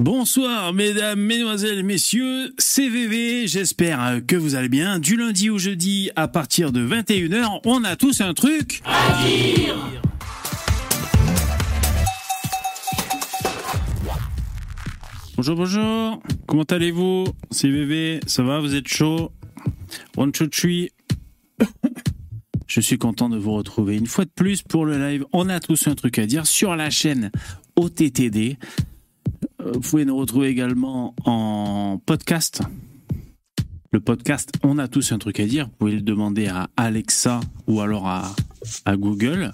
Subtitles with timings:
[0.00, 4.98] Bonsoir mesdames, mesdemoiselles, messieurs, CVV, j'espère que vous allez bien.
[4.98, 9.76] Du lundi au jeudi à partir de 21h, on a tous un truc à dire.
[15.36, 19.30] Bonjour, bonjour, comment allez-vous CVV, ça va, vous êtes chaud?
[20.16, 20.88] One, two, three.
[22.66, 25.26] Je suis content de vous retrouver une fois de plus pour le live.
[25.34, 27.30] On a tous un truc à dire sur la chaîne
[27.76, 28.56] OTTD.
[29.72, 32.62] Vous pouvez nous retrouver également en podcast.
[33.92, 35.66] Le podcast On a tous un truc à dire.
[35.66, 38.34] Vous pouvez le demander à Alexa ou alors à,
[38.84, 39.52] à Google.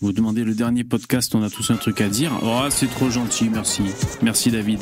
[0.00, 2.32] Vous demandez le dernier podcast On a tous un truc à dire.
[2.42, 3.82] Oh, c'est trop gentil, merci.
[4.22, 4.80] Merci David.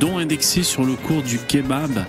[0.00, 2.04] Don indexé sur le cours du kebab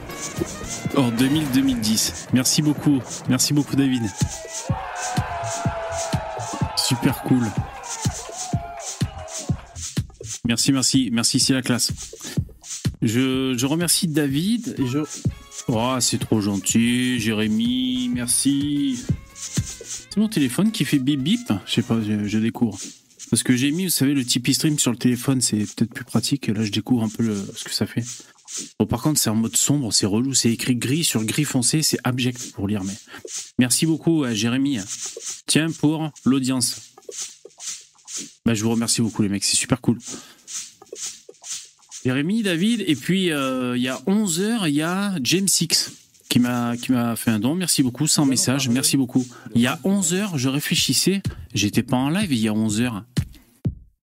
[0.97, 2.27] en 2000-2010.
[2.33, 2.99] Merci beaucoup.
[3.29, 4.03] Merci beaucoup David.
[6.75, 7.43] Super cool.
[10.49, 11.93] Merci, merci, merci, c'est la classe.
[13.03, 14.75] Je, remercie David.
[15.67, 18.99] Oh, c'est trop gentil, Jérémy, merci.
[19.35, 21.53] C'est mon téléphone qui fait bip bip.
[21.67, 22.79] Je sais pas, je, découvre.
[23.29, 26.03] Parce que j'ai mis, vous savez, le Tipeee Stream sur le téléphone, c'est peut-être plus
[26.03, 26.47] pratique.
[26.47, 28.03] Là, je découvre un peu ce que ça fait.
[28.79, 31.83] Bon, par contre, c'est en mode sombre, c'est relou, c'est écrit gris sur gris foncé,
[31.83, 32.81] c'est abject pour lire.
[33.59, 34.79] Merci beaucoup Jérémy.
[35.45, 36.95] Tiens, pour l'audience.
[38.47, 39.99] Bah, je vous remercie beaucoup, les mecs, c'est super cool.
[42.03, 45.91] Jérémy, David, et puis euh, il y a 11 heures, il y a James Six
[46.29, 47.55] qui m'a qui m'a fait un don.
[47.55, 49.25] Merci beaucoup, sans message, merci beaucoup.
[49.55, 51.21] Il y a 11 heures, je réfléchissais,
[51.53, 53.03] j'étais pas en live il y a 11 heures.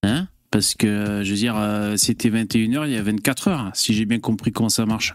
[0.03, 0.29] Hein?
[0.51, 4.05] Parce que je veux dire euh, c'était 21h, il y a 24 heures si j'ai
[4.05, 5.15] bien compris comment ça marche.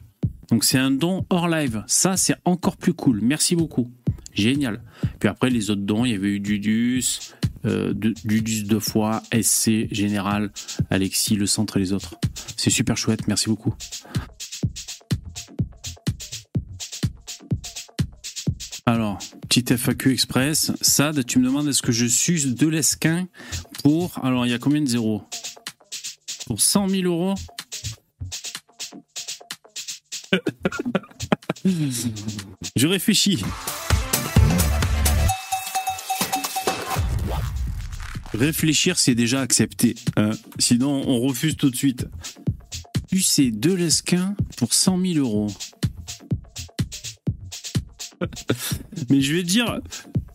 [0.49, 1.83] Donc c'est un don hors live.
[1.85, 3.19] Ça c'est encore plus cool.
[3.21, 3.91] Merci beaucoup.
[4.33, 4.81] Génial.
[5.19, 7.19] Puis après les autres dons, il y avait eu Dudus,
[7.65, 10.51] euh, Dudus deux fois, SC, Général,
[10.89, 12.15] Alexis, le centre et les autres.
[12.57, 13.73] C'est super chouette, merci beaucoup.
[18.85, 20.71] Alors, petit FAQ Express.
[20.81, 23.27] Sad, tu me demandes est-ce que je suce de l'esquin
[23.83, 24.19] pour.
[24.23, 25.23] Alors, il y a combien de zéros?
[26.47, 27.35] Pour 100 000 euros?
[32.75, 33.43] Je réfléchis.
[38.33, 39.95] Réfléchir, c'est déjà accepté.
[40.15, 40.31] Hein.
[40.57, 42.07] sinon, on refuse tout de suite.
[43.11, 45.47] UC de l'esquin pour 100 000 euros.
[49.09, 49.81] Mais je vais te dire,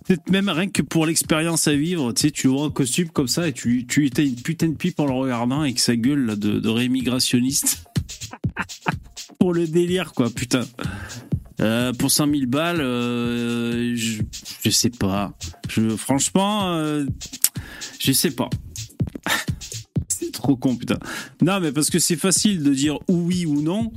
[0.07, 3.29] peut-être même rien que pour l'expérience à vivre, tu sais, tu vois un costume comme
[3.29, 6.59] ça et tu, tu une putain de pipe en le regardant avec sa gueule de,
[6.59, 7.84] de rémigrationniste.
[9.39, 10.65] pour le délire, quoi, putain.
[11.61, 14.23] Euh, pour 100 000 balles, euh, je,
[14.63, 15.33] je, sais pas.
[15.69, 17.07] Je, franchement, euh,
[17.98, 18.50] je sais pas.
[20.08, 20.98] c'est trop con, putain.
[21.42, 23.92] Non, mais parce que c'est facile de dire oui ou non,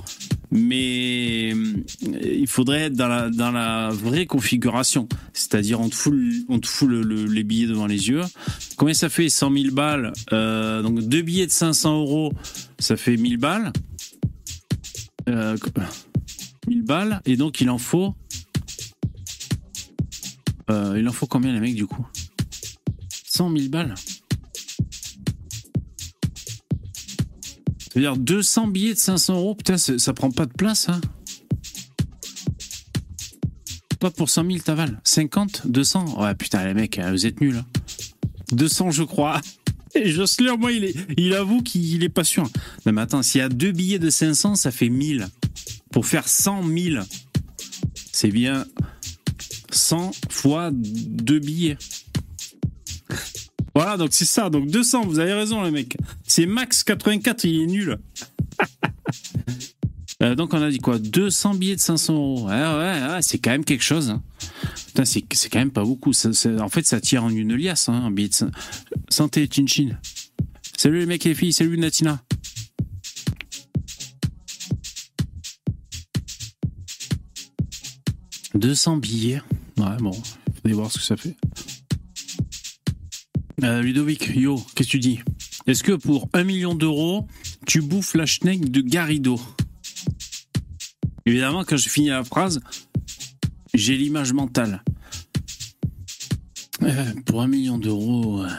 [0.52, 5.08] mais il faudrait être dans la, dans la vraie configuration.
[5.34, 6.14] C'est-à-dire, on te fout,
[6.50, 8.22] on te fout le, le, les billets devant les yeux.
[8.78, 9.30] Combien ça fait?
[9.30, 12.34] 100 000 balles euh, Donc, deux billets de 500 euros,
[12.80, 13.72] ça fait 1000 balles.
[15.28, 15.56] Euh,
[16.68, 17.22] 1000 balles.
[17.26, 18.16] Et donc, il en faut.
[20.72, 22.08] Euh, il en faut combien, les mecs, du coup?
[23.40, 23.96] 100 000 balles.
[27.80, 31.00] C'est-à-dire 200 billets de 500 euros, putain, ça prend pas de place, hein
[34.02, 37.64] Pas pour 100 000, t'avales 50 200 Ouais, putain, les mecs, vous êtes nuls.
[38.52, 39.40] 200, je crois.
[39.96, 42.44] Et Jocelyn, moi, il, est, il avoue qu'il est pas sûr.
[42.86, 45.30] Non, mais attends, s'il y a deux billets de 500, ça fait 1000.
[45.94, 47.06] Pour faire 100 000,
[48.12, 48.66] c'est bien
[49.72, 51.78] 100 fois deux billets.
[53.80, 54.50] Voilà, donc c'est ça.
[54.50, 55.96] Donc 200, vous avez raison, les mecs.
[56.28, 57.98] C'est max 84, il est nul.
[60.22, 61.00] euh, donc on a dit quoi?
[61.00, 62.48] 200 billets de 500 euros.
[62.50, 64.10] Ouais, ouais, c'est quand même quelque chose.
[64.10, 64.22] Hein.
[64.88, 66.12] Putain, c'est, quand même pas beaucoup.
[66.12, 68.52] En fait, ça tire en une liasse, hein, un billet de...
[69.08, 69.98] Santé, Chinchin.
[70.76, 72.22] Salut les mecs et les filles, salut Natina.
[78.56, 79.42] «200 billets.
[79.78, 81.38] Ouais, bon, faudrait voir ce que ça fait.
[83.64, 85.20] Euh, Ludovic, yo, qu'est-ce que tu dis?
[85.68, 87.28] Est-ce que pour un million d'euros,
[87.66, 89.40] tu bouffes la schneck de Garrido?
[91.26, 92.62] Évidemment, quand je finis la phrase,
[93.74, 94.84] j'ai l'image mentale.
[96.84, 98.50] Euh, pour un million d'euros, euh...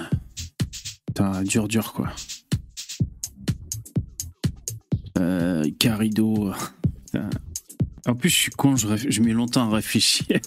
[1.06, 2.12] putain, dur, dur, quoi.
[5.18, 6.52] Euh, Garrido.
[8.06, 10.26] En plus, je suis con, je mets longtemps à réfléchir.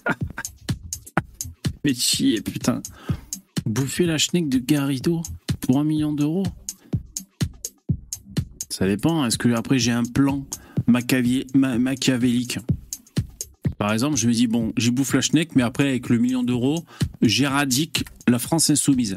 [1.83, 2.81] Mais chier, putain.
[3.65, 5.21] Bouffer la schneck de Garrido
[5.61, 6.43] pour un million d'euros
[8.69, 9.25] Ça dépend.
[9.25, 10.45] Est-ce que après j'ai un plan
[10.87, 12.59] machiavélique
[13.77, 16.43] Par exemple, je me dis, bon, j'ai bouffe la schneck, mais après, avec le million
[16.43, 16.83] d'euros,
[17.21, 19.15] j'éradique la France insoumise.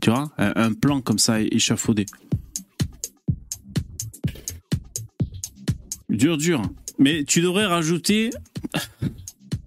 [0.00, 2.06] Tu vois Un plan comme ça échafaudé.
[6.08, 6.62] Dur, dur.
[6.98, 8.30] Mais tu devrais rajouter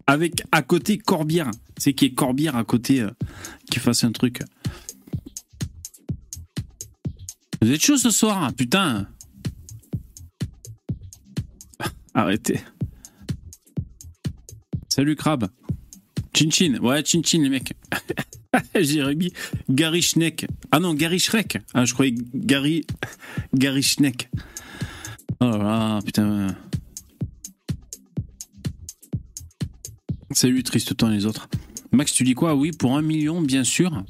[0.08, 1.52] avec à côté Corbière.
[1.80, 3.10] C'est qui est Corbière à côté euh,
[3.72, 4.42] qui fasse un truc.
[7.62, 9.08] Vous êtes chaud ce soir, hein, putain.
[12.14, 12.60] Arrêtez.
[14.90, 15.48] Salut Crabe.
[16.36, 16.78] Chin Chin.
[16.82, 17.74] Ouais, Chin Chin les mecs.
[18.76, 19.32] Jérémy.
[19.70, 20.48] Gary Schneck.
[20.72, 21.60] Ah non, Gary Shrek.
[21.74, 22.86] Ah, je croyais Gary.
[23.54, 24.30] Gary Schneck.
[25.40, 26.48] Oh là là, putain.
[30.32, 31.48] Salut, triste temps les autres.
[31.92, 32.56] Max, tu dis quoi?
[32.56, 34.04] Oui, pour un million, bien sûr.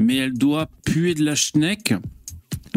[0.00, 1.94] Mais elle doit puer de la schneck.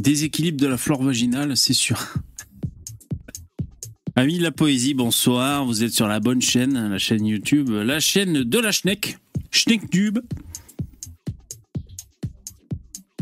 [0.02, 1.98] Déséquilibre de la flore vaginale, c'est sûr.
[4.16, 5.66] Amis de la poésie, bonsoir.
[5.66, 9.18] Vous êtes sur la bonne chaîne, la chaîne YouTube, la chaîne de la schneck.
[9.52, 10.20] Schneck-tube.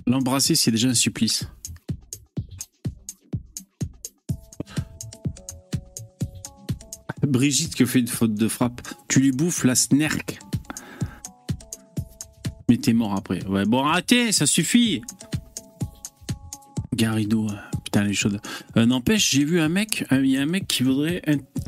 [0.07, 1.48] L'embrasser, c'est déjà un supplice.
[7.25, 8.81] Brigitte qui fait une faute de frappe.
[9.07, 10.39] Tu lui bouffes la snerk.
[12.69, 13.45] Mais t'es mort après.
[13.45, 15.01] Ouais, bon, arrêtez, ça suffit.
[16.95, 18.38] Garrido, euh, putain, les choses.
[18.77, 21.21] Euh, n'empêche, j'ai vu un mec, il y a un mec qui voudrait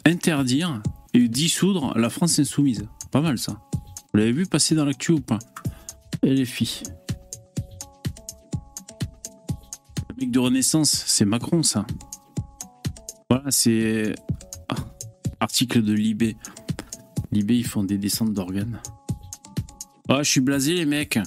[0.06, 0.82] interdire
[1.14, 2.88] et dissoudre la France insoumise.
[3.12, 3.60] Pas mal ça.
[4.14, 5.40] Vous l'avez vu passer dans l'actu ou pas?
[6.24, 6.84] Et les filles.
[10.10, 11.86] Le mec de Renaissance, c'est Macron ça.
[13.30, 14.16] Voilà, c'est
[15.40, 16.38] Article de Libé.
[17.32, 18.80] Libé, ils font des descentes d'organes.
[20.08, 21.20] Oh, je suis blasé, les mecs.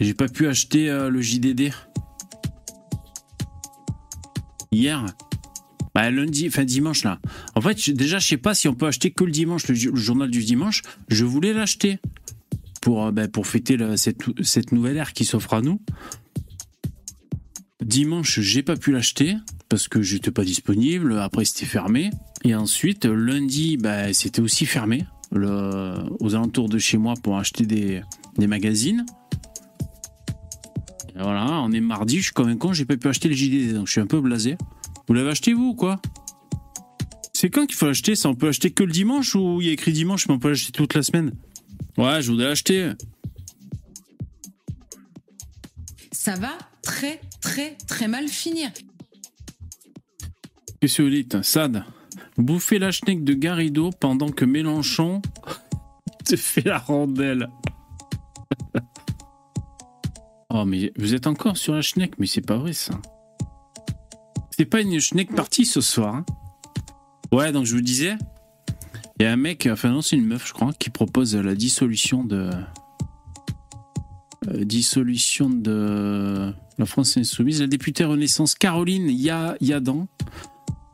[0.00, 1.72] J'ai pas pu acheter euh, le JDD.
[4.70, 5.06] Hier.
[5.94, 7.20] Bah, lundi, enfin dimanche, là.
[7.54, 10.30] En fait, déjà, je sais pas si on peut acheter que le dimanche, le, journal
[10.30, 10.82] du dimanche.
[11.08, 11.98] Je voulais l'acheter.
[12.82, 15.80] Pour, euh, bah, fêter cette, cette nouvelle ère qui s'offre à nous.
[17.80, 19.36] Dimanche, j'ai pas pu l'acheter
[19.68, 21.18] parce que j'étais pas disponible.
[21.18, 22.10] Après, c'était fermé.
[22.44, 28.02] Et ensuite, lundi, bah, c'était aussi fermé aux alentours de chez moi pour acheter des,
[28.38, 29.04] magazines.
[31.14, 33.34] Et voilà, on est mardi, je suis comme un con, j'ai pas pu acheter le
[33.34, 34.56] JDD, donc je suis un peu blasé.
[35.08, 36.00] Vous l'avez acheté vous ou quoi?
[37.32, 39.70] C'est quand qu'il faut l'acheter Ça, on peut acheter que le dimanche ou il y
[39.70, 41.32] a écrit dimanche, mais on peut l'acheter toute la semaine?
[41.98, 42.92] Ouais, je voudrais l'acheter.
[46.12, 48.70] Ça va très, très, très mal finir.
[50.80, 51.84] Qu'est-ce que vous dites Sad?
[52.36, 55.22] Bouffer la schneck de Garrido pendant que Mélenchon
[56.24, 57.48] te fait la rondelle.
[60.50, 62.94] oh, mais vous êtes encore sur la schneck, mais c'est pas vrai ça.
[64.50, 66.16] C'est pas une schneck partie ce soir.
[66.16, 66.24] Hein.
[67.32, 68.16] ouais, donc je vous disais,
[69.18, 71.54] il y a un mec, enfin non, c'est une meuf, je crois, qui propose la
[71.54, 72.50] dissolution de.
[74.48, 77.60] Euh, dissolution de la France Insoumise.
[77.60, 80.08] La députée Renaissance Caroline Yadan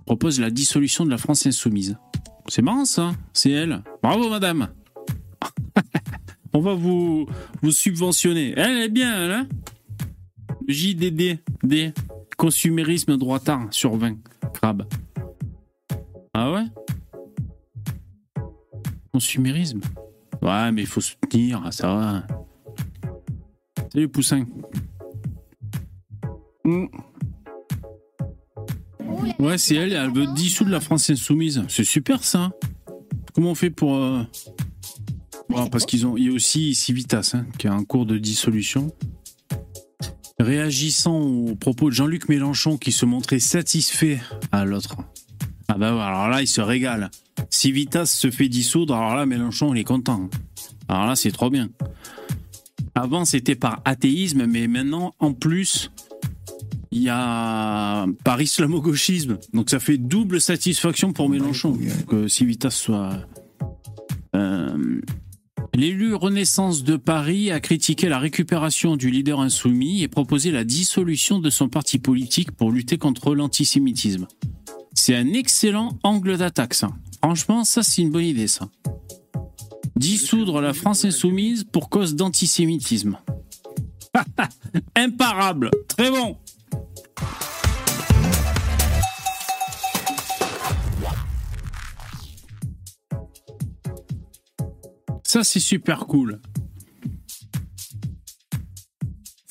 [0.09, 1.99] propose la dissolution de la France insoumise.
[2.47, 3.83] C'est marrant ça, c'est elle.
[4.03, 4.69] Bravo madame.
[6.55, 7.29] On va vous,
[7.69, 8.55] subventionner.
[8.57, 9.49] Elle est bien, elle, hein
[10.67, 11.93] JDD, D,
[12.39, 14.17] consumérisme droitard sur 20.
[14.55, 14.89] Crabe.
[16.33, 16.65] Ah ouais?
[19.13, 19.83] Consumérisme?
[20.41, 22.27] Ouais, mais il faut soutenir, ça va.
[23.93, 24.47] Salut Poussin.
[26.65, 26.87] Mmh.
[29.39, 31.65] Ouais, c'est elle, elle veut dissoudre la France insoumise.
[31.69, 32.51] C'est super ça.
[33.35, 33.97] Comment on fait pour.
[33.97, 34.23] Euh,
[35.71, 36.17] parce qu'ils ont.
[36.17, 38.93] Il y a aussi Civitas hein, qui a un cours de dissolution.
[40.41, 44.21] Réagissant aux propos de Jean-Luc Mélenchon qui se montrait satisfait
[44.53, 44.97] à l'autre.
[45.69, 47.11] Ah bah alors là, il se régale.
[47.51, 50.29] Civitas se fait dissoudre, alors là, Mélenchon, il est content.
[50.89, 51.69] Alors là, c'est trop bien.
[52.95, 55.91] Avant, c'était par athéisme, mais maintenant, en plus,
[56.91, 59.39] il y a par islamo-gauchisme.
[59.53, 61.79] Donc ça fait double satisfaction pour Mélenchon
[62.09, 63.27] que Civitas soit.
[64.35, 65.01] Euh,
[65.75, 71.39] l'élu Renaissance de Paris a critiqué la récupération du leader insoumis et proposé la dissolution
[71.39, 74.27] de son parti politique pour lutter contre l'antisémitisme.
[74.95, 76.91] C'est un excellent angle d'attaque, ça.
[77.23, 78.69] Franchement, ça, c'est une bonne idée, ça.
[79.97, 83.19] Dissoudre la France insoumise pour cause d'antisémitisme.
[84.97, 85.71] Imparable.
[85.89, 86.37] Très bon.
[95.25, 96.41] Ça, c'est super cool.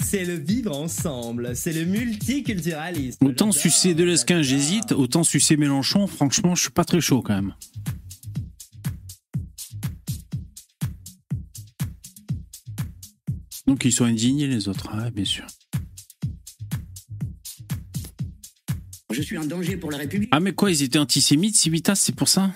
[0.07, 3.25] c'est le vivre ensemble, c'est le multiculturalisme.
[3.25, 4.93] Autant sucer Delesquin, j'hésite.
[4.93, 7.53] Autant sucer Mélenchon, franchement, je suis pas très chaud quand même.
[13.67, 15.45] Donc ils sont indignés les autres, ouais, bien sûr.
[19.17, 20.29] Je suis un danger pour la République.
[20.31, 22.51] Ah mais quoi, ils étaient antisémites, Civitas, c'est pour ça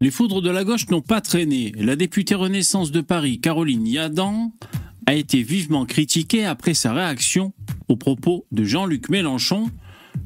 [0.00, 1.74] Les foudres de la gauche n'ont pas traîné.
[1.76, 4.50] La députée Renaissance de Paris, Caroline Yadan,
[5.04, 7.52] a été vivement critiquée après sa réaction
[7.88, 9.70] aux propos de Jean-Luc Mélenchon,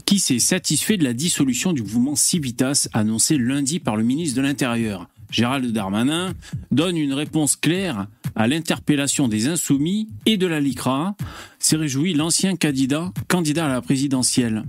[0.06, 4.42] qui s'est satisfait de la dissolution du mouvement Civitas annoncée lundi par le ministre de
[4.42, 5.08] l'Intérieur.
[5.32, 6.34] Gérald Darmanin
[6.70, 8.06] donne une réponse claire
[8.36, 11.16] à l'interpellation des Insoumis et de la LICRA,
[11.58, 14.64] s'est réjoui l'ancien candidat, candidat à la présidentielle.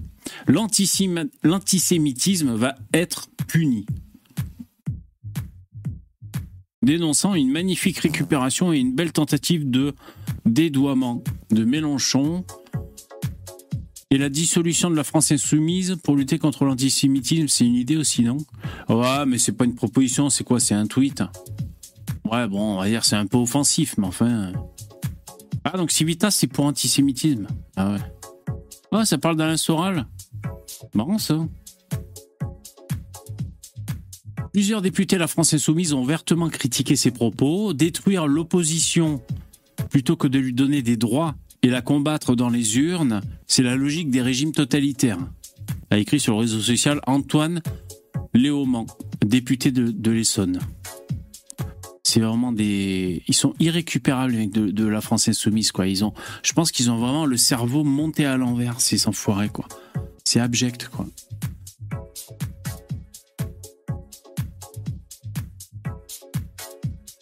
[0.48, 3.86] L'antisémi- L'antisémitisme va être puni.
[6.82, 9.94] Dénonçant une magnifique récupération et une belle tentative de
[10.46, 12.46] dédoiement de Mélenchon
[14.12, 18.22] et la dissolution de la France insoumise pour lutter contre l'antisémitisme, c'est une idée aussi,
[18.22, 18.38] non?
[18.88, 20.60] Ouais, mais c'est pas une proposition, c'est quoi?
[20.60, 21.24] C'est un tweet?
[22.32, 24.52] Ouais, bon, on va dire c'est un peu offensif, mais enfin.
[25.64, 27.48] Ah, donc Civitas, c'est pour antisémitisme.
[27.76, 28.00] Ah ouais.
[28.92, 30.08] Ah, ça parle d'Alain Soral.
[30.94, 31.40] Marrant ça.
[34.54, 37.74] Plusieurs députés de la France Insoumise ont vertement critiqué ses propos.
[37.74, 39.22] Détruire l'opposition
[39.90, 43.76] plutôt que de lui donner des droits et la combattre dans les urnes, c'est la
[43.76, 45.20] logique des régimes totalitaires.
[45.90, 47.62] A écrit sur le réseau social Antoine
[48.34, 48.86] Léaumont,
[49.26, 50.60] député de l'Essonne.
[52.16, 53.24] C'est vraiment des.
[53.28, 55.86] Ils sont irrécupérables, les mecs de, la France Insoumise, quoi.
[55.86, 56.14] Ils ont.
[56.44, 59.68] Je pense qu'ils ont vraiment le cerveau monté à l'envers, ces enfoirés, quoi.
[60.24, 61.08] C'est abject, quoi.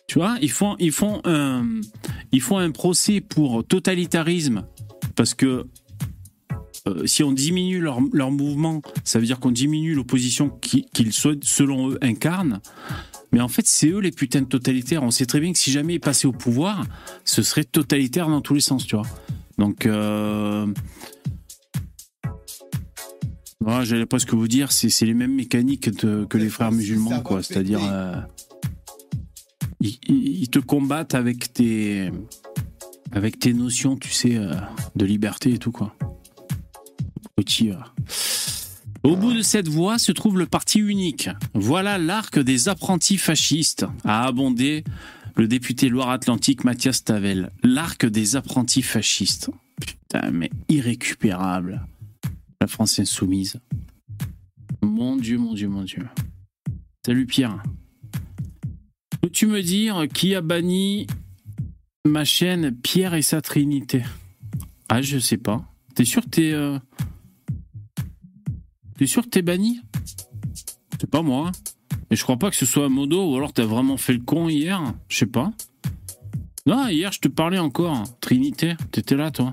[0.06, 1.82] Tu vois, ils font, ils font un,
[2.32, 4.68] ils font un procès pour totalitarisme
[5.16, 5.66] parce que
[6.88, 11.14] euh, si on diminue leur, leur mouvement, ça veut dire qu'on diminue l'opposition qui- qu'ils,
[11.14, 12.62] selon eux, incarnent.
[13.34, 15.04] Mais en fait, c'est eux les putains de totalitaires.
[15.04, 16.86] On sait très bien que si jamais ils passaient au pouvoir,
[17.25, 19.08] ce serait totalitaire dans tous les sens, tu vois.
[19.58, 20.68] Donc, euh...
[23.60, 27.22] voilà, j'allais pas ce que vous dire, c'est, les mêmes mécaniques que les frères musulmans,
[27.22, 27.42] quoi.
[27.42, 28.16] C'est-à-dire, euh,
[29.82, 32.12] ils te combattent avec tes,
[33.12, 34.54] avec tes notions, tu sais, euh,
[34.96, 35.96] de liberté et tout, quoi.
[37.36, 37.72] Petit.
[37.72, 37.75] euh.
[39.03, 41.29] Au bout de cette voie se trouve le parti unique.
[41.53, 44.83] Voilà l'arc des apprentis fascistes, a abondé
[45.36, 47.51] le député Loire-Atlantique Mathias Tavel.
[47.63, 49.50] L'arc des apprentis fascistes.
[49.81, 51.86] Putain, mais irrécupérable.
[52.62, 53.60] La France insoumise.
[54.81, 56.07] Mon Dieu, mon Dieu, mon Dieu.
[57.05, 57.62] Salut Pierre.
[59.22, 61.07] Peux-tu me dire qui a banni
[62.05, 64.03] ma chaîne Pierre et sa Trinité?
[64.88, 65.65] Ah, je sais pas.
[65.95, 66.51] T'es sûr que t'es.
[66.53, 66.79] euh,
[69.03, 69.81] T'es sûr que t'es banni?
[70.98, 71.50] C'est pas moi.
[71.50, 71.51] hein.
[72.10, 74.22] Mais je crois pas que ce soit un modo ou alors t'as vraiment fait le
[74.22, 74.81] con hier.
[75.10, 75.51] Je sais pas.
[76.65, 78.01] Non, hier je te parlais encore.
[78.22, 79.51] Trinité, t'étais là toi.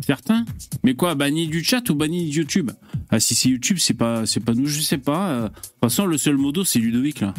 [0.00, 0.46] Certain?
[0.84, 2.70] Mais quoi, banni du chat ou banni de YouTube?
[3.10, 5.28] Ah si c'est YouTube, c'est pas c'est pas nous, je sais pas.
[5.32, 7.34] Euh, De toute façon, le seul modo c'est Ludovic là.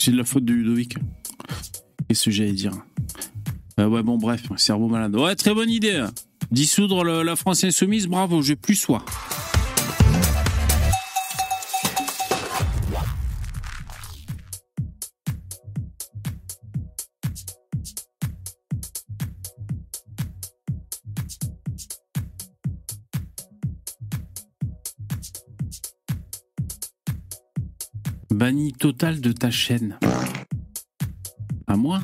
[0.00, 0.96] C'est de la faute de Ludovic.
[2.08, 2.72] Qu'est-ce que j'allais dire?
[3.78, 5.14] Euh, Ouais bon bref, cerveau malade.
[5.14, 6.04] Ouais, très bonne idée.
[6.50, 9.04] Dissoudre la France insoumise, bravo, j'ai plus soin.
[28.30, 29.98] Banni total de ta chaîne.
[31.66, 32.00] À moi?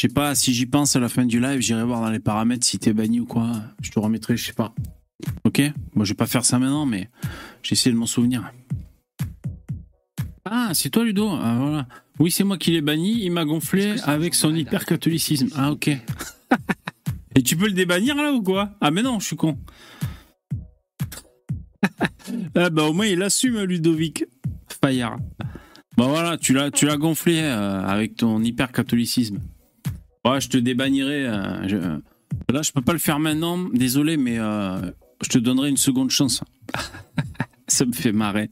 [0.00, 2.20] Je sais pas, si j'y pense à la fin du live, j'irai voir dans les
[2.20, 3.52] paramètres si t'es banni ou quoi.
[3.82, 4.74] Je te remettrai, je sais pas.
[5.44, 5.60] Ok?
[5.94, 7.10] Moi, je vais pas faire ça maintenant, mais
[7.62, 8.50] j'essaie de m'en souvenir.
[10.46, 11.86] Ah, c'est toi, Ludo Ah, voilà.
[12.18, 13.22] Oui, c'est moi qui l'ai banni.
[13.22, 15.50] Il m'a gonflé avec son hyper-catholicisme.
[15.54, 15.88] Ah, ok.
[17.36, 18.70] Et tu peux le débannir, là, ou quoi?
[18.80, 19.58] Ah, mais non, je suis con.
[22.54, 24.24] ah, bah, au moins, il assume, Ludovic.
[24.82, 25.18] Fayard.
[25.98, 29.40] Bah, voilà, tu l'as, tu l'as gonflé euh, avec ton hyper-catholicisme.
[30.24, 31.26] Ouais, je te débannirai.
[31.26, 32.00] euh, je-
[32.52, 34.80] Là, je peux pas le faire maintenant, désolé, mais euh,
[35.22, 36.42] je te donnerai une seconde chance.
[37.68, 38.50] Ça me fait marrer.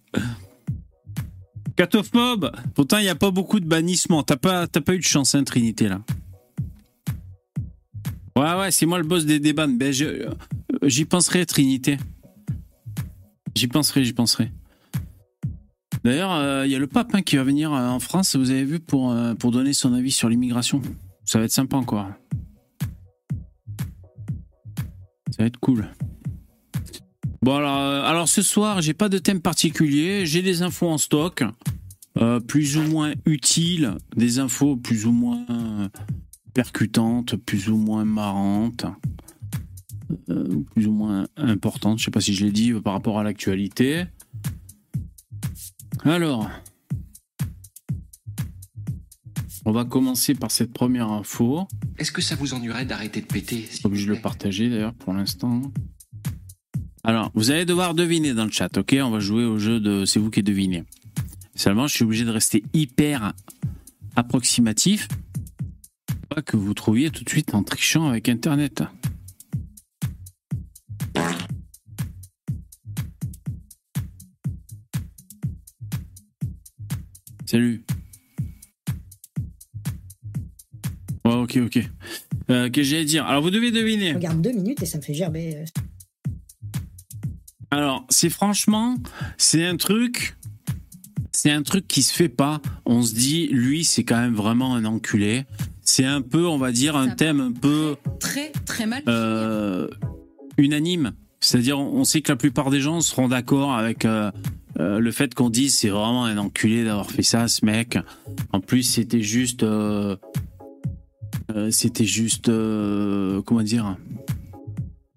[1.76, 4.22] Catophobe Pourtant, il n'y a pas beaucoup de bannissement.
[4.22, 6.00] T'as pas, pas eu de chance, hein, Trinité, là.
[8.36, 9.66] Ouais, ouais, c'est moi le boss des débats.
[9.66, 10.30] Ben, euh,
[10.84, 11.98] j'y penserai, Trinité.
[13.56, 14.52] J'y penserai, j'y penserai.
[16.04, 18.50] D'ailleurs, euh, il y a le pape hein, qui va venir euh, en France, vous
[18.50, 20.80] avez vu, euh, pour donner son avis sur l'immigration?
[21.28, 22.10] Ça va être sympa encore.
[25.30, 25.86] Ça va être cool.
[27.42, 30.24] Bon, alors, euh, alors ce soir, j'ai pas de thème particulier.
[30.24, 31.44] J'ai des infos en stock,
[32.16, 35.90] euh, plus ou moins utiles, des infos plus ou moins euh,
[36.54, 38.86] percutantes, plus ou moins marrantes,
[40.74, 41.98] plus ou moins importantes.
[41.98, 44.04] Je sais pas si je l'ai dit par rapport à l'actualité.
[46.04, 46.48] Alors,
[49.68, 51.68] on va commencer par cette première info.
[51.98, 55.12] Est-ce que ça vous ennuierait d'arrêter de péter Pas obligé de le partager d'ailleurs pour
[55.12, 55.60] l'instant.
[57.04, 58.96] Alors, vous allez devoir deviner dans le chat, ok?
[59.02, 60.84] On va jouer au jeu de c'est vous qui devinez.
[61.54, 63.34] Seulement, je suis obligé de rester hyper
[64.16, 65.06] approximatif.
[66.30, 68.84] Pas que vous trouviez tout de suite en trichant avec Internet.
[77.44, 77.84] Salut.
[81.28, 81.76] Ouais, ok, ok.
[82.50, 83.26] Euh, Qu'est-ce que j'allais dire?
[83.26, 84.10] Alors, vous devez deviner.
[84.10, 85.56] Je regarde deux minutes et ça me fait gerber.
[85.56, 85.64] euh,
[87.70, 88.96] Alors, c'est franchement,
[89.36, 90.36] c'est un truc,
[91.32, 92.60] c'est un truc qui se fait pas.
[92.86, 95.44] On se dit, lui, c'est quand même vraiment un enculé.
[95.82, 99.02] C'est un peu, on va dire, un Ça thème un peu Très, très mal.
[99.08, 99.88] euh,
[100.56, 101.12] unanime.
[101.40, 104.30] C'est-à-dire, on on sait que la plupart des gens seront d'accord avec euh,
[104.80, 107.98] euh, le fait qu'on dise c'est vraiment un enculé d'avoir fait ça, ce mec.
[108.52, 110.16] En plus, c'était juste, euh,
[111.54, 113.96] euh, c'était juste, euh, comment dire,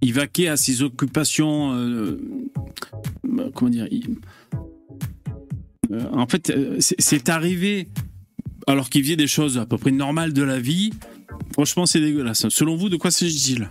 [0.01, 1.73] il vaquait à ses occupations.
[1.73, 2.19] euh,
[3.39, 3.87] euh, comment dire
[5.91, 7.89] euh, En fait, euh, c'est arrivé
[8.67, 10.91] alors qu'il faisait des choses à peu près normales de la vie.
[11.53, 12.47] Franchement, c'est dégueulasse.
[12.49, 13.69] Selon vous, de quoi s'agit-il?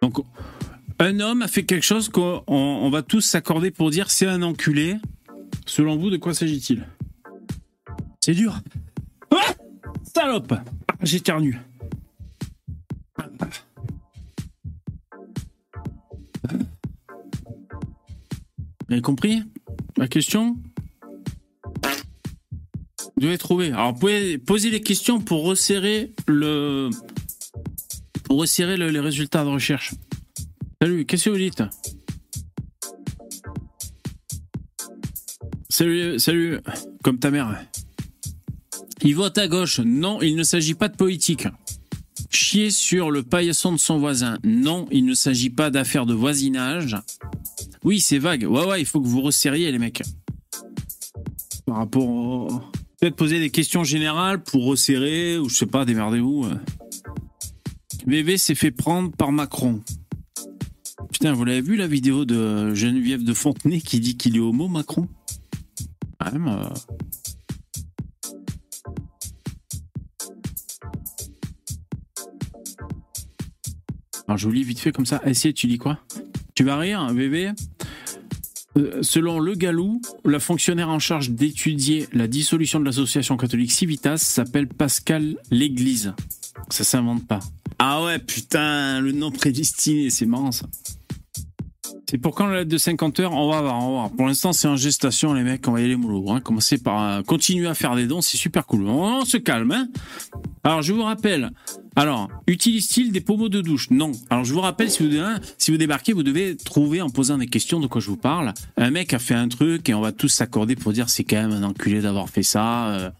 [0.00, 0.18] Donc,
[0.98, 4.42] un homme a fait quelque chose qu'on on va tous s'accorder pour dire c'est un
[4.42, 4.96] enculé.
[5.66, 6.86] Selon vous, de quoi s'agit-il?
[8.20, 8.60] C'est dur.
[10.14, 10.54] Salope
[11.02, 11.58] J'éternue.
[18.88, 19.42] Vous avez compris
[19.96, 20.56] la question?
[23.16, 23.68] Vous devez trouver.
[23.72, 26.90] Alors, vous pouvez poser les questions pour resserrer le
[28.24, 29.94] pour resserrer le- les résultats de recherche.
[30.80, 31.62] Salut, qu'est-ce que vous dites?
[35.68, 36.58] Salut, salut,
[37.02, 37.58] comme ta mère.
[39.04, 39.80] Il vote à gauche.
[39.80, 41.46] Non, il ne s'agit pas de politique.
[42.30, 44.38] Chier sur le paillasson de son voisin.
[44.44, 46.96] Non, il ne s'agit pas d'affaires de voisinage.
[47.84, 48.44] Oui, c'est vague.
[48.48, 50.02] Ouais, ouais, il faut que vous resserriez, les mecs.
[51.66, 52.48] Par rapport au...
[53.00, 56.44] Peut-être poser des questions générales pour resserrer, ou je sais pas, démerdez-vous.
[56.44, 56.54] euh.
[58.06, 59.80] VV s'est fait prendre par Macron.
[61.12, 64.68] Putain, vous l'avez vu la vidéo de Geneviève de Fontenay qui dit qu'il est homo,
[64.68, 65.08] Macron?
[66.20, 66.46] Quand même.
[66.46, 66.68] euh,
[74.32, 75.20] Alors je vous lis vite fait comme ça.
[75.26, 75.98] Essayez, tu lis quoi?
[76.54, 77.50] Tu vas rire, VV
[78.78, 84.16] Euh, Selon Le Gallou, la fonctionnaire en charge d'étudier la dissolution de l'association catholique Civitas
[84.16, 86.14] s'appelle Pascal L'Église.
[86.70, 87.40] Ça s'invente pas.
[87.78, 90.64] Ah ouais, putain, le nom prédestiné, c'est marrant ça.
[92.12, 94.10] C'est pour quand la lettre de 50 heures On va voir, on va voir.
[94.10, 96.30] Pour l'instant, c'est en gestation, les mecs, on va y aller mollo.
[96.30, 96.40] Hein.
[96.40, 98.86] Commencez par euh, continuer à faire des dons, c'est super cool.
[98.86, 99.88] On, se calme, hein.
[100.62, 101.52] Alors, je vous rappelle.
[101.96, 103.88] Alors, utilise-t-il des pommeaux de douche?
[103.90, 104.12] Non.
[104.28, 107.38] Alors, je vous rappelle, si vous, hein, si vous débarquez, vous devez trouver en posant
[107.38, 108.52] des questions de quoi je vous parle.
[108.76, 111.36] Un mec a fait un truc et on va tous s'accorder pour dire c'est quand
[111.36, 112.88] même un enculé d'avoir fait ça.
[112.88, 113.10] euh,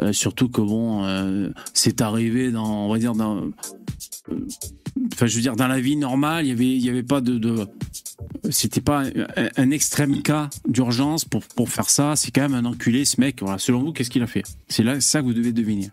[0.00, 4.46] euh, surtout que bon, euh, c'est arrivé dans, on va dire dans, euh,
[5.12, 7.20] enfin, je veux dire dans la vie normale, il y avait, il y avait pas
[7.20, 7.66] de,
[8.50, 9.04] c'était pas
[9.56, 12.16] un, extrême cas d'urgence pour, pour faire ça.
[12.16, 13.40] C'est quand même un enculé, ce mec.
[13.40, 13.58] Voilà.
[13.58, 14.42] Selon vous, qu'est-ce qu'il a fait?
[14.68, 15.88] C'est là, ça que vous devez deviner.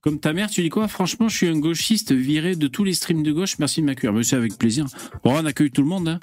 [0.00, 0.88] Comme ta mère, tu dis quoi?
[0.88, 3.58] Franchement, je suis un gauchiste viré de tous les streams de gauche.
[3.58, 4.14] Merci de m'accueillir.
[4.14, 4.86] Mais c'est avec plaisir.
[5.22, 6.08] Bon, on accueille tout le monde.
[6.08, 6.20] hein.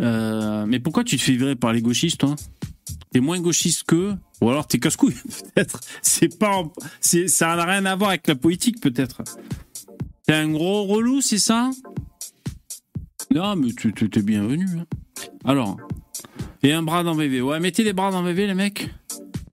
[0.00, 2.34] Euh, mais pourquoi tu te fais virer par les gauchistes, toi?
[3.12, 5.14] T'es moins gauchiste qu'eux Ou alors t'es casse-couille,
[5.54, 5.80] peut-être.
[6.02, 6.62] C'est pas,
[7.00, 9.22] ça n'a rien à voir avec la politique, peut-être.
[10.26, 11.70] T'es un gros relou, c'est ça?
[13.34, 14.66] Non, mais tu- t'es bienvenu.
[14.78, 14.84] hein.
[15.44, 15.76] Alors,
[16.62, 17.40] et un bras dans VV.
[17.40, 18.90] Ouais, mettez les bras dans VV, les mecs.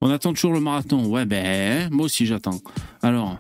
[0.02, 1.06] On attend toujours le marathon.
[1.06, 2.60] Ouais, ben, moi aussi j'attends.
[3.02, 3.38] Alors.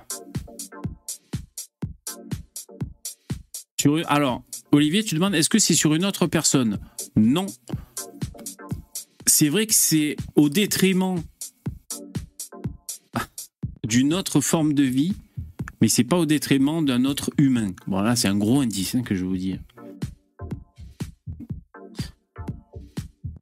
[4.07, 6.79] Alors, Olivier, tu demandes est-ce que c'est sur une autre personne?
[7.15, 7.45] Non.
[9.25, 11.21] C'est vrai que c'est au détriment
[13.85, 15.13] d'une autre forme de vie,
[15.81, 17.71] mais c'est pas au détriment d'un autre humain.
[17.87, 19.57] Bon, là, c'est un gros indice hein, que je vous dis.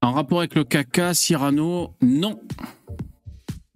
[0.01, 2.39] En rapport avec le caca, Cyrano, non.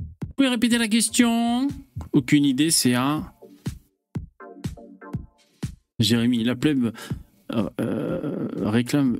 [0.01, 1.67] Vous pouvez répéter la question?
[2.11, 3.34] Aucune idée, c'est à.
[5.99, 6.91] Jérémy, la plèbe
[7.51, 9.19] euh, euh, réclame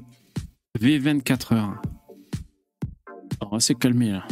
[0.80, 1.82] V24 heures.
[3.40, 4.28] Alors, on va là.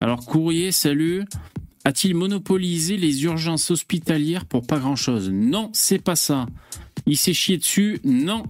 [0.00, 1.24] Alors, courrier, salut.
[1.84, 5.30] A-t-il monopolisé les urgences hospitalières pour pas grand-chose?
[5.30, 6.46] Non, c'est pas ça.
[7.06, 8.00] Il s'est chié dessus?
[8.04, 8.44] Non.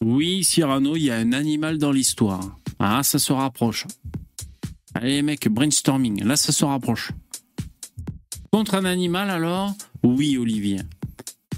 [0.00, 2.57] Oui, Cyrano, il y a un animal dans l'histoire.
[2.78, 3.86] Ah, ça se rapproche.
[4.94, 6.24] Allez, mec, brainstorming.
[6.24, 7.12] Là, ça se rapproche.
[8.52, 9.74] Contre un animal, alors?
[10.02, 10.80] Oui, Olivier.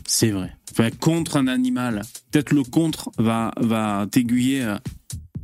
[0.07, 0.57] C'est vrai.
[0.73, 2.03] Enfin, contre un animal.
[2.31, 4.77] Peut-être le contre va, va t'aiguiller euh,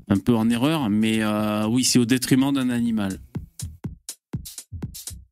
[0.08, 3.18] un peu en erreur, mais euh, oui, c'est au détriment d'un animal.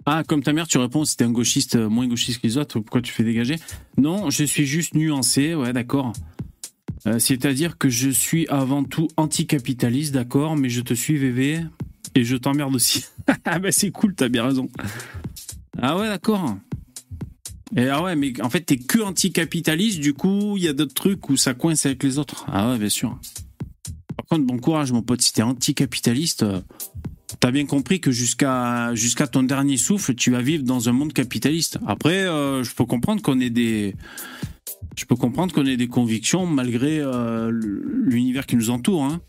[0.07, 2.59] Ah, comme ta mère, tu réponds si t'es un gauchiste, euh, moins gauchiste que les
[2.59, 3.57] autres, pourquoi tu fais dégager?
[3.97, 6.13] Non, je suis juste nuancé, ouais, d'accord.
[7.07, 11.61] Euh, C'est-à-dire que je suis avant tout anticapitaliste, d'accord, mais je te suis VV
[12.15, 13.05] et je t'emmerde aussi.
[13.45, 14.69] ah bah c'est cool, t'as bien raison.
[15.81, 16.57] Ah ouais, d'accord.
[17.77, 20.95] Et ah ouais, mais en fait, t'es que anticapitaliste, du coup, il y a d'autres
[20.95, 22.47] trucs où ça coince avec les autres.
[22.49, 23.19] Ah ouais, bien sûr.
[24.17, 26.61] Par contre, bon courage, mon pote, si t'es anticapitaliste, euh,
[27.41, 28.93] t'as bien compris que jusqu'à
[29.31, 31.79] ton dernier souffle, tu vas vivre dans un monde capitaliste.
[31.87, 33.95] Après, euh, je peux comprendre qu'on ait des
[34.97, 39.05] je peux comprendre qu'on ait des convictions malgré euh, l'univers qui nous entoure.
[39.05, 39.21] Hein.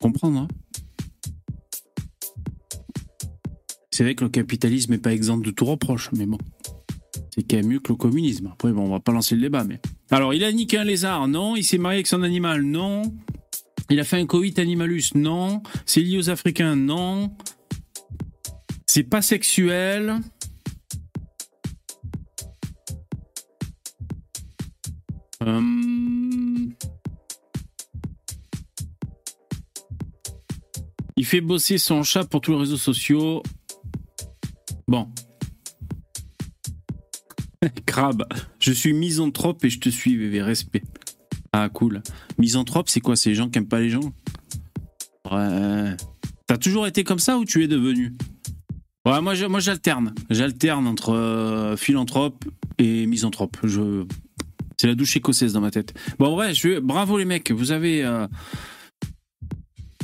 [0.00, 0.40] Comprendre.
[0.40, 0.48] Hein.
[3.90, 6.38] C'est vrai que le capitalisme n'est pas exempt de tout reproche, mais bon.
[7.34, 8.50] C'est quand même mieux que le communisme.
[8.52, 9.80] Après, bon, on va pas lancer le débat, mais.
[10.10, 11.56] Alors, il a niqué un lézard Non.
[11.56, 13.02] Il s'est marié avec son animal Non.
[13.92, 15.62] Il a fait un coït animalus Non.
[15.84, 17.36] C'est lié aux Africains Non.
[18.86, 20.18] C'est pas sexuel.
[25.42, 25.60] Euh,
[31.18, 33.42] Il fait bosser son chat pour tous les réseaux sociaux.
[34.88, 35.06] Bon.
[37.84, 38.26] Crabe,
[38.58, 40.82] je suis misanthrope et je te suis, VV, respect.
[41.52, 42.02] Ah, cool.
[42.38, 44.12] Misanthrope, c'est quoi C'est les gens qui aiment pas les gens?
[45.30, 45.96] Ouais.
[46.46, 48.14] T'as toujours été comme ça ou tu es devenu?
[49.04, 50.14] Ouais, moi, moi j'alterne.
[50.30, 52.44] J'alterne entre euh, philanthrope
[52.78, 53.56] et misanthrope.
[53.64, 54.04] Je...
[54.78, 55.94] C'est la douche écossaise dans ma tête.
[56.18, 56.78] Bon, ouais, je...
[56.78, 57.50] bravo les mecs.
[57.50, 58.26] Vous avez euh,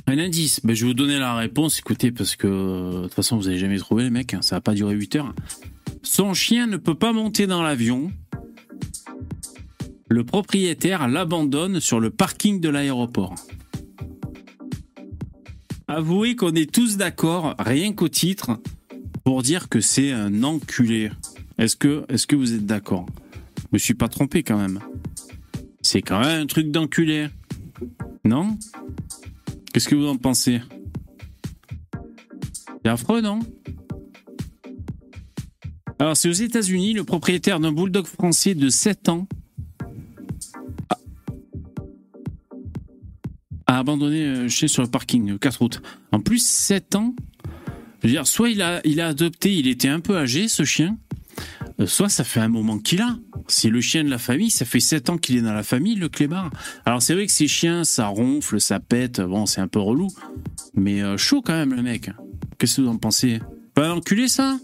[0.07, 0.61] un indice.
[0.65, 1.79] Ben, je vais vous donner la réponse.
[1.79, 4.37] Écoutez, parce que de toute façon, vous n'allez jamais trouvé les mecs.
[4.43, 5.35] Ça va pas durer 8 heures.
[6.03, 8.13] Son chien ne peut pas monter dans l'avion.
[10.11, 13.35] Le propriétaire l'abandonne sur le parking de l'aéroport.
[15.87, 18.61] Avouez qu'on est tous d'accord, rien qu'au titre,
[19.25, 21.11] pour dire que c'est un enculé.
[21.59, 23.07] Est-ce que, est-ce que vous êtes d'accord?
[23.57, 24.81] Je me suis pas trompé quand même.
[25.83, 27.29] C'est quand même un truc d'enculé.
[28.25, 28.59] Non?
[29.73, 30.61] Qu'est-ce que vous en pensez?
[32.83, 33.41] C'est affreux, non?
[35.99, 39.29] Alors, c'est aux États-Unis, le propriétaire d'un bulldog français de 7 ans
[43.69, 45.83] a abandonné euh, chien sur le parking, euh, 4 routes.
[46.11, 47.15] En plus, 7 ans,
[48.03, 50.65] je veux dire, soit il a, il a adopté, il était un peu âgé, ce
[50.65, 50.97] chien,
[51.81, 53.17] euh, soit ça fait un moment qu'il a.
[53.47, 55.95] C'est le chien de la famille, ça fait 7 ans qu'il est dans la famille,
[55.95, 56.51] le clébard.
[56.85, 60.09] Alors c'est vrai que ces chiens, ça ronfle, ça pète, bon, c'est un peu relou.
[60.75, 62.11] Mais euh, chaud quand même, le mec.
[62.59, 63.41] Qu'est-ce que vous en pensez?
[63.75, 64.59] Pas un enculé, ça?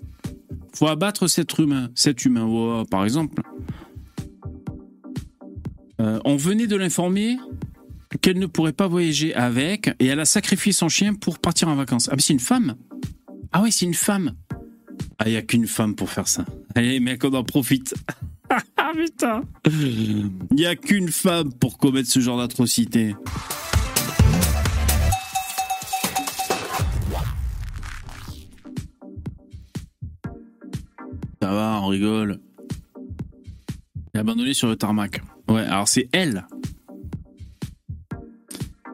[0.74, 3.42] Faut abattre cet humain, cet humain, ouais, par exemple.
[6.00, 7.38] Euh, on venait de l'informer
[8.20, 11.74] qu'elle ne pourrait pas voyager avec et elle a sacrifié son chien pour partir en
[11.74, 12.08] vacances.
[12.10, 12.76] Ah, mais c'est une femme
[13.52, 14.34] Ah oui, c'est une femme
[15.18, 16.44] Ah, il n'y a qu'une femme pour faire ça.
[16.74, 17.94] Allez, mec, on en profite.
[18.76, 23.14] Ah putain Il n'y a qu'une femme pour commettre ce genre d'atrocité.
[31.40, 32.40] Ça va, on rigole.
[34.12, 35.20] Elle est abandonnée sur le tarmac.
[35.48, 36.46] Ouais, alors c'est elle.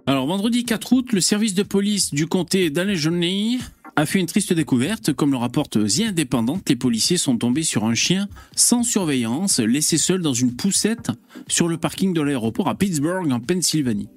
[0.06, 3.60] Alors, vendredi 4 août, le service de police du comté d'Allegheny
[3.96, 5.12] a fait une triste découverte.
[5.12, 9.98] Comme le rapporte The Independent, les policiers sont tombés sur un chien sans surveillance, laissé
[9.98, 11.10] seul dans une poussette
[11.48, 14.08] sur le parking de l'aéroport à Pittsburgh, en Pennsylvanie.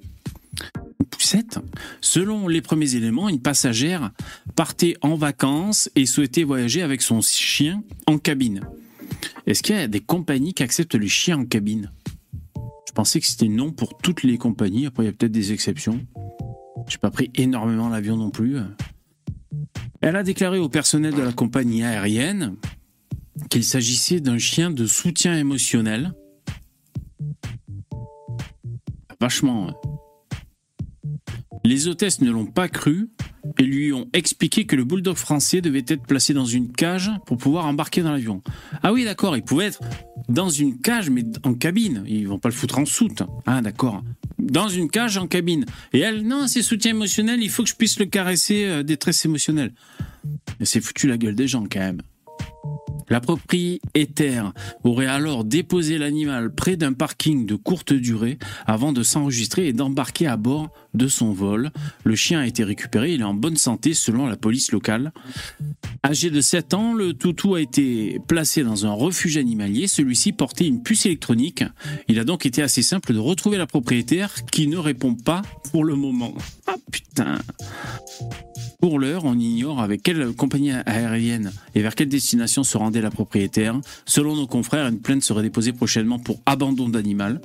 [1.00, 1.58] Une poussette?
[2.00, 4.10] Selon les premiers éléments, une passagère
[4.56, 8.60] partait en vacances et souhaitait voyager avec son chien en cabine.
[9.46, 11.90] Est-ce qu'il y a des compagnies qui acceptent les chiens en cabine?
[12.94, 14.86] Pensais que c'était non pour toutes les compagnies.
[14.86, 16.06] Après, il y a peut-être des exceptions.
[16.88, 18.56] J'ai pas pris énormément l'avion non plus.
[20.00, 22.56] Elle a déclaré au personnel de la compagnie aérienne
[23.50, 26.12] qu'il s'agissait d'un chien de soutien émotionnel.
[29.20, 29.70] Vachement.
[29.70, 29.74] hein.
[31.64, 33.10] Les hôtesses ne l'ont pas cru
[33.58, 37.38] et lui ont expliqué que le bulldog français devait être placé dans une cage pour
[37.38, 38.42] pouvoir embarquer dans l'avion.
[38.82, 39.80] Ah oui, d'accord, il pouvait être
[40.28, 42.04] dans une cage, mais en cabine.
[42.06, 43.22] Ils vont pas le foutre en soute.
[43.46, 44.02] Ah, d'accord.
[44.38, 45.64] Dans une cage en cabine.
[45.92, 49.24] Et elle, non, c'est soutien émotionnel, il faut que je puisse le caresser, euh, détresse
[49.24, 49.72] émotionnelle.
[50.60, 52.00] Mais c'est foutu la gueule des gens quand même.
[53.10, 59.68] La propriétaire aurait alors déposé l'animal près d'un parking de courte durée avant de s'enregistrer
[59.68, 61.70] et d'embarquer à bord de son vol.
[62.04, 65.12] Le chien a été récupéré, il est en bonne santé selon la police locale.
[66.04, 69.86] Âgé de 7 ans, le toutou a été placé dans un refuge animalier.
[69.86, 71.64] Celui-ci portait une puce électronique.
[72.08, 75.84] Il a donc été assez simple de retrouver la propriétaire qui ne répond pas pour
[75.84, 76.34] le moment.
[76.66, 77.38] Ah putain
[78.80, 83.10] pour l'heure, on ignore avec quelle compagnie aérienne et vers quelle destination se rendait la
[83.10, 83.80] propriétaire.
[84.04, 87.40] Selon nos confrères, une plainte serait déposée prochainement pour abandon d'animal.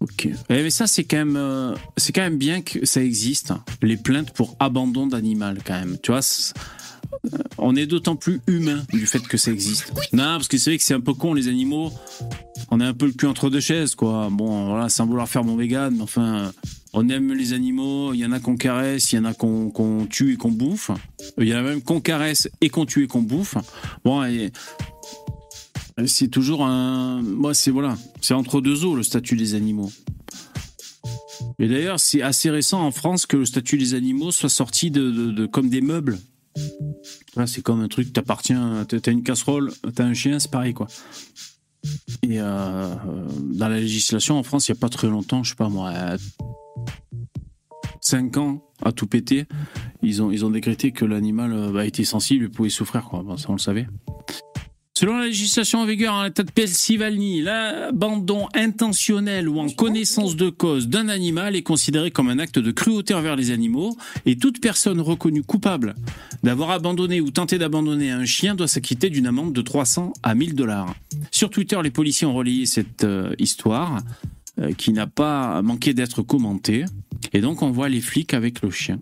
[0.00, 0.26] Ok.
[0.26, 3.50] Eh, mais ça, c'est quand même, euh, c'est quand même bien que ça existe.
[3.50, 3.62] hein.
[3.82, 5.98] Les plaintes pour abandon d'animal, quand même.
[6.02, 9.92] Tu vois, euh, on est d'autant plus humain du fait que ça existe.
[10.14, 11.92] Non, parce que c'est vrai que c'est un peu con, les animaux.
[12.70, 14.28] On est un peu le cul entre deux chaises, quoi.
[14.30, 16.50] Bon, voilà, sans vouloir faire mon vegan, mais enfin,
[16.94, 18.14] on aime les animaux.
[18.14, 20.52] Il y en a qu'on caresse, il y en a qu'on qu'on tue et qu'on
[20.52, 20.90] bouffe.
[21.36, 23.56] Il y en a même qu'on caresse et qu'on tue et qu'on bouffe.
[24.04, 24.50] Bon, et
[26.06, 27.22] c'est toujours un.
[27.22, 29.90] Moi, c'est voilà, c'est entre deux eaux le statut des animaux.
[31.58, 35.46] Et d'ailleurs, c'est assez récent en France que le statut des animaux soit sorti de,
[35.46, 36.18] comme des meubles.
[37.46, 38.56] C'est comme un truc qui t'appartient.
[38.88, 40.88] T'as une casserole, t'as un chien, c'est pareil, quoi.
[42.22, 45.50] Et euh, euh, dans la législation en France, il n'y a pas très longtemps, je
[45.50, 45.92] sais pas moi,
[48.00, 49.46] 5 ans à tout péter,
[50.02, 53.24] ils ont, décrété que l'animal euh, bah, était sensible et pouvait souffrir, quoi.
[53.48, 53.86] On le savait.
[55.00, 60.50] Selon la législation en vigueur en l'état de Pennsylvanie, l'abandon intentionnel ou en connaissance de
[60.50, 64.60] cause d'un animal est considéré comme un acte de cruauté envers les animaux et toute
[64.60, 65.94] personne reconnue coupable
[66.42, 70.54] d'avoir abandonné ou tenté d'abandonner un chien doit s'acquitter d'une amende de 300 à 1000
[70.54, 70.94] dollars.
[71.30, 74.02] Sur Twitter, les policiers ont relayé cette euh, histoire
[74.58, 76.84] euh, qui n'a pas manqué d'être commentée
[77.32, 78.98] et donc on voit les flics avec le chien.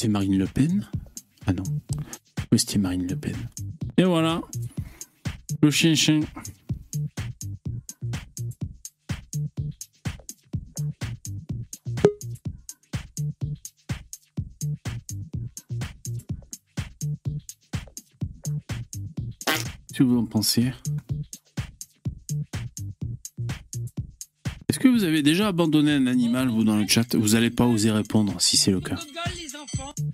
[0.00, 0.88] C'est Marine Le Pen
[1.44, 1.64] Ah non.
[2.52, 3.34] Oui, c'était Marine Le Pen.
[3.96, 4.40] Et voilà.
[5.60, 6.20] Le chien-chien.
[19.96, 20.70] Que vous en pensez?
[24.78, 27.16] Est-ce que vous avez déjà abandonné un animal, vous, dans le chat?
[27.16, 28.94] Vous n'allez pas oser répondre, si c'est le cas.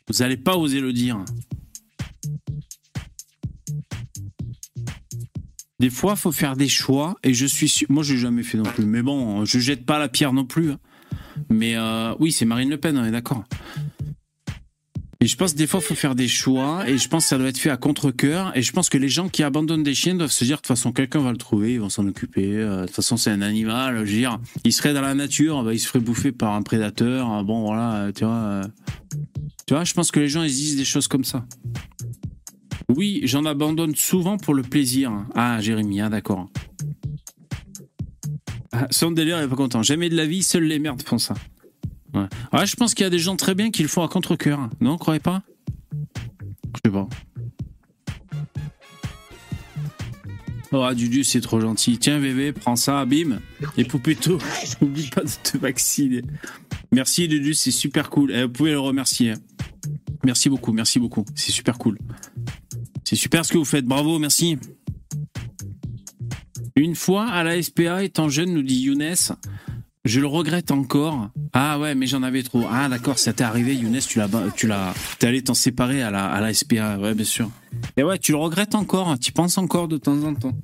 [0.09, 1.23] Vous n'allez pas oser le dire.
[5.81, 7.87] Des fois, faut faire des choix, et je suis sûr...
[7.91, 8.87] Moi, je n'ai jamais fait non plus.
[8.87, 10.71] Mais bon, je jette pas la pierre non plus.
[10.71, 10.79] hein.
[11.51, 13.45] Mais euh, oui, c'est Marine Le Pen, on est d'accord.
[15.25, 17.29] Et je pense que des fois, il faut faire des choix, et je pense que
[17.31, 18.55] ça doit être fait à contre-coeur.
[18.55, 20.67] Et je pense que les gens qui abandonnent des chiens doivent se dire, de toute
[20.67, 22.57] façon, quelqu'un va le trouver, ils vont s'en occuper.
[22.59, 23.95] Euh, De toute façon, c'est un animal.
[23.95, 26.61] Je veux dire, il serait dans la nature, bah, il se ferait bouffer par un
[26.61, 27.27] prédateur.
[27.31, 28.35] Ah, Bon, voilà, euh, tu vois.
[28.35, 28.65] euh,
[29.67, 31.47] Tu vois, je pense que les gens, ils se disent des choses comme ça.
[32.95, 35.11] Oui, j'en abandonne souvent pour le plaisir.
[35.35, 36.51] Ah, Jérémy, ah, d'accord.
[38.91, 39.83] Son délire, il est pas content.
[39.83, 41.33] Jamais de la vie, seules les merdes font ça.
[42.15, 42.27] Ouais.
[42.53, 44.71] Ouais, je pense qu'il y a des gens très bien qui le font à contre-coeur.
[44.81, 45.43] Non, croyez pas?
[45.93, 47.09] Je sais pas.
[50.73, 51.99] Oh, Dudu, c'est trop gentil.
[51.99, 53.39] Tiens, bébé, prends ça, bim.
[53.77, 54.39] Et Poupetto,
[54.81, 56.23] n'oublie pas de te vacciner.
[56.91, 58.33] Merci, Dudu, c'est super cool.
[58.33, 59.35] Eh, vous pouvez le remercier.
[60.25, 61.25] Merci beaucoup, merci beaucoup.
[61.37, 61.99] C'est super cool.
[63.05, 63.85] C'est super ce que vous faites.
[63.85, 64.59] Bravo, merci.
[66.75, 69.15] Une fois à la SPA, étant jeune, nous dit Younes,
[70.05, 71.31] je le regrette encore.
[71.53, 72.65] Ah ouais, mais j'en avais trop.
[72.71, 76.11] Ah d'accord, ça t'est arrivé, Younes, tu l'as, tu l'as, t'es allé t'en séparer à
[76.11, 76.99] la, à SPA.
[76.99, 77.51] Ouais, bien sûr.
[77.97, 79.19] Et ouais, tu le regrettes encore.
[79.19, 80.57] Tu penses encore de temps en temps.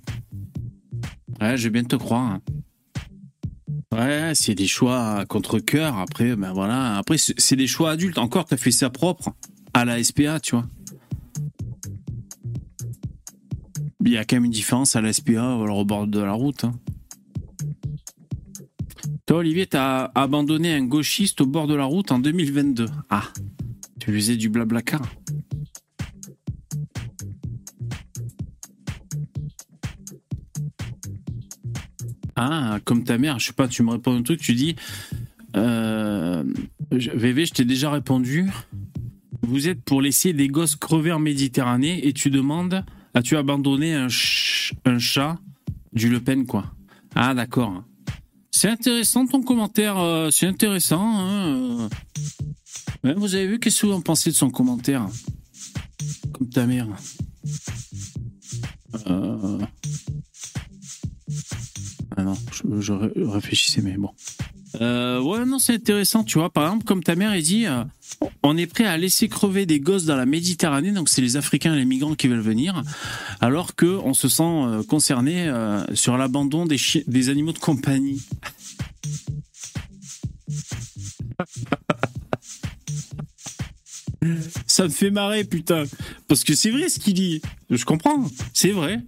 [1.41, 2.39] Ouais, je vais bien te croire.
[3.93, 5.97] Ouais, c'est des choix à contre-cœur.
[5.99, 6.97] Après, ben voilà.
[6.99, 8.19] Après, c'est des choix adultes.
[8.19, 9.31] Encore, t'as fait ça propre
[9.75, 10.67] à la SPA, tu vois.
[14.05, 16.33] Il y a quand même une différence à la SPA alors au bord de la
[16.33, 16.65] route.
[16.65, 16.73] hein.
[19.27, 22.87] Toi, Olivier, t'as abandonné un gauchiste au bord de la route en 2022.
[23.11, 23.25] Ah,
[23.99, 25.03] tu lui faisais du blablacar.
[32.37, 34.75] Ah, comme ta mère, je sais pas, tu me réponds un truc, tu dis
[35.57, 36.43] euh,
[36.91, 38.51] VV, je t'ai déjà répondu.
[39.43, 42.85] Vous êtes pour laisser des gosses crever en Méditerranée et tu demandes
[43.15, 44.09] as-tu abandonné un,
[44.85, 45.39] un chat
[45.93, 46.73] du Le Pen, quoi?
[47.15, 47.83] Ah, d'accord.
[48.51, 51.01] C'est intéressant ton commentaire, euh, c'est intéressant.
[51.01, 51.89] hein,
[53.05, 53.15] euh.
[53.17, 55.09] Vous avez vu qu'est-ce que vous en pensez de son commentaire
[56.33, 56.87] Comme ta mère?
[59.07, 59.59] Euh...
[62.21, 64.11] Ah non, je, je ré- réfléchissais, mais bon.
[64.83, 66.51] Euh, ouais, non, c'est intéressant, tu vois.
[66.51, 67.83] Par exemple, comme ta mère, elle dit, euh,
[68.43, 71.73] on est prêt à laisser crever des gosses dans la Méditerranée, donc c'est les Africains
[71.75, 72.83] et les migrants qui veulent venir,
[73.41, 78.21] alors que on se sent euh, concerné euh, sur l'abandon des, des animaux de compagnie.
[84.67, 85.85] Ça me fait marrer, putain.
[86.29, 87.41] Parce que c'est vrai ce qu'il dit.
[87.71, 88.27] Je comprends.
[88.53, 89.01] C'est vrai.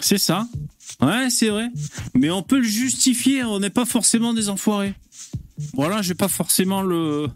[0.00, 0.48] C'est ça.
[1.00, 1.68] Ouais, c'est vrai.
[2.14, 3.44] Mais on peut le justifier.
[3.44, 4.94] On n'est pas forcément des enfoirés.
[5.72, 7.28] Voilà, j'ai pas forcément le.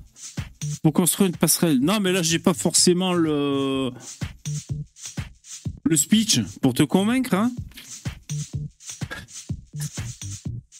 [0.82, 1.78] Pour construire une passerelle.
[1.80, 3.90] Non, mais là, j'ai pas forcément le.
[5.84, 7.50] Le speech pour te convaincre, hein.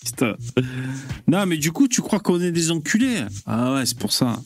[0.05, 0.37] Putain.
[1.27, 3.25] Non, mais du coup, tu crois qu'on est des enculés?
[3.47, 4.43] Ah ouais, c'est pour ça.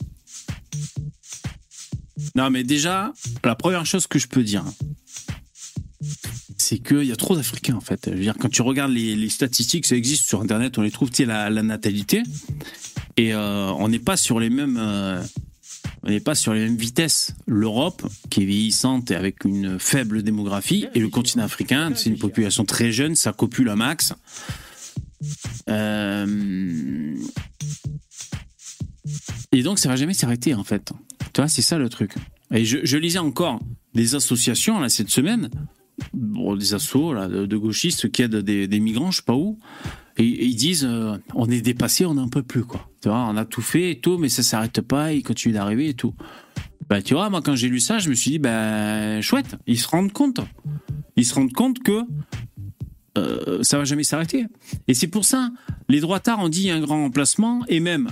[2.35, 3.11] Non, mais déjà,
[3.43, 4.63] la première chose que je peux dire,
[6.63, 8.01] c'est qu'il y a trop d'Africains, en fait.
[8.05, 11.09] Je veux dire, quand tu regardes les, statistiques, ça existe sur Internet, on les trouve,
[11.09, 12.23] tu sais, la, natalité.
[13.17, 14.77] Et euh, on n'est pas sur les mêmes...
[14.79, 15.21] euh,
[16.03, 17.33] on n'est pas sur les mêmes vitesses.
[17.45, 22.17] L'Europe, qui est vieillissante et avec une faible démographie, et le continent africain, c'est une
[22.17, 24.13] population très jeune, ça copule à max.
[25.69, 27.15] Euh,
[29.51, 30.91] Et donc, ça va jamais s'arrêter, en fait.
[31.33, 32.15] Tu vois, c'est ça le truc.
[32.51, 33.59] Et je, je lisais encore
[33.93, 35.49] des associations, là, cette semaine,
[36.13, 39.59] des assos, là, de, gauchistes qui aident des, migrants, je sais pas où,
[40.17, 42.89] et, ils disent, euh, on est dépassé, on n'en peut plus, quoi.
[43.01, 45.89] Tu vois, on a tout fait et tout, mais ça s'arrête pas, il continue d'arriver
[45.89, 46.13] et tout.
[46.89, 49.79] Bah, tu vois, moi, quand j'ai lu ça, je me suis dit, ben, chouette, ils
[49.79, 50.41] se rendent compte.
[51.15, 52.01] Ils se rendent compte que
[53.17, 54.45] euh, ça va jamais s'arrêter.
[54.87, 55.51] Et c'est pour ça,
[55.89, 58.09] les droitards ont dit il y a un grand remplacement, et même,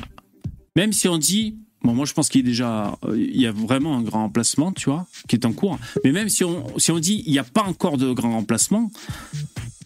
[0.76, 3.52] même si on dit, bon, moi je pense qu'il y a déjà, euh, y a
[3.52, 5.78] vraiment un grand remplacement, tu vois, qui est en cours.
[6.04, 8.92] Mais même si on, si on dit il n'y a pas encore de grand remplacement,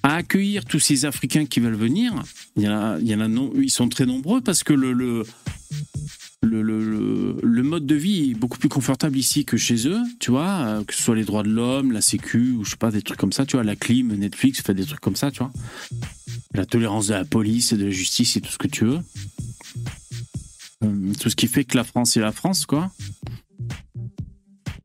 [0.03, 2.13] à accueillir tous ces Africains qui veulent venir,
[2.57, 5.25] y en a, ils sont très nombreux parce que le, le-
[6.43, 10.83] le mode de vie est beaucoup plus confortable ici que chez eux, tu vois, euh,
[10.83, 13.17] que ce soit les droits de l'homme, la sécu, ou je sais pas, des trucs
[13.17, 15.51] comme ça, tu vois, la clim, Netflix, fait des trucs comme ça, tu vois.
[16.53, 18.99] La tolérance de la police et de la justice et tout ce que tu veux.
[20.85, 22.91] Euh, tout ce qui fait que la France est la France, quoi.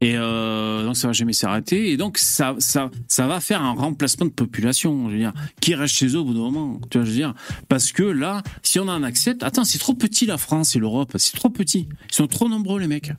[0.02, 1.90] Et euh, donc ça va jamais s'arrêter.
[1.90, 5.74] Et donc ça, ça, ça va faire un remplacement de population, je veux dire, qui
[5.74, 6.80] reste chez eux au bout d'un moment.
[6.90, 7.34] Tu vois, je veux dire,
[7.68, 11.12] parce que là, si on en accepte, attends, c'est trop petit la France et l'Europe,
[11.18, 11.88] c'est trop petit.
[12.10, 13.12] Ils sont trop nombreux les mecs.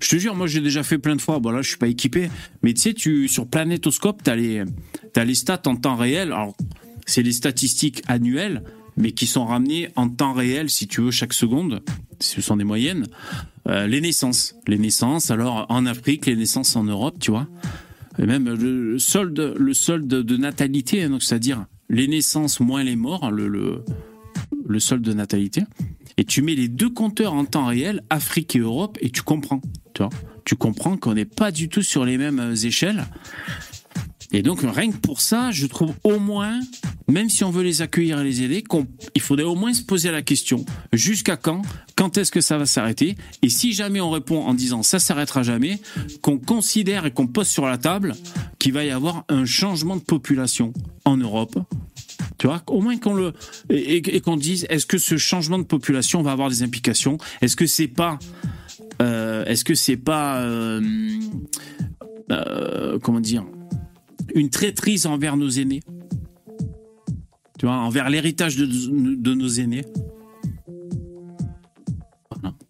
[0.00, 1.40] Je te jure, moi j'ai déjà fait plein de fois.
[1.40, 2.30] Bon là, je suis pas équipé,
[2.62, 4.64] mais tu sais, tu sur Planétoscope, t'as les,
[5.12, 6.28] t'as les stats en temps réel.
[6.32, 6.56] Alors
[7.06, 8.62] c'est les statistiques annuelles,
[8.96, 11.82] mais qui sont ramenées en temps réel, si tu veux, chaque seconde.
[12.20, 13.06] Ce sont des moyennes.
[13.68, 15.30] Euh, les naissances, les naissances.
[15.30, 17.48] Alors en Afrique, les naissances en Europe, tu vois.
[18.18, 23.30] Et même le solde, le solde de natalité, hein, c'est-à-dire les naissances moins les morts,
[23.30, 23.84] le, le,
[24.66, 25.62] le solde de natalité.
[26.16, 29.60] Et tu mets les deux compteurs en temps réel, Afrique et Europe, et tu comprends.
[29.94, 30.10] Tu vois,
[30.44, 33.04] tu comprends qu'on n'est pas du tout sur les mêmes euh, échelles.
[34.34, 36.58] Et donc rien que pour ça, je trouve au moins,
[37.06, 38.64] même si on veut les accueillir et les aider,
[39.14, 41.62] il faudrait au moins se poser la question jusqu'à quand,
[41.94, 43.14] quand est-ce que ça va s'arrêter?
[43.42, 45.78] Et si jamais on répond en disant ça s'arrêtera jamais,
[46.20, 48.16] qu'on considère et qu'on pose sur la table
[48.58, 50.72] qu'il va y avoir un changement de population
[51.04, 51.56] en Europe.
[52.36, 53.34] Tu vois, au moins qu'on le
[53.70, 57.18] et qu'on dise est-ce que ce changement de population va avoir des implications?
[57.40, 58.18] Est-ce que c'est pas
[59.00, 60.80] euh, est-ce que c'est pas euh,
[62.32, 63.44] euh, comment dire
[64.34, 65.80] une traîtrise envers nos aînés.
[67.58, 69.84] Tu vois envers l'héritage de, nos aînés.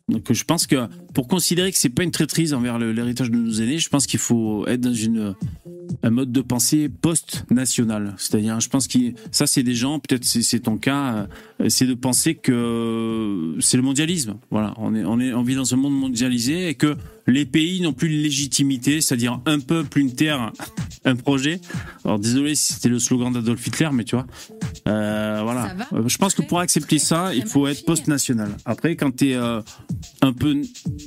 [0.09, 3.53] Donc je pense que pour considérer que c'est pas une traîtrise envers l'héritage de nos
[3.53, 5.35] aînés je pense qu'il faut être dans une
[6.03, 8.15] un mode de pensée post-national.
[8.19, 8.99] C'est-à-dire, je pense que
[9.31, 11.29] ça, c'est des gens, peut-être c'est ton cas,
[11.61, 14.35] euh, c'est de penser que c'est le mondialisme.
[14.51, 16.97] Voilà, on est, on est, on vit dans un monde mondialisé et que
[17.27, 20.53] les pays n'ont plus de légitimité, c'est-à-dire un peuple, une terre,
[21.05, 21.61] un projet.
[22.05, 24.27] Alors désolé si c'était le slogan d'Adolf Hitler, mais tu vois.
[24.87, 25.75] Euh, voilà.
[25.75, 28.51] Va Euh, Je pense que pour accepter ça, il faut être post-national.
[28.65, 30.61] Après, quand tu es un peu,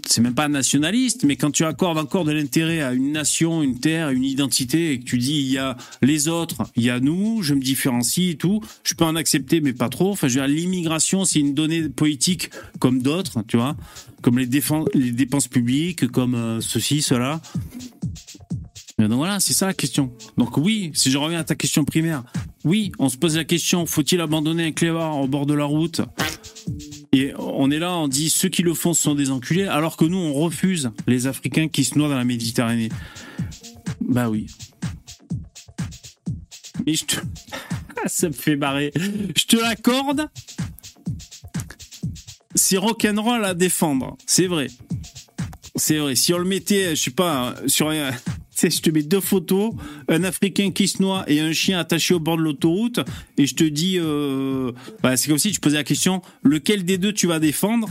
[0.05, 3.79] c'est même pas nationaliste, mais quand tu accordes encore de l'intérêt à une nation, une
[3.79, 6.99] terre, une identité, et que tu dis il y a les autres, il y a
[6.99, 10.11] nous, je me différencie et tout, je peux en accepter, mais pas trop.
[10.11, 13.75] Enfin, l'immigration, c'est une donnée politique comme d'autres, tu vois,
[14.21, 17.41] comme les dépenses publiques, comme euh, ceci, cela.
[18.99, 20.11] Donc voilà, c'est ça la question.
[20.37, 22.23] Donc oui, si je reviens à ta question primaire,
[22.63, 26.01] oui, on se pose la question, faut-il abandonner un clébard au bord de la route?
[27.13, 30.05] Et on est là, on dit ceux qui le font sont des enculés, alors que
[30.05, 32.89] nous, on refuse les Africains qui se noient dans la Méditerranée.
[34.01, 34.47] Bah oui.
[36.87, 37.15] Et je te...
[38.07, 38.91] ça me fait marrer.
[38.95, 40.27] Je te l'accorde.
[42.55, 44.67] C'est rock'n'roll à défendre, c'est vrai.
[45.75, 46.15] C'est vrai.
[46.15, 48.09] Si on le mettait, je sais pas, sur un,
[48.59, 49.73] sais, je te mets deux photos,
[50.07, 52.99] un Africain qui se noie et un chien attaché au bord de l'autoroute,
[53.37, 54.71] et je te dis, euh,
[55.03, 57.87] bah, c'est comme si tu posais la question, lequel des deux tu vas défendre,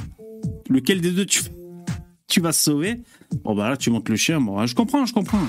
[0.68, 3.00] lequel des deux tu, vas sauver?
[3.44, 4.40] Bon bah là, tu montes le chien.
[4.40, 5.46] Bon, je comprends, je comprends.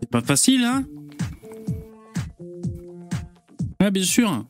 [0.00, 0.84] C'est pas facile, hein?
[3.80, 4.46] Ah, bien sûr.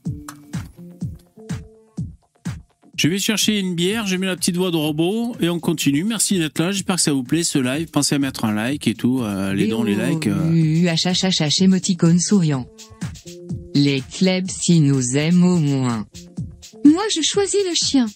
[2.96, 6.04] Je vais chercher une bière, j'ai mis la petite voix de robot et on continue.
[6.04, 7.88] Merci d'être là, j'espère que ça vous plaît ce live.
[7.88, 10.28] Pensez à mettre un like et tout, euh, les dons, les likes.
[10.28, 10.52] euh.
[10.52, 12.66] UHHH émoticône souriant.
[13.74, 16.06] Les clubs si nous aiment au moins.
[16.84, 18.06] Moi je choisis le chien.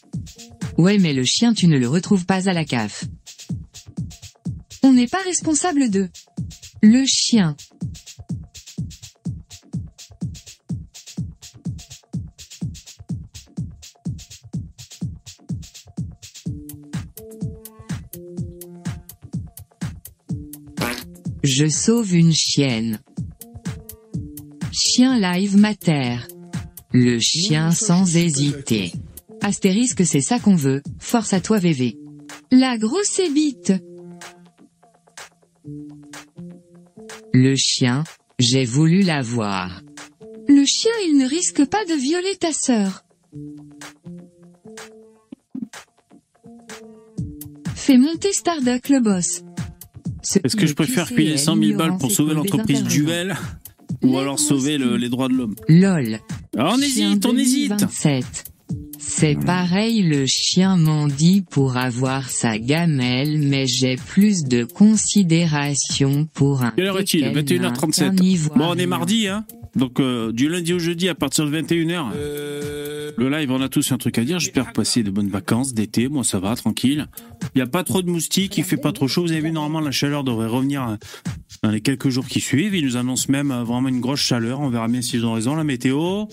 [0.77, 3.05] Ouais mais le chien tu ne le retrouves pas à la CAF.
[4.85, 6.09] On n'est pas responsable de.
[6.83, 7.57] Le chien.
[21.61, 23.01] Je sauve une chienne.
[24.71, 26.19] Chien live mater.
[26.93, 28.93] Le chien sans hésiter.
[29.43, 31.99] Astérisque c'est ça qu'on veut, force à toi VV.
[32.53, 33.73] La grosse ébite.
[37.35, 38.05] Le chien,
[38.39, 39.83] j'ai voulu l'avoir.
[40.47, 43.03] Le chien il ne risque pas de violer ta sœur.
[47.75, 49.43] Fais monter Starduck le boss.
[50.31, 52.83] Ce Est-ce que je préfère filer 100 000 balles pour sauver l'entreprise.
[52.85, 53.35] Duel
[54.03, 56.19] ou alors sauver le- les droits de l'homme LOL.
[56.57, 58.45] On hésite, on hésite 2027.
[58.99, 66.63] C'est pareil le chien mendie pour avoir sa gamelle mais j'ai plus de considération pour
[66.63, 67.33] un Quelle heure est-il?
[67.33, 68.17] teckel 21h37.
[68.17, 68.67] qu'un ivoirien.
[68.67, 69.45] Bon, on est mardi, hein
[69.77, 72.13] Donc, euh, du lundi au jeudi à partir de 21h.
[73.17, 74.39] Le live, on a tous un truc à dire.
[74.39, 76.09] J'espère passer de bonnes vacances d'été.
[76.09, 77.07] Moi, ça va, tranquille.
[77.55, 79.23] Il n'y a pas trop de moustiques, il fait pas trop chaud.
[79.23, 80.97] Vous avez vu, normalement, la chaleur devrait revenir euh,
[81.65, 82.77] dans les quelques jours qui suivent.
[82.77, 84.61] Ils nous annoncent même euh, vraiment une grosse chaleur.
[84.61, 85.57] On verra bien s'ils ont raison.
[85.57, 86.27] La météo.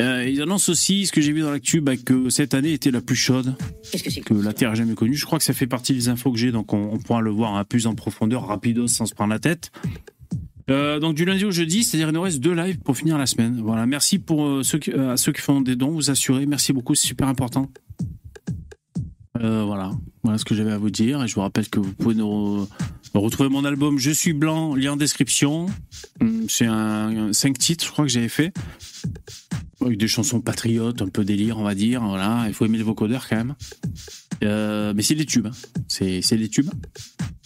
[0.00, 1.50] Euh, ils annoncent aussi, ce que j'ai vu dans
[1.80, 3.54] bah, que cette année était la plus chaude
[3.90, 5.14] Qu'est-ce que la Terre a jamais connue.
[5.14, 7.30] Je crois que ça fait partie des infos que j'ai, donc on, on pourra le
[7.30, 9.70] voir un plus en profondeur, rapido, sans se prendre la tête.
[10.70, 13.26] Euh, donc du lundi au jeudi, c'est-à-dire il nous reste deux lives pour finir la
[13.26, 13.60] semaine.
[13.62, 16.46] Voilà, merci pour euh, ceux qui, euh, à ceux qui font des dons, vous assurez,
[16.46, 17.68] merci beaucoup, c'est super important.
[19.40, 21.22] Euh, voilà, voilà ce que j'avais à vous dire.
[21.22, 22.20] Et je vous rappelle que vous pouvez
[23.14, 25.66] retrouver mon album Je suis blanc, lien en description.
[26.20, 28.52] Hum, C'est un, un cinq titres, je crois que j'avais fait.
[29.80, 32.02] Avec des chansons patriotes, un peu délire, on va dire.
[32.02, 33.54] Voilà, il faut aimer les vocodeurs quand même.
[34.44, 35.52] Euh, mais c'est des tubes, hein.
[35.88, 36.70] c'est des tubes.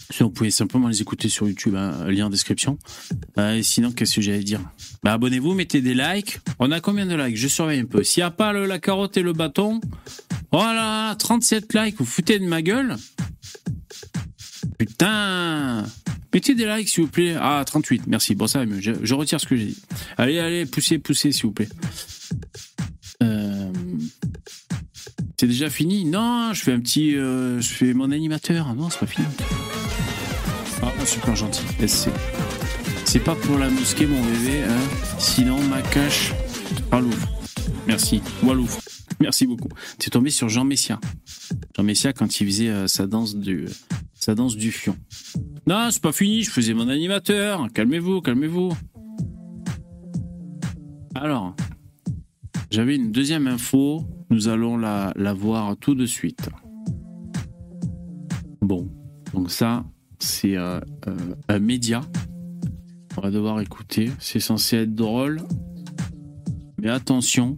[0.09, 2.77] Sinon, vous pouvez simplement les écouter sur YouTube, hein, lien en description.
[3.37, 4.61] Euh, et sinon, qu'est-ce que j'allais dire?
[5.03, 6.39] Bah, Abonnez-vous, mettez des likes.
[6.59, 7.35] On a combien de likes?
[7.35, 8.03] Je surveille un peu.
[8.03, 9.81] S'il n'y a pas le- la carotte et le bâton,
[10.51, 12.95] voilà, 37 likes, vous foutez de ma gueule
[14.77, 15.83] Putain
[16.33, 17.35] Mettez des likes, s'il vous plaît.
[17.39, 18.35] Ah, 38, merci.
[18.35, 18.79] Bon, ça va mieux.
[18.79, 19.77] Je, retire ce que j'ai dit.
[20.17, 21.69] Allez, allez, poussez, poussez, s'il vous plaît.
[23.23, 23.71] Euh,
[25.39, 26.05] C'est déjà fini?
[26.05, 27.15] Non, je fais un petit...
[27.15, 28.75] euh, je fais mon animateur.
[28.75, 29.25] Non, c'est pas fini.
[31.07, 31.63] Super gentil.
[33.05, 34.63] C'est pas pour la mosquée, mon bébé.
[34.63, 35.17] Hein.
[35.17, 36.33] Sinon, ma cache
[36.91, 37.25] Walouf.
[37.87, 38.21] Merci.
[38.43, 38.77] Walouf.
[39.21, 39.69] Merci beaucoup.
[39.99, 40.99] T'es tombé sur Jean Messia.
[41.77, 43.67] Jean Messia quand il faisait euh, sa danse du
[44.15, 44.97] sa danse du fion.
[45.65, 46.43] Non, c'est pas fini.
[46.43, 47.67] Je faisais mon animateur.
[47.73, 48.73] Calmez-vous, calmez-vous.
[51.15, 51.55] Alors,
[52.69, 54.03] j'avais une deuxième info.
[54.29, 56.49] Nous allons la voir tout de suite.
[58.61, 58.91] Bon,
[59.33, 59.85] donc ça,
[60.19, 60.79] c'est euh,
[61.47, 62.01] un média.
[63.17, 64.11] On va devoir écouter.
[64.19, 65.41] C'est censé être drôle.
[66.77, 67.57] Mais attention,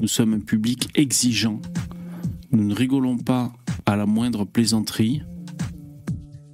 [0.00, 1.60] nous sommes un public exigeant.
[2.52, 3.52] Nous ne rigolons pas
[3.86, 5.22] à la moindre plaisanterie.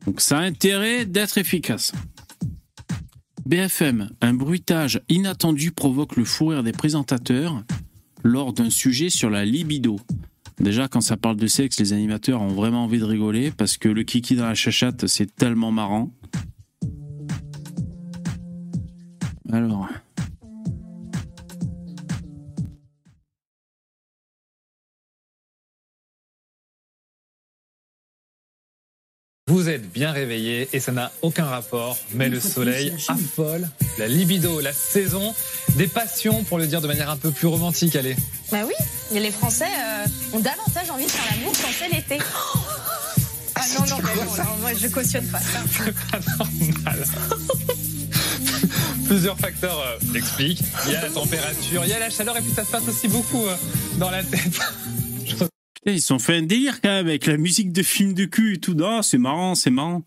[0.06, 1.92] Donc ça a intérêt d'être efficace.
[3.44, 7.62] BFM, un bruitage inattendu provoque le fou des présentateurs
[8.24, 9.96] lors d'un sujet sur la libido.
[10.58, 13.88] Déjà, quand ça parle de sexe, les animateurs ont vraiment envie de rigoler parce que
[13.88, 16.10] le kiki dans la chachate, c'est tellement marrant.
[19.52, 19.88] Alors.
[29.66, 34.60] Vous êtes bien réveillé et ça n'a aucun rapport, mais le soleil affole, la libido,
[34.60, 35.34] la saison,
[35.74, 38.14] des passions pour le dire de manière un peu plus romantique, allez.
[38.52, 38.74] Bah oui,
[39.12, 42.18] et les Français euh, ont davantage envie de faire l'amour quand c'est l'été.
[43.56, 45.58] Ah non, non, mais non, non, moi je cautionne pas ça.
[45.84, 47.04] C'est pas normal.
[49.08, 50.62] Plusieurs facteurs euh, l'expliquent.
[50.86, 52.86] Il y a la température, il y a la chaleur et puis ça se passe
[52.86, 53.56] aussi beaucoup euh,
[53.98, 54.60] dans la tête.
[55.86, 58.54] Ils se sont fait un délire quand même avec la musique de film de cul
[58.54, 58.74] et tout.
[58.74, 60.02] Non, c'est marrant, c'est marrant.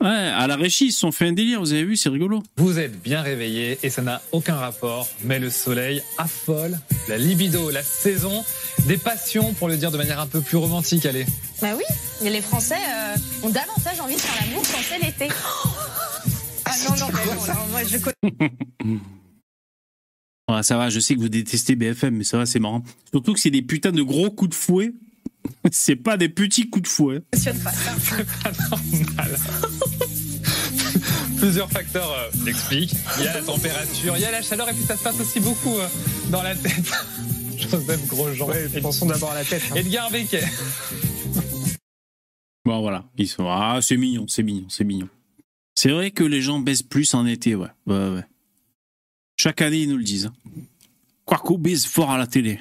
[0.00, 2.42] Ouais, à la régie, ils se sont fait un délire, vous avez vu, c'est rigolo.
[2.56, 6.76] Vous êtes bien réveillé et ça n'a aucun rapport, mais le soleil affole,
[7.08, 8.44] la libido, la saison,
[8.86, 11.24] des passions pour le dire de manière un peu plus romantique, allez.
[11.60, 11.84] Bah oui,
[12.26, 15.28] et les Français euh, ont davantage envie de faire l'amour quand c'est l'été.
[16.64, 19.00] Ah non, non, mais non, non, moi je cautionne
[20.52, 22.82] Ouais, ça va, je sais que vous détestez BFM, mais ça va, c'est marrant.
[23.10, 24.92] Surtout que c'est des putains de gros coups de fouet.
[25.72, 27.22] c'est pas des petits coups de fouet.
[27.34, 27.72] C'est pas
[28.70, 29.38] normal.
[31.38, 32.94] Plusieurs facteurs euh, l'expliquent.
[33.18, 35.18] Il y a la température, il y a la chaleur et puis ça se passe
[35.20, 35.88] aussi beaucoup euh,
[36.30, 36.92] dans la tête.
[37.58, 38.48] Joseph Grosjean.
[38.80, 39.62] Pensons d'abord à la tête.
[39.72, 39.74] hein.
[39.74, 40.44] Edgar Becquet.
[42.64, 43.04] Bon, voilà.
[43.18, 43.46] Ils sont...
[43.48, 45.08] Ah, c'est mignon, c'est mignon, c'est mignon.
[45.74, 47.68] C'est vrai que les gens baissent plus en été, ouais.
[47.86, 48.24] Ouais, ouais.
[49.42, 50.26] Chaque année, ils nous le disent.
[50.26, 50.34] hein.
[51.26, 52.60] Quarko baise fort à la télé.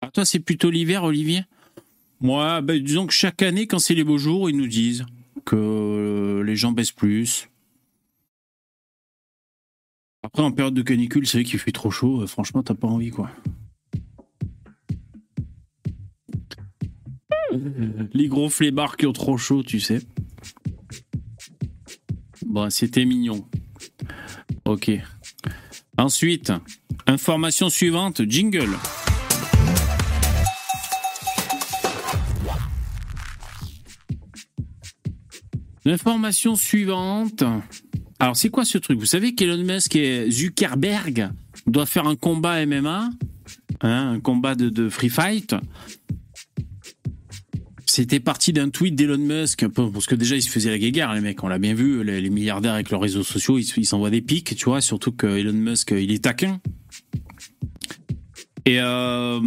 [0.00, 1.42] Ah, toi, c'est plutôt l'hiver, Olivier?
[2.22, 5.04] Moi, ben, disons que chaque année, quand c'est les beaux jours, ils nous disent
[5.44, 7.50] que euh, les gens baissent plus.
[10.22, 12.22] Après, en période de canicule, c'est vrai qu'il fait trop chaud.
[12.22, 13.30] euh, franchement, t'as pas envie, quoi.
[18.12, 20.00] Les gros flemmards qui ont trop chaud, tu sais.
[22.46, 23.46] Bon, c'était mignon.
[24.64, 24.90] Ok.
[25.96, 26.52] Ensuite,
[27.06, 28.76] information suivante, jingle.
[35.84, 37.44] L'information suivante.
[38.18, 38.98] Alors, c'est quoi ce truc?
[38.98, 41.30] Vous savez qu'Elon Musk et Zuckerberg
[41.66, 43.10] doivent faire un combat MMA,
[43.80, 45.54] hein, un combat de free fight?
[47.98, 51.20] C'était parti d'un tweet d'Elon Musk, parce que déjà, ils se faisaient la guéguerre, les
[51.20, 51.42] mecs.
[51.42, 54.66] On l'a bien vu, les, milliardaires avec leurs réseaux sociaux, ils s'envoient des pics, tu
[54.66, 56.60] vois, surtout que Elon Musk, il est taquin.
[58.66, 59.40] Et euh,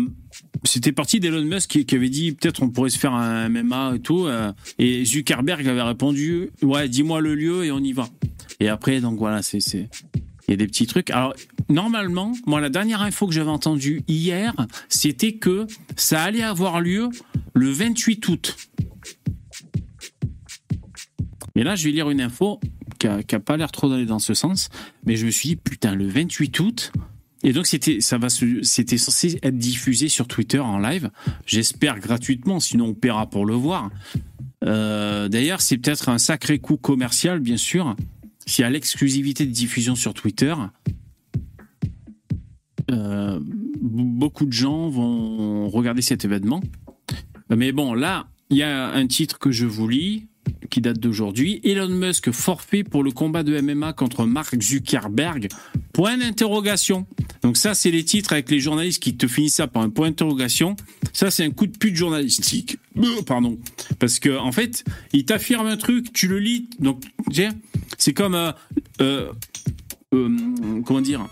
[0.66, 4.00] c'était parti d'Elon Musk qui, avait dit peut-être on pourrait se faire un MMA et
[4.02, 4.26] tout.
[4.26, 8.10] euh, et Zuckerberg avait répondu ouais, dis-moi le lieu et on y va.
[8.60, 9.62] Et après, donc voilà, c'est
[10.58, 11.10] des petits trucs.
[11.10, 11.34] Alors
[11.70, 14.54] normalement, moi la dernière info que j'avais entendue hier,
[14.90, 17.10] c'était que ça allait avoir lieu
[17.54, 18.58] le 28 août.
[21.56, 22.60] Mais là, je vais lire une info
[22.98, 24.70] qui a, qui a pas l'air trop d'aller dans ce sens,
[25.06, 26.92] mais je me suis dit putain le 28 août.
[27.44, 28.20] Et donc c'était ça
[28.62, 31.10] c'était censé être diffusé sur Twitter en live.
[31.48, 33.90] J'espère gratuitement, sinon on paiera pour le voir.
[34.64, 37.96] Euh, D'ailleurs, c'est peut-être un sacré coup commercial, bien sûr.
[38.46, 40.56] S'il y a l'exclusivité de diffusion sur Twitter,
[42.90, 46.62] euh, beaucoup de gens vont regarder cet événement.
[47.50, 50.28] Mais bon, là, il y a un titre que je vous lis
[50.70, 51.60] qui date d'aujourd'hui.
[51.64, 55.50] Elon Musk forfait pour le combat de MMA contre Mark Zuckerberg.
[55.94, 57.06] Point d'interrogation.
[57.42, 60.10] Donc ça, c'est les titres avec les journalistes qui te finissent ça par un point
[60.10, 60.76] d'interrogation.
[61.14, 62.78] Ça, c'est un coup de pute journalistique.
[63.26, 63.58] Pardon.
[64.00, 64.84] Parce que en fait,
[65.14, 66.70] il t'affirme un truc, tu le lis.
[66.80, 67.04] Donc,
[67.98, 68.36] c'est comme...
[68.36, 68.52] euh,
[69.02, 69.32] euh,
[70.14, 71.28] euh, comment dire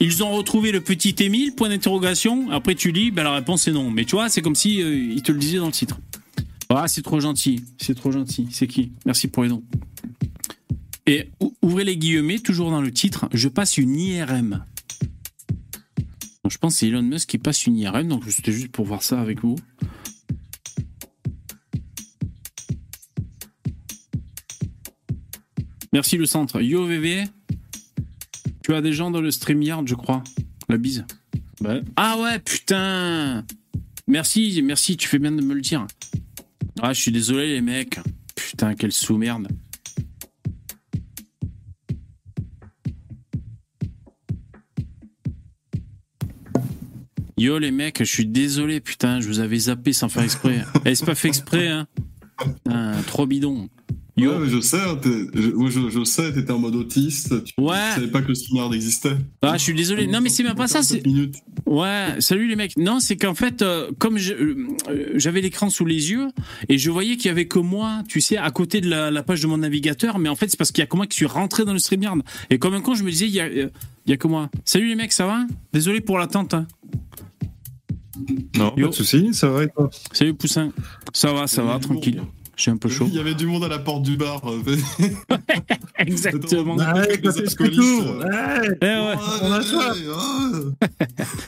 [0.00, 2.50] ils ont retrouvé le petit Émile, point d'interrogation.
[2.52, 3.90] Après, tu lis, ben, la réponse est non.
[3.90, 5.98] Mais tu vois, c'est comme si euh, il te le disait dans le titre.
[6.70, 7.64] Ah, c'est trop gentil.
[7.78, 8.48] C'est trop gentil.
[8.50, 8.92] C'est qui?
[9.06, 9.64] Merci pour les dons.
[11.06, 14.64] Et ou- ouvrez les guillemets, toujours dans le titre, je passe une IRM.
[16.44, 18.84] Donc, je pense que c'est Elon Musk qui passe une IRM, donc c'était juste pour
[18.84, 19.56] voir ça avec vous.
[25.92, 26.60] Merci le centre.
[26.60, 27.24] Yo VV,
[28.62, 30.22] tu as des gens dans le StreamYard, je crois.
[30.68, 31.04] La bise.
[31.62, 31.82] Ouais.
[31.96, 33.44] Ah ouais, putain
[34.06, 35.86] Merci, merci, tu fais bien de me le dire.
[36.80, 37.98] Ah, je suis désolé, les mecs.
[38.34, 39.48] Putain, quelle sous-merde.
[47.36, 50.64] Yo les mecs, je suis désolé, putain, je vous avais zappé sans faire exprès.
[50.84, 51.86] Eh, c'est pas fait exprès, hein.
[52.36, 53.68] Putain, trop bidon.
[54.18, 54.32] Yo.
[54.32, 54.78] Ouais, mais je sais,
[55.34, 57.44] je, moi, je, je sais, t'étais en mode autiste.
[57.44, 57.76] Tu Ouais.
[57.94, 59.16] savais pas que le streamer existait.
[59.42, 60.06] Ah, je suis désolé.
[60.06, 60.80] Non, mais c'est même pas ça.
[61.66, 62.16] Ouais.
[62.20, 62.76] Salut les mecs.
[62.76, 64.66] Non, c'est qu'en fait, euh, comme euh,
[65.14, 66.28] j'avais l'écran sous les yeux
[66.68, 69.22] et je voyais qu'il y avait que moi, tu sais, à côté de la, la
[69.22, 70.18] page de mon navigateur.
[70.18, 71.78] Mais en fait, c'est parce qu'il y a que moi qui suis rentré dans le
[71.78, 72.18] StreamYard.
[72.50, 73.68] Et comme un con, je me disais, il y a, euh,
[74.06, 74.50] il y a que moi.
[74.64, 75.46] Salut les mecs, ça va?
[75.72, 76.54] Désolé pour l'attente.
[76.54, 76.66] hein.
[78.56, 78.86] Non, Yo.
[78.86, 79.88] pas de soucis, ça va et toi?
[80.12, 80.72] Salut Poussin.
[81.12, 82.20] Ça va, ça va, tranquille.
[82.58, 83.06] J'ai un peu chaud.
[83.08, 84.42] Il y avait du monde à la porte du bar.
[85.98, 86.74] Exactement.
[86.74, 87.56] Ouais, c'est.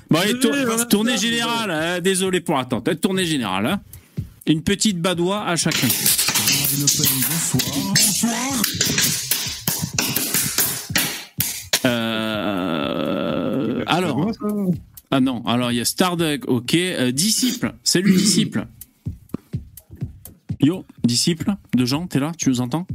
[0.08, 0.54] Bon, allez, tour-
[0.88, 1.70] tournée générale.
[1.72, 2.88] hein, désolé pour l'attente.
[2.88, 3.66] hein, Tournée générale.
[3.66, 3.80] hein.
[4.46, 5.88] Une petite badoie à chacun.
[12.50, 14.30] Euh, alors,
[15.10, 16.74] ah non, alors il y a Starduck, ok.
[16.74, 18.66] Euh, disciple, salut disciple.
[20.60, 22.86] Yo, disciple de Jean, t'es là, tu nous entends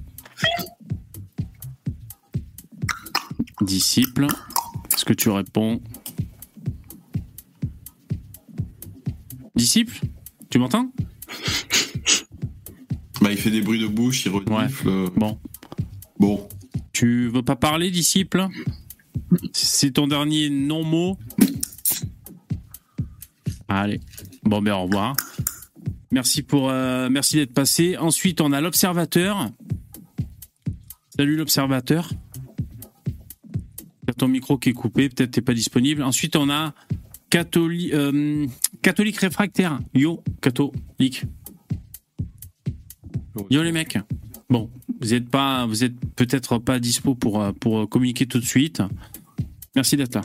[3.62, 4.28] Disciple,
[4.94, 5.82] est-ce que tu réponds
[9.56, 10.00] Disciple,
[10.50, 10.92] tu m'entends
[13.22, 14.88] Bah, il fait des bruits de bouche, il renifle.
[14.90, 15.40] euh, Bon.
[16.20, 16.48] Bon.
[16.94, 18.48] Tu veux pas parler, disciple
[19.54, 21.18] C'est ton dernier non-mot
[23.68, 24.00] Allez.
[24.44, 25.16] Bon, ben au revoir.
[26.54, 27.98] Euh, merci d'être passé.
[27.98, 29.50] Ensuite, on a l'observateur.
[31.18, 32.12] Salut l'observateur.
[34.18, 36.04] Ton micro qui est coupé, peut-être t'es pas disponible.
[36.04, 36.74] Ensuite, on a
[37.30, 37.94] catholique,
[38.82, 39.80] catholique réfractaire.
[39.94, 41.24] Yo, catholique.
[43.50, 43.98] Yo les mecs.
[44.50, 44.70] Bon,
[45.02, 48.46] vous êtes pas, vous êtes peut-être pas dispo pour euh, pour euh, communiquer tout de
[48.46, 48.82] suite.
[49.76, 50.22] Merci d'être là.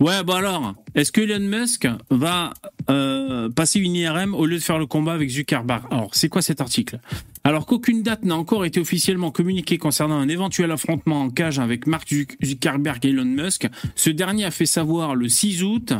[0.00, 2.52] Ouais, bon alors, est-ce que Elon Musk va
[2.90, 6.42] euh, passer une IRM au lieu de faire le combat avec Zuckerberg Alors, c'est quoi
[6.42, 6.98] cet article
[7.44, 11.86] Alors qu'aucune date n'a encore été officiellement communiquée concernant un éventuel affrontement en cage avec
[11.86, 15.92] Mark Zuc- Zuckerberg et Elon Musk, ce dernier a fait savoir le 6 août,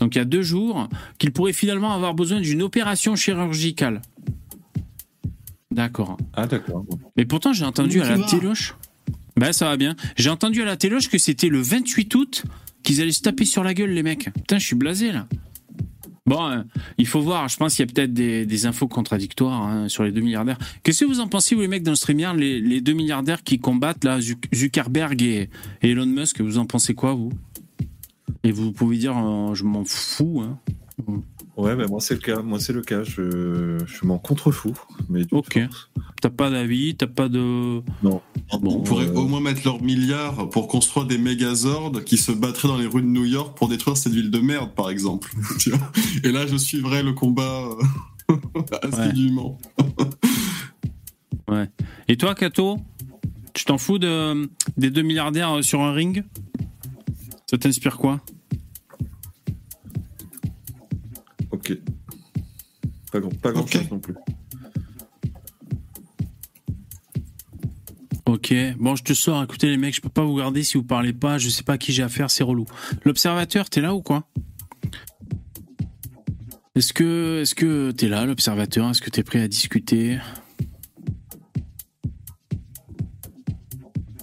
[0.00, 0.88] donc il y a deux jours,
[1.18, 4.00] qu'il pourrait finalement avoir besoin d'une opération chirurgicale.
[5.70, 6.16] D'accord.
[6.34, 6.84] Ah, d'accord.
[7.16, 8.74] Mais pourtant, j'ai entendu à la téloche.
[9.36, 9.94] Ben, ça va bien.
[10.16, 12.44] J'ai entendu à la téloche que c'était le 28 août
[12.88, 14.30] qu'ils allaient se taper sur la gueule, les mecs.
[14.32, 15.26] Putain, je suis blasé, là.
[16.24, 16.62] Bon, euh,
[16.96, 17.46] il faut voir.
[17.48, 20.58] Je pense qu'il y a peut-être des, infos contradictoires hein, sur les deux milliardaires.
[20.82, 23.58] Qu'est-ce que vous en pensez, vous, les mecs, dans le StreamYard, les, deux milliardaires qui
[23.58, 25.50] combattent, là, Zuc- Zuckerberg et,
[25.82, 26.40] et Elon Musk?
[26.40, 27.30] Vous en pensez quoi, vous?
[28.42, 30.42] Et vous pouvez dire, euh, je m'en fous.
[30.42, 30.58] Hein.
[31.58, 32.40] Ouais, mais moi c'est le cas.
[32.40, 33.02] Moi c'est le cas.
[33.02, 34.74] Je, je m'en contrefous.
[35.08, 35.58] Mais du Ok.
[36.22, 37.82] T'as pas d'avis T'as pas de.
[38.02, 38.22] Non.
[38.52, 42.78] Ils pourraient au moins mettre leurs milliards pour construire des mégazords qui se battraient dans
[42.78, 45.30] les rues de New York pour détruire cette ville de merde, par exemple.
[45.58, 45.92] Tu vois
[46.22, 47.64] Et là, je suivrais le combat
[48.30, 48.36] euh,
[48.82, 49.58] assidûment.
[51.48, 51.68] Ouais.
[52.06, 52.78] Et toi, Kato
[53.52, 56.24] Tu t'en fous de, des deux milliardaires euh, sur un ring?
[57.50, 58.20] Ça t'inspire quoi?
[61.68, 61.78] Ok.
[63.12, 64.14] Pas grand, pas grand chose non plus.
[68.26, 69.42] Ok, bon, je te sors.
[69.42, 71.38] Écoutez, les mecs, je peux pas vous garder si vous parlez pas.
[71.38, 72.66] Je sais pas à qui j'ai affaire, c'est relou.
[73.04, 74.28] L'observateur, t'es là ou quoi?
[76.74, 78.90] Est-ce que, est-ce que t'es là, l'observateur?
[78.90, 80.18] Est-ce que t'es prêt à discuter?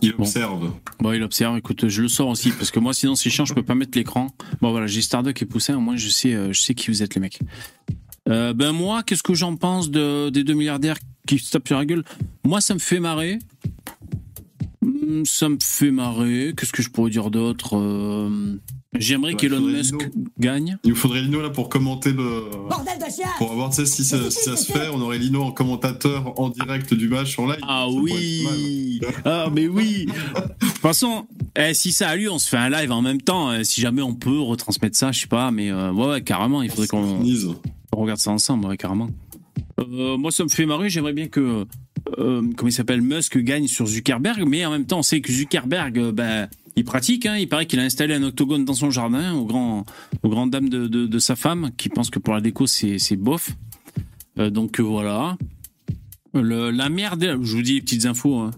[0.05, 0.71] Il observe.
[0.99, 1.57] Bon, il observe.
[1.57, 3.45] Écoute, je le sors aussi parce que moi, sinon, c'est chiant.
[3.45, 4.27] Je peux pas mettre l'écran.
[4.61, 5.75] Bon, voilà, j'ai Starduck et Poussin.
[5.77, 7.39] Au moins, je sais, euh, je sais qui vous êtes, les mecs.
[8.27, 10.97] Euh, ben moi, qu'est-ce que j'en pense de, des deux milliardaires
[11.27, 12.03] qui se tapent sur la gueule?
[12.43, 13.39] Moi, ça me fait marrer.
[14.81, 16.53] Hmm, Ça me fait marrer.
[16.57, 18.59] Qu'est-ce que je pourrais dire d'autre Euh,
[18.99, 20.25] J'aimerais Ouais, qu'Elon Musk Lino.
[20.39, 20.77] gagne.
[20.83, 22.43] Il nous faudrait Lino là pour commenter le.
[22.69, 25.17] Bordel de chien Pour avoir, tu sais, si ça, si ça se fait, on aurait
[25.17, 27.59] Lino en commentateur en direct du match en live.
[27.63, 28.99] Ah Ça oui.
[29.25, 31.27] Ah mais oui De toute façon,
[31.57, 33.53] eh, si ça a lieu, on se fait un live en même temps.
[33.53, 36.61] Eh, si jamais on peut retransmettre ça, je sais pas, mais euh, ouais, ouais, carrément,
[36.61, 37.19] il faudrait qu'on
[37.95, 39.09] regarde ça ensemble, ouais, carrément.
[39.79, 40.89] Euh, moi, ça me fait marrer.
[40.89, 41.65] J'aimerais bien que,
[42.17, 45.31] euh, comment il s'appelle, Musk gagne sur Zuckerberg, mais en même temps, on sait que
[45.31, 47.25] Zuckerberg, euh, ben, il pratique.
[47.25, 49.85] Hein, il paraît qu'il a installé un octogone dans son jardin, au grand,
[50.23, 53.15] aux grandes dames de, de, de sa femme, qui pense que pour la déco, c'est
[53.15, 53.51] bof.
[54.39, 55.37] Euh, donc euh, voilà.
[56.33, 58.37] Le- la mère, d'E- je vous dis les petites infos.
[58.39, 58.51] hein.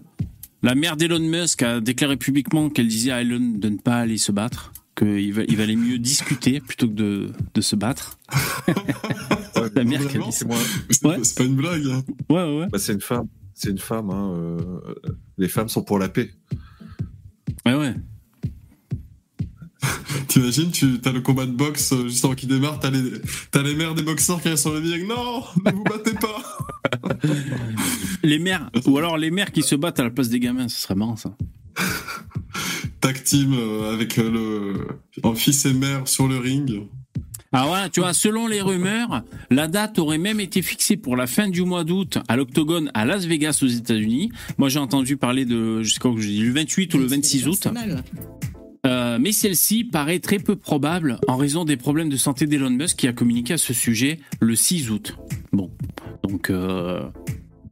[0.62, 4.18] La mère d'Elon Musk a déclaré publiquement qu'elle disait à Elon de ne pas aller
[4.18, 8.18] se battre, qu'il va- il valait mieux discuter plutôt que de, de se battre.
[9.74, 10.38] La mère qui a dit ça.
[10.40, 10.56] C'est moi.
[10.90, 11.16] C'est Ouais.
[11.22, 11.86] c'est pas une blague.
[11.86, 12.02] hein.
[12.28, 12.66] Ouais, ouais.
[12.72, 13.28] Bah, c'est une femme.
[13.54, 14.10] C'est une femme.
[14.10, 14.94] Hein, euh,
[15.36, 16.30] Les femmes sont pour la paix.
[17.66, 17.94] Ouais, ouais.
[20.38, 23.02] T'imagines, tu as le combat de boxe euh, juste avant qu'il démarre, t'as les,
[23.50, 25.04] t'as les mères des boxeurs qui restent sur le ring.
[25.08, 26.58] Non, ne vous battez pas.
[28.22, 30.80] les mères, ou alors les mères qui se battent à la place des gamins, ce
[30.80, 31.36] serait marrant ça.
[33.00, 36.84] Tag team euh, avec euh, le en fils et mère sur le ring.
[37.50, 41.26] Ah voilà, tu vois, selon les rumeurs, la date aurait même été fixée pour la
[41.26, 44.30] fin du mois d'août à l'Octogone à Las Vegas aux États-Unis.
[44.56, 47.68] Moi, j'ai entendu parler de, je sais dis, le 28 ou le 26 août.
[48.86, 52.96] Euh, mais celle-ci paraît très peu probable en raison des problèmes de santé d'Elon Musk
[52.96, 55.16] qui a communiqué à ce sujet le 6 août.
[55.52, 55.70] Bon,
[56.22, 57.02] donc euh,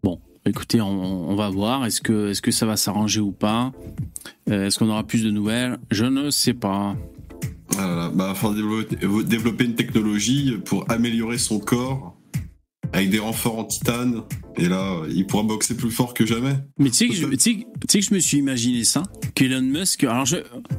[0.02, 1.86] bon, écoutez, on, va voir.
[1.86, 3.72] Est-ce que est-ce que ça va s'arranger ou pas?
[4.50, 5.78] Euh, Est-ce qu'on aura plus de nouvelles?
[5.90, 6.96] Je ne sais pas.
[7.70, 12.15] Voilà, bah, faut développer, développer une technologie pour améliorer son corps
[12.92, 14.22] avec des renforts en titane.
[14.58, 16.54] Et là, il pourra boxer plus fort que jamais.
[16.78, 18.84] Mais tu sais que, je- tu sais que- tu sais que je me suis imaginé
[18.84, 19.02] ça,
[19.34, 20.04] qu'Elon Musk.
[20.04, 20.36] Alors, je,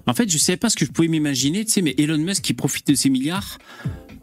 [0.08, 2.44] en fait, je savais pas ce que je pouvais m'imaginer, tu sais, mais Elon Musk
[2.44, 3.60] qui profite de ses milliards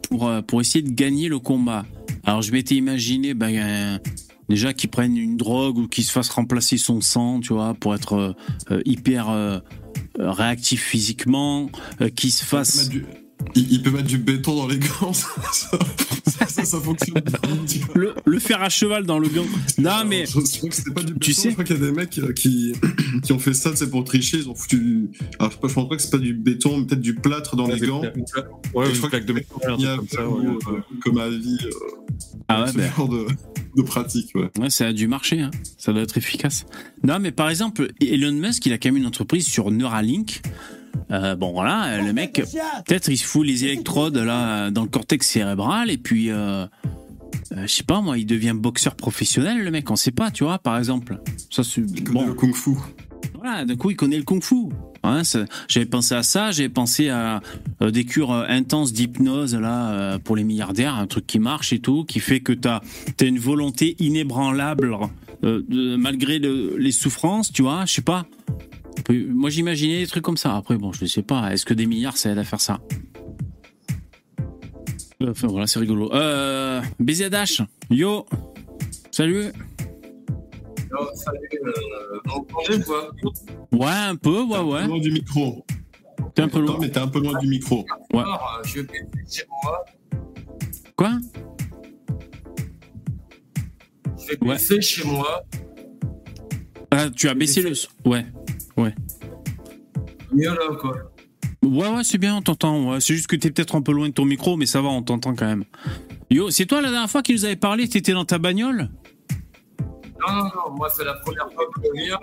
[0.09, 1.85] pour euh, pour essayer de gagner le combat.
[2.25, 3.97] Alors, je m'étais imaginé, ben, euh,
[4.49, 7.95] déjà qu'il prenne une drogue ou qu'il se fasse remplacer son sang, tu vois, pour
[7.95, 8.35] être
[8.71, 9.59] euh, hyper euh,
[10.19, 11.69] réactif physiquement,
[12.15, 12.89] qu'il se fasse.
[13.55, 15.13] Il, il peut mettre du béton dans les gants.
[15.13, 15.27] ça,
[16.25, 17.21] ça, ça, ça fonctionne.
[17.93, 19.45] Le, le fer à cheval dans le gant.
[19.77, 20.25] Non, mais.
[20.25, 21.19] Je, je crois que c'était pas du béton.
[21.19, 22.73] Tu sais- Je crois qu'il y a des mecs euh, qui,
[23.23, 24.37] qui ont fait ça, c'est pour tricher.
[24.37, 25.09] Ils ont foutu du.
[25.39, 27.77] Alors, je, pense pas que c'est pas du béton, mais peut-être du plâtre dans Ouais,
[27.79, 28.01] les gants.
[28.01, 30.39] ouais, je crois plaque de que métal, un il y a truc comme ça, ou,
[30.41, 30.57] ouais.
[30.69, 31.57] euh, comme avis.
[31.65, 31.69] euh,
[32.47, 32.91] Ah ouais, ce ben.
[32.95, 33.27] genre de,
[33.77, 34.49] de pratique, ouais.
[34.59, 35.51] Ouais, ça a dû marcher, hein.
[35.77, 36.65] ça doit être efficace.
[37.03, 40.41] Non, mais par exemple, Elon Musk, il a quand même une entreprise sur Neuralink.
[41.11, 42.41] Euh, bon, voilà, le mec,
[42.87, 46.67] peut-être il se fout les électrodes là dans le cortex cérébral et puis, euh, euh,
[47.63, 50.57] je sais pas moi, il devient boxeur professionnel, le mec, on sait pas, tu vois,
[50.59, 51.19] par exemple.
[51.51, 51.81] Ça, c'est
[52.11, 52.25] bon.
[52.25, 52.71] Le kung-fu.
[53.35, 54.55] Voilà, d'un coup, il connaît le kung-fu.
[55.03, 57.39] Hein, ça- j'avais pensé à ça, j'avais pensé à
[57.83, 61.71] euh, des cures euh, intenses d'hypnose là euh, pour les milliardaires, un truc qui marche
[61.73, 62.81] et tout, qui fait que tu as,
[63.21, 64.97] une volonté inébranlable
[65.43, 68.25] euh, de- malgré le- les souffrances, tu vois, je sais pas.
[69.03, 70.55] Peu- Moi j'imaginais des trucs comme ça.
[70.55, 72.79] Après bon, je ne sais pas, est-ce que des milliards ça aide à faire ça?
[75.27, 76.11] Enfin voilà, c'est rigolo.
[76.13, 78.25] Euh, BZH, yo,
[79.11, 79.51] salut.
[83.71, 84.87] Ouais, un peu, ouais, ouais.
[84.87, 85.65] Loin du micro.
[86.33, 86.73] T'es un peu loin.
[86.73, 87.85] Non, mais t'es un peu loin du micro.
[88.13, 88.23] Ouais.
[88.65, 88.87] je vais
[89.29, 89.85] chez moi.
[90.95, 91.17] Quoi?
[94.17, 95.43] Je vais baisser chez moi.
[96.91, 97.73] Ah, tu as baissé le.
[98.05, 98.25] Ouais,
[98.77, 98.93] ouais.
[100.31, 100.95] Mieux là, quoi.
[101.63, 102.91] Ouais, ouais, c'est bien, on t'entend.
[102.91, 102.99] Ouais.
[103.01, 105.01] C'est juste que t'es peut-être un peu loin de ton micro, mais ça va, on
[105.01, 105.63] t'entend quand même.
[106.29, 108.89] Yo, c'est toi la dernière fois qui nous avait parlé, t'étais dans ta bagnole?
[110.27, 112.19] Non, non, non, moi, c'est la première fois que je viens.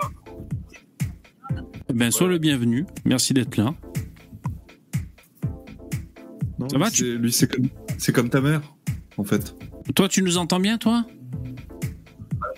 [1.89, 2.87] Eh Ben, sois le bienvenu.
[3.05, 3.75] Merci d'être là.
[6.59, 8.61] Non, Ça va, lui, c'est- Lui, c'est comme, c'est comme ta mère,
[9.17, 9.55] en fait.
[9.95, 11.05] Toi, tu nous entends bien, toi?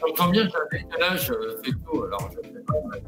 [0.06, 2.74] J'entends bien, j'ai un décalage, euh, c'est tout, alors je sais pas.
[2.92, 3.02] mais-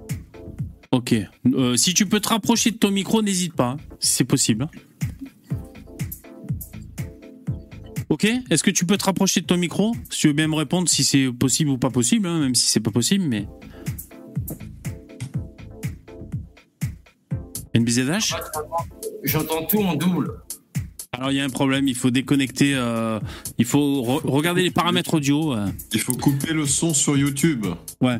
[0.96, 1.14] Ok.
[1.52, 4.66] Euh, si tu peux te rapprocher de ton micro, n'hésite pas, hein, si c'est possible.
[8.08, 9.94] Ok Est-ce que tu peux te rapprocher de ton micro?
[10.10, 12.66] Si tu veux bien me répondre si c'est possible ou pas possible, hein, même si
[12.66, 13.46] c'est pas possible, mais.
[17.74, 18.34] NBZH
[19.22, 20.32] J'entends tout en double.
[21.12, 23.20] Alors il y a un problème, il faut déconnecter, euh,
[23.58, 25.52] il faut re- regarder les paramètres audio.
[25.54, 25.66] euh.
[25.92, 27.66] Il faut couper le son sur YouTube.
[28.00, 28.18] Ouais.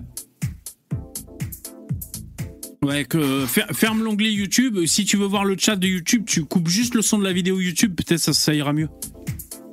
[2.86, 4.78] Ouais, que fer- ferme l'onglet YouTube.
[4.86, 7.32] Si tu veux voir le chat de YouTube, tu coupes juste le son de la
[7.32, 7.94] vidéo YouTube.
[7.96, 8.88] Peut-être ça, ça ira mieux.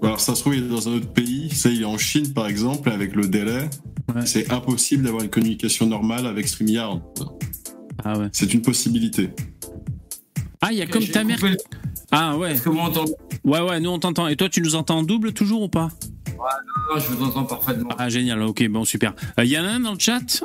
[0.02, 1.50] Alors ça se trouve, il est dans un autre pays.
[1.52, 3.70] Ça, il est en Chine, par exemple, avec le délai.
[4.26, 7.02] C'est impossible d'avoir une communication normale avec StreamYard.
[8.04, 8.28] Ah ouais.
[8.34, 9.30] C'est une possibilité.
[10.62, 11.40] Ah, il y a comme ta mère.
[12.12, 12.54] Ah ouais.
[12.54, 14.28] Est-ce que vous m'entendez Ouais, ouais, nous on t'entend.
[14.28, 15.90] Et toi, tu nous entends en double toujours ou pas?
[16.38, 17.90] Non, je vous entends parfaitement.
[17.98, 18.42] Ah, génial.
[18.42, 19.14] Ok, bon, super.
[19.40, 20.44] Euh, Il y en a un dans le chat.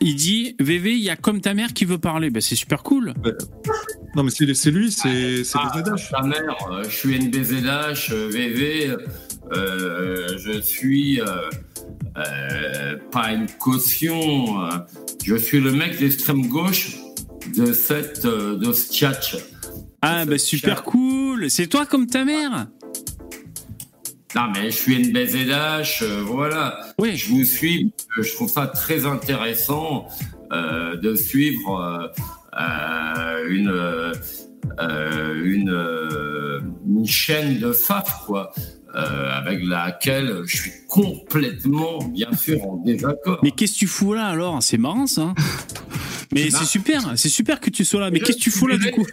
[0.00, 2.30] Il dit VV, il y a comme ta mère qui veut parler.
[2.30, 3.14] Ben, c'est super cool.
[4.14, 6.10] Non, mais c'est c'est lui, c'est c'est Ah, ZH.
[6.10, 8.96] Ta mère, euh, je suis NBZH, euh, VV,
[9.52, 11.24] euh, je suis euh,
[12.16, 14.70] euh, pas une caution, euh,
[15.24, 16.96] je suis le mec d'extrême gauche
[17.56, 19.36] de cette euh, de ce tchatch.
[20.02, 21.50] Ah, ben super cool.
[21.50, 22.68] C'est toi comme ta mère?
[24.34, 26.78] Non mais je suis NBZH, euh, voilà.
[26.98, 27.16] Oui.
[27.16, 30.08] Je vous suis, euh, je trouve ça très intéressant
[30.52, 32.12] euh, de suivre
[32.58, 34.12] euh, une
[35.44, 38.52] une, une chaîne de FAF quoi.
[38.94, 43.38] avec laquelle je suis complètement, bien sûr, en désaccord.
[43.42, 44.62] Mais qu'est-ce que tu fous là alors?
[44.62, 45.34] C'est marrant ça.
[46.32, 48.10] Mais c'est super, c'est super que tu sois là.
[48.10, 49.06] Mais qu'est-ce que tu fous là du coup?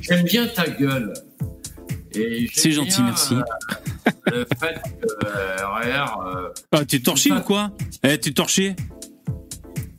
[0.00, 1.12] j'aime bien ta gueule.
[2.54, 3.34] C'est gentil, merci.
[3.34, 3.42] euh,
[4.26, 7.70] le fait que, euh, euh, Ah, t'es torché ou quoi
[8.02, 8.74] Eh, t'es torché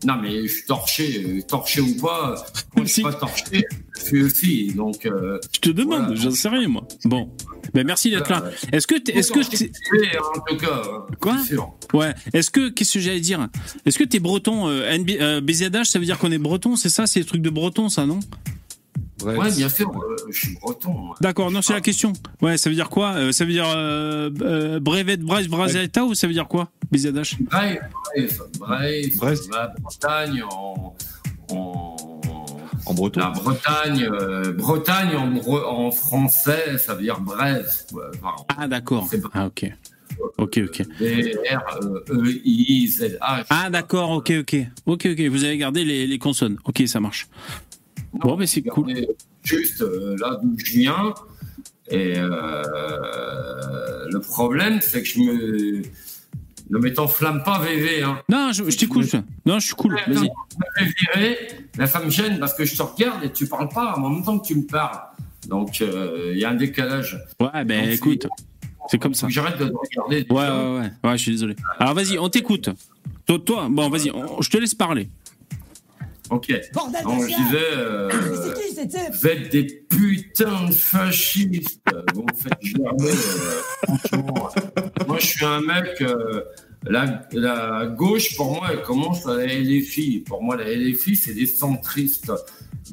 [0.05, 2.35] non mais je suis torché, torché ou pas,
[2.75, 3.65] moi je suis pas torché,
[3.97, 5.05] je suis aussi, donc...
[5.07, 6.87] euh, Je te demande, j'en sais rien moi.
[7.03, 7.31] Bon,
[7.73, 8.43] ben merci d'être là.
[8.71, 9.71] Est-ce que, est-ce que, t'es-
[10.19, 11.73] en tout cas, hein, quoi sûr.
[11.95, 12.13] Ouais.
[12.31, 13.47] Est-ce que, qu'est-ce que j'allais dire
[13.87, 16.89] Est-ce que t'es breton euh, NB, euh, BZH, ça veut dire qu'on est breton, c'est
[16.89, 18.19] ça C'est des trucs de breton, ça, non
[19.23, 21.09] Ouais, bien sûr, euh, je suis breton.
[21.21, 22.13] D'accord, non, c'est la question.
[22.41, 26.03] Ouais, ça veut dire quoi Euh, Ça veut dire euh, euh, brevet de Brest, Brazeta
[26.05, 27.79] ou ça veut dire quoi BZH Bref,
[28.59, 30.95] bref, bref, la Bretagne en...
[31.51, 31.95] en
[32.85, 33.19] En breton.
[33.21, 37.93] La Bretagne, euh, Bretagne en, bre- en français, ça veut dire Brest.
[38.21, 39.09] Enfin, Ah, d'accord.
[39.33, 39.65] Ah, ok.
[40.37, 40.83] Ok, ok.
[42.07, 43.45] B-R-E-I-Z-H.
[43.49, 44.55] Ah, d'accord, ok, ok.
[44.85, 45.21] Ok, ok.
[45.29, 46.57] Vous avez gardé les, les consonnes.
[46.65, 47.27] Ok, ça marche.
[48.21, 48.93] Bon, mais c'est cool.
[49.43, 51.13] Juste euh, là d'où je viens.
[51.89, 55.81] Et euh, le problème, c'est que je me.
[56.69, 58.03] Ne m'enflamme pas, VV.
[58.03, 58.19] Hein.
[58.27, 59.15] Non, je, je t'écoute.
[59.45, 59.95] Non, je suis cool.
[60.05, 60.29] Vas-y.
[60.77, 61.37] je virer,
[61.77, 64.21] mais ça me gêne parce que je te regarde et tu parles pas en même
[64.23, 64.99] temps que tu me parles.
[65.47, 67.23] Donc euh, il y a un décalage.
[67.39, 68.27] Ouais, ben écoute,
[68.89, 69.27] c'est comme ça.
[69.29, 70.25] J'arrête de te regarder.
[70.29, 71.09] Ouais, ouais, ouais.
[71.09, 71.55] Ouais, je suis désolé.
[71.79, 72.69] Alors, vas-y, on t'écoute.
[73.25, 75.07] Toi, toi, bon, vas-y, on- je te laisse parler.
[76.29, 76.53] Ok.
[76.73, 78.09] Bordel de Donc, je disais, euh,
[79.13, 81.81] vous êtes des putains de fascistes.
[82.13, 83.61] Vous me faites gerber, euh,
[83.97, 84.49] franchement.
[85.07, 86.01] Moi, je suis un mec.
[86.01, 86.41] euh,
[86.85, 90.19] la, la gauche, pour moi, elle commence à la LFI.
[90.25, 92.31] Pour moi, la LFI, c'est des centristes.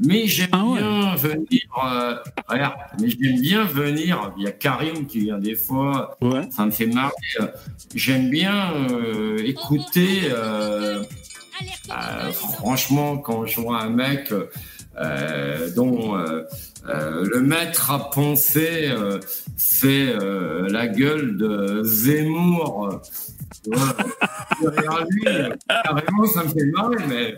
[0.04, 1.60] Mais j'aime bien venir.
[1.86, 2.16] euh,
[2.48, 4.32] regarde, mais j'aime bien venir.
[4.36, 6.18] Il y a Karim qui vient des fois.
[6.50, 7.12] Ça me fait marrer.
[7.94, 10.22] J'aime bien euh, écouter.
[10.30, 11.04] euh,
[11.90, 14.32] euh, franchement, quand je vois un mec
[14.96, 16.42] euh, dont euh,
[16.88, 19.18] euh, le maître à penser, euh,
[19.56, 23.00] c'est euh, la gueule de Zemmour.
[23.62, 23.96] tu vois,
[24.70, 25.24] derrière lui,
[25.84, 27.36] carrément, ça me fait marrer, mais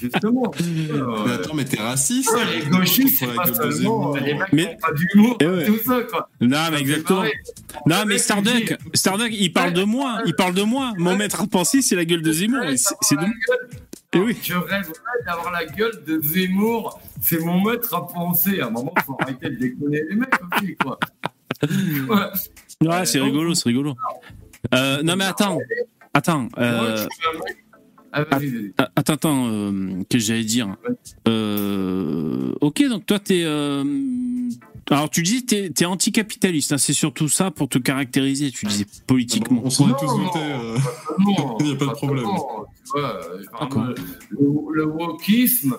[0.00, 0.52] justement.
[0.60, 3.70] euh, Mais attends, mais t'es raciste ouais, les gauchistes, c'est pas gueule de seulement
[4.12, 4.16] Zemmour.
[4.16, 5.66] euh, les mecs Mais- qui n'ont pas d'humour, Eh ouais.
[5.66, 6.28] tout ça, quoi.
[6.40, 7.24] Non, mais exactement.
[7.86, 10.20] Non, mais Starduck, Starduck, il parle de moi.
[10.26, 10.92] Il parle de moi.
[10.98, 12.64] Mon maître à penser, c'est la gueule de Zemmour.
[12.64, 13.32] et C'est c'est donc.
[14.12, 14.36] Eh oui.
[14.42, 14.92] Je rêverais
[15.26, 17.00] d'avoir la gueule de Zemmour.
[17.20, 18.60] C'est mon maître à penser.
[18.60, 20.98] À un moment, faut arrêter de déconner les mecs aussi, quoi.
[21.62, 22.88] Ouais.
[22.88, 23.94] Ouais, c'est rigolo, c'est rigolo.
[24.74, 25.58] Euh, non, mais attends.
[26.12, 26.48] Attends.
[26.58, 27.06] Euh,
[28.18, 28.72] Ah, vas-y, vas-y.
[28.78, 30.74] Ah, Attends, attends, euh, que j'allais dire.
[31.28, 33.42] Euh, ok, donc toi, t'es.
[33.44, 33.84] euh,
[34.90, 36.72] alors, tu dis, t'es es anticapitaliste.
[36.72, 38.50] hein, c'est surtout ça pour te caractériser.
[38.50, 39.60] Tu disais politiquement.
[39.64, 40.38] On s'en est tous doutés.
[40.38, 40.78] euh,
[41.60, 42.24] Il n'y a pas de problème.
[42.24, 42.36] non,
[42.84, 43.94] tu vois, euh,
[44.30, 44.38] le,
[44.74, 45.76] le wokisme,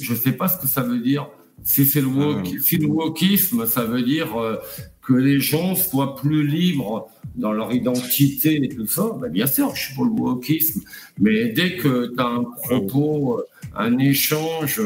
[0.00, 1.26] je sais pas ce que ça veut dire.
[1.64, 4.56] Si c'est le, wok, si le wokisme, ça veut dire euh,
[5.02, 9.74] que les gens soient plus libres dans leur identité et tout ça, ben bien sûr,
[9.74, 10.82] je suis pour le wokisme.
[11.18, 14.80] Mais dès que tu as un propos, euh, un échange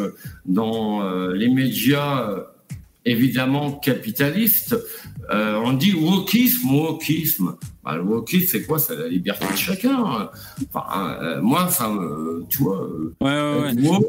[0.47, 2.47] dans euh, les médias,
[3.05, 4.77] évidemment capitalistes,
[5.31, 7.57] euh, on dit wokisme, wokisme.
[7.85, 8.79] Bah, le wokisme, c'est quoi?
[8.79, 10.31] C'est la liberté de chacun.
[10.73, 12.45] Enfin, euh, moi, ça me.
[12.49, 12.89] Tu vois.
[13.21, 14.07] Ouais, ouais, woke,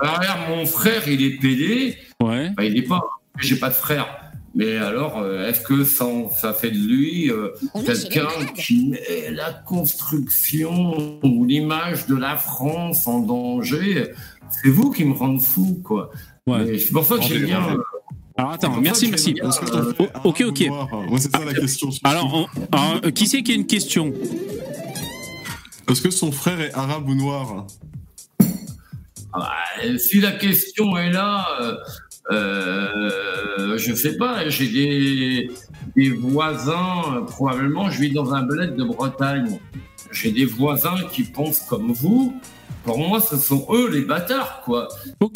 [0.00, 1.96] regarde, mon frère, il est PD.
[2.22, 2.50] Ouais.
[2.56, 3.00] Bah, il est pas.
[3.40, 4.06] J'ai pas de frère.
[4.54, 6.06] Mais alors, euh, est-ce que ça,
[6.36, 7.50] ça fait de lui euh,
[7.86, 14.10] quelqu'un qui met la construction ou l'image de la France en danger?
[14.50, 16.10] C'est vous qui me rendez fou, quoi.
[16.46, 17.62] Mais C'est pour ça que j'aime bien.
[17.62, 17.76] euh,
[18.36, 19.34] Alors, attends, c'est pour merci, merci.
[19.34, 19.44] bien,
[19.74, 19.92] euh,
[20.24, 20.64] ok, ok.
[21.18, 21.90] c'est ça la question.
[22.02, 24.12] Alors, on- alors, qui c'est qui a une question?
[25.88, 27.66] Est-ce que son frère est arabe ou noir?
[29.32, 29.38] Ah
[29.84, 31.46] bah, si la question est là,
[32.30, 35.50] euh, je sais pas, j'ai des,
[35.96, 39.58] des voisins, probablement, je vis dans un bled de Bretagne.
[40.10, 42.34] J'ai des voisins qui pensent comme vous.
[42.84, 44.88] Pour moi, ce sont eux les bâtards, quoi.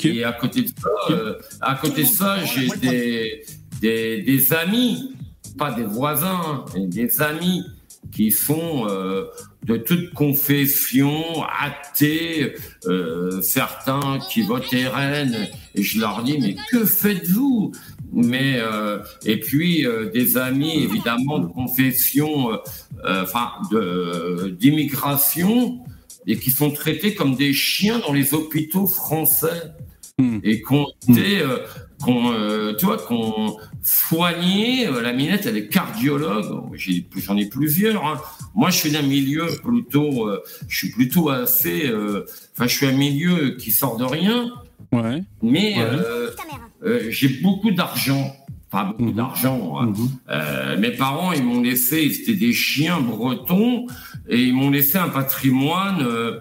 [0.05, 3.45] Et à côté de ça, euh, à côté de ça, j'ai des,
[3.81, 5.13] des, des amis,
[5.59, 7.65] pas des voisins, mais des amis
[8.13, 9.25] qui sont euh,
[9.65, 11.25] de toute confession,
[11.61, 12.55] athées,
[12.87, 15.35] euh, certains qui votent RN,
[15.75, 17.73] et je leur dis mais que faites-vous?
[18.15, 22.57] Mais euh, et puis euh, des amis évidemment de confession, euh,
[23.07, 25.81] euh, enfin de d'immigration,
[26.27, 29.73] et qui sont traités comme des chiens dans les hôpitaux français.
[30.45, 31.59] Et qu'on été, euh,
[32.03, 34.87] qu'on, euh, tu vois, qu'on soigné.
[34.87, 36.71] euh, la minette, elle est cardiologue.
[36.75, 38.05] J'ai- J'en ai plusieurs.
[38.07, 38.21] hein.
[38.55, 42.87] Moi, je suis d'un milieu plutôt, euh, je suis plutôt assez, euh, enfin, je suis
[42.87, 44.51] un milieu qui sort de rien.
[44.93, 45.23] Ouais.
[45.43, 45.81] Mais Ouais.
[45.81, 46.31] euh,
[46.85, 48.35] euh, j'ai beaucoup d'argent.
[48.71, 49.13] Enfin, beaucoup Mhm.
[49.15, 49.79] d'argent.
[49.81, 49.93] hein.
[50.31, 53.87] Euh, mes parents, ils m'ont laissé, c'était des chiens bretons,
[54.29, 56.39] et ils m'ont laissé un patrimoine euh,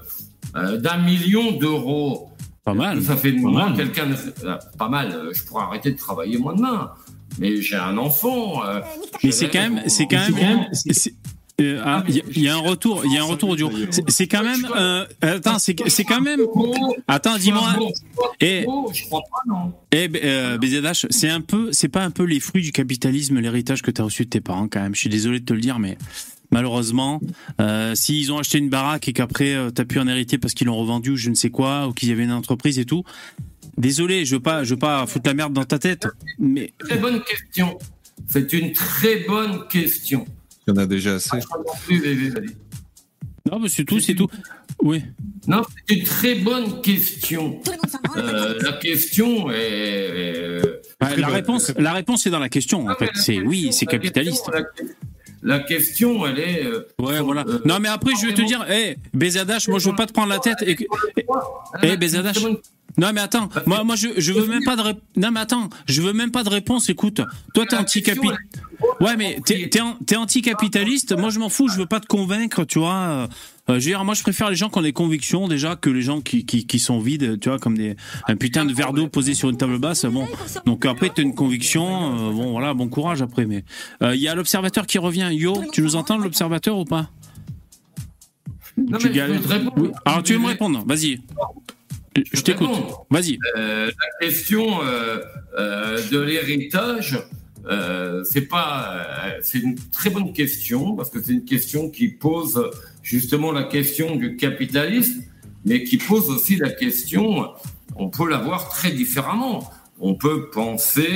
[0.78, 2.30] d'un million d'euros.
[2.64, 3.02] Pas mal.
[3.02, 4.16] Ça fait de moi quelqu'un de...
[4.46, 5.12] euh, Pas mal.
[5.12, 6.92] euh, Je pourrais arrêter de travailler moi demain.
[7.40, 8.64] Mais j'ai un enfant.
[8.66, 8.82] euh,
[9.24, 10.68] Mais c'est quand même, c'est quand même, enfant.
[10.74, 11.14] c'est- c'est-
[11.62, 13.50] euh, ah, il y, a- il y a un retour, il y a un retour
[13.52, 13.70] audio.
[13.90, 16.42] C'est- C'est quand même, euh, attends, c'est c'est quand même,
[17.08, 17.74] attends, dis-moi,
[18.42, 19.72] eh, Je crois pas, non.
[19.92, 23.82] eh, euh, BZH, c'est un peu, c'est pas un peu les fruits du capitalisme, l'héritage
[23.82, 24.94] que tu as reçu de tes parents quand même.
[24.96, 25.98] Je suis désolé de te le dire, mais
[26.52, 27.20] malheureusement,
[27.60, 30.68] euh, s'ils ont acheté une baraque et qu'après euh, t'as pu en hériter parce qu'ils
[30.68, 33.04] l'ont revendu ou je ne sais quoi, ou qu'il y avait une entreprise et tout.
[33.78, 36.08] Désolé, je veux pas, je veux pas foutre la merde dans ta tête,
[36.40, 37.78] mais Très bonne question.
[38.30, 40.26] C'est une très bonne question.
[40.68, 41.38] Il y en a déjà assez.
[43.52, 44.28] non, mais c'est tout, c'est tout.
[44.84, 45.04] Oui.
[45.48, 47.60] Non, c'est une très bonne question.
[48.18, 49.56] Euh, la question est.
[49.58, 53.10] est- Bah, la réponse, la réponse est dans la question en fait.
[53.16, 54.46] C'est oui, c'est capitaliste.
[54.52, 54.86] question,
[55.44, 56.66] La, question, elle est.
[56.66, 57.44] euh, Ouais, voilà.
[57.66, 60.30] Non, mais après, je vais te dire, hé, BZH, moi, je veux pas te prendre
[60.30, 60.58] la tête.
[60.62, 60.76] Et...
[61.98, 62.40] BZH.
[62.98, 64.82] Non, mais attends, moi, moi, je, je veux même pas de
[65.16, 66.90] Non, mais attends, je veux même pas de réponse.
[66.90, 67.22] Écoute,
[67.54, 68.40] toi, t'es anticapitaliste.
[69.00, 71.16] Ouais, mais t'es, t'es, an- t'es anticapitaliste.
[71.18, 71.68] Moi, je m'en fous.
[71.70, 72.94] Je veux pas te convaincre, tu vois.
[72.96, 73.28] Euh,
[73.70, 76.02] je veux dire, moi, je préfère les gens qui ont des convictions déjà que les
[76.02, 77.96] gens qui, qui, qui sont vides, tu vois, comme des
[78.28, 80.06] un putain de verre d'eau posé sur une table basse.
[80.06, 80.28] Bon,
[80.66, 81.86] donc après, t'as une conviction.
[81.86, 83.46] euh, bon, voilà, bon courage après.
[83.46, 83.64] Mais
[84.04, 85.30] euh, il y a l'observateur qui revient.
[85.32, 87.10] Yo, tu nous entends l'observateur ou pas?
[88.78, 89.40] Non, Tu mais je galères.
[89.42, 89.74] peux te répondre.
[89.78, 89.90] Oui.
[90.06, 90.84] Alors, tu veux me répondre?
[90.88, 91.22] Vas-y.
[92.16, 92.70] Je t'écoute.
[93.10, 93.38] Vas-y.
[93.58, 95.20] Euh, la question euh,
[95.58, 97.20] euh, de l'héritage,
[98.24, 99.06] c'est pas,
[99.42, 104.16] c'est une très bonne question parce que c'est une question qui pose justement la question
[104.16, 105.24] du capitalisme,
[105.66, 107.50] mais qui pose aussi la question.
[107.96, 109.70] On peut la voir très différemment.
[110.00, 111.08] On peut penser,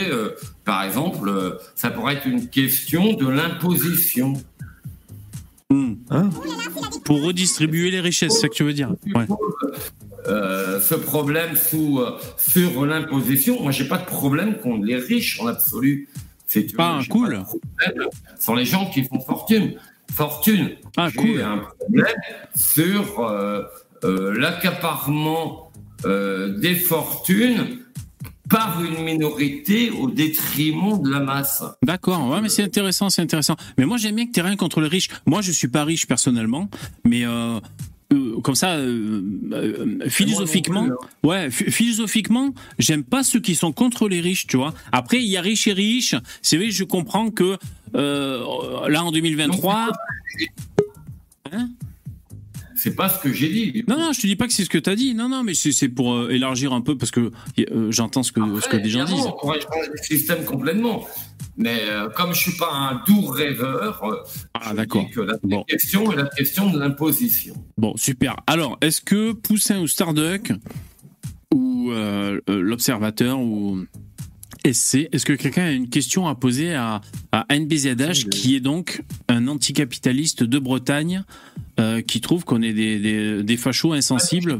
[0.64, 4.34] par exemple, ça pourrait être une question de l'imposition.
[7.04, 8.94] Pour redistribuer les richesses, c'est ça que tu veux dire?
[9.14, 9.26] Ouais.
[10.28, 13.62] Euh, ce problème sous, euh, sur l'imposition.
[13.62, 16.10] Moi, j'ai pas de problème contre les riches en absolu.
[16.48, 17.44] C'est Ah, cool.
[18.40, 19.76] Sur les gens qui font fortune.
[20.14, 20.72] Fortune.
[20.98, 21.42] Ah, J'ai cool.
[21.42, 22.06] un problème
[22.56, 23.64] sur euh,
[24.38, 25.72] l'accaparement
[26.04, 27.80] des fortunes
[28.48, 31.64] par une minorité au détriment de la masse.
[31.82, 33.56] D'accord, ouais, mais c'est intéressant, c'est intéressant.
[33.80, 35.10] Mais moi, j'aime bien que tu rien contre les riches.
[35.26, 36.70] Moi, je suis pas riche personnellement,
[37.04, 37.24] mais
[38.16, 40.88] euh, comme ça, euh, euh, philosophiquement,
[41.24, 44.74] ouais, ph- philosophiquement, j'aime pas ceux qui sont contre les riches, tu vois.
[44.92, 46.16] Après, il y a riches et riches.
[46.42, 47.58] C'est vrai, je comprends que
[47.94, 49.92] là, en 2023.
[51.52, 51.70] Hein
[52.86, 53.84] C'est pas ce que j'ai dit.
[53.88, 55.16] Non, non, je te dis pas que c'est ce que tu as dit.
[55.16, 58.40] Non, non, mais c'est pour euh, élargir un peu parce que euh, j'entends ce que,
[58.62, 59.26] ce que des gens disent.
[59.26, 61.08] On pourrait changer le système complètement.
[61.58, 64.06] Mais euh, comme je suis pas un doux rêveur,
[64.54, 65.04] Ah, je d'accord.
[65.04, 67.56] dis que la question est la question de l'imposition.
[67.76, 68.36] Bon, super.
[68.46, 70.52] Alors, est-ce que Poussin ou Starduck
[71.52, 71.92] ou
[72.48, 73.84] l'Observateur ou
[74.72, 77.02] SC, est-ce que quelqu'un a une question à poser à,
[77.32, 81.24] à NBZH, qui est donc un anticapitaliste de Bretagne,
[81.80, 84.58] euh, qui trouve qu'on est des, des, des fachos insensibles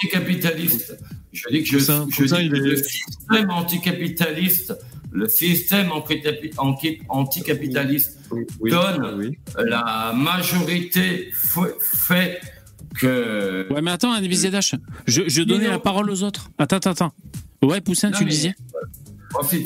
[0.00, 0.96] Anticapitaliste.
[1.32, 4.74] Je dis que je, Poussin, je Poussin, dis que est- le système anticapitaliste,
[5.10, 8.18] le système anticapi- anti- anticapitaliste
[8.60, 12.40] donne la majorité fait
[12.98, 13.66] que.
[13.72, 14.76] Ouais, mais attends, NBZH,
[15.06, 15.72] je, je donnais non.
[15.72, 16.50] la parole aux autres.
[16.58, 17.12] Attends, attends, attends.
[17.62, 18.54] Ouais, Poussin, Non, tu mais- disais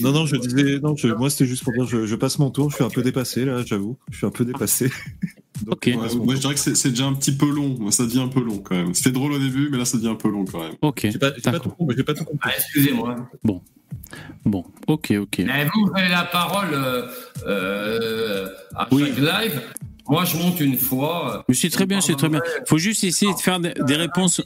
[0.03, 2.51] Non, non, je disais, non, je- moi c'était juste pour dire, je, je passe mon
[2.51, 4.91] tour, je suis un peu dépassé là, j'avoue, je suis un peu dépassé.
[5.67, 6.33] Donc, Moi, tour.
[6.35, 7.77] je dirais que c'est déjà un petit peu long.
[7.79, 8.95] Moi, Ça devient un peu long quand même.
[8.95, 10.73] C'était drôle au début, mais là, ça devient un peu long quand même.
[10.83, 11.03] Ok.
[11.13, 12.41] J'ai pas, pas tout compris, j'ai pas tout compris.
[12.51, 13.17] Ah, excusez-moi.
[13.45, 13.63] Bon.
[14.45, 15.39] Bon, ok, ok.
[15.47, 17.07] Mais vous, vous avez la parole euh,
[17.47, 19.05] euh, à Oui.
[19.07, 19.61] chaque live.
[20.09, 21.45] Moi, je monte une fois.
[21.49, 22.41] Mais c'est très bien, c'est très bien.
[22.67, 24.43] Faut juste essayer de faire des, des réponses.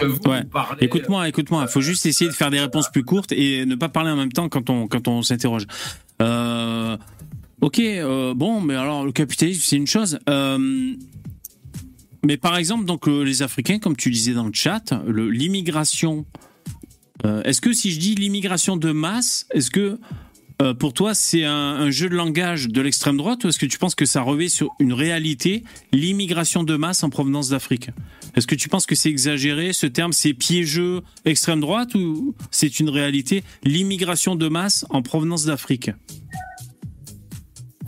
[0.00, 0.44] Que vous Ouais.
[0.44, 0.84] parlez.
[0.84, 1.66] Écoute-moi, écoute-moi.
[1.68, 4.32] Faut juste essayer de faire des réponses plus courtes et ne pas parler en même
[4.32, 5.66] temps quand on quand on s'interroge.
[6.20, 6.96] Euh,
[7.60, 10.18] ok, euh, bon, mais alors le capitalisme c'est une chose.
[10.28, 10.94] Euh,
[12.24, 16.24] mais par exemple, donc euh, les Africains, comme tu disais dans le chat, l'immigration.
[17.24, 19.98] euh, est-ce que si je dis l'immigration de masse, est-ce que
[20.62, 23.66] euh, pour toi c'est un, un jeu de langage de l'extrême droite ou est-ce que
[23.66, 27.90] tu penses que ça revêt sur une réalité, l'immigration de masse en provenance d'Afrique?
[28.36, 32.80] Est-ce que tu penses que c'est exagéré ce terme, c'est piégeux extrême droite ou c'est
[32.80, 35.90] une réalité, l'immigration de masse en provenance d'Afrique?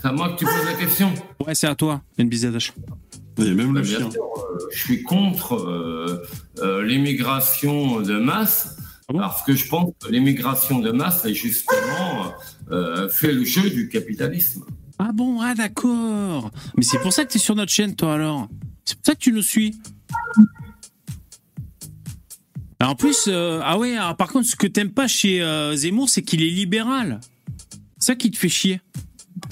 [0.00, 1.12] C'est à moi que tu poses la question.
[1.44, 2.72] Ouais, c'est à toi, NBZH.
[3.38, 4.10] A même Bah, le bien chien.
[4.10, 6.22] sûr, euh, je suis contre euh,
[6.60, 8.76] euh, l'immigration de masse
[9.08, 9.18] Ah bon?
[9.18, 12.32] parce que je pense que l'immigration de masse est justement
[12.70, 14.64] euh, fait le jeu du capitalisme.
[14.98, 16.50] Ah bon, ah d'accord.
[16.76, 18.48] Mais c'est pour ça que t'es sur notre chaîne, toi, alors.
[18.84, 19.74] C'est pour ça que tu nous suis.
[22.78, 25.74] Alors, en plus, euh, ah ouais, alors, par contre, ce que t'aimes pas chez euh,
[25.74, 27.20] Zemmour, c'est qu'il est libéral.
[27.98, 28.80] C'est ça qui te fait chier.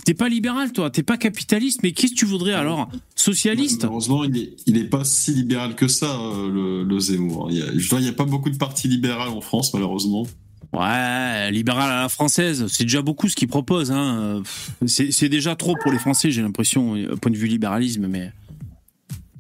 [0.04, 4.24] T'es pas libéral, toi, t'es pas capitaliste, mais qu'est-ce que tu voudrais alors Socialiste Malheureusement,
[4.24, 7.48] il est, il est pas si libéral que ça, euh, le, le Zemmour.
[7.50, 9.72] Il y, a, je vois, il y a pas beaucoup de partis libéraux en France,
[9.72, 10.26] malheureusement.
[10.74, 13.90] Ouais, libéral à la française, c'est déjà beaucoup ce qu'il propose.
[13.92, 14.42] Hein.
[14.82, 18.32] Euh, C'est déjà trop pour les Français, j'ai l'impression, au point de vue libéralisme, mais.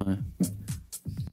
[0.06, 0.14] Ouais.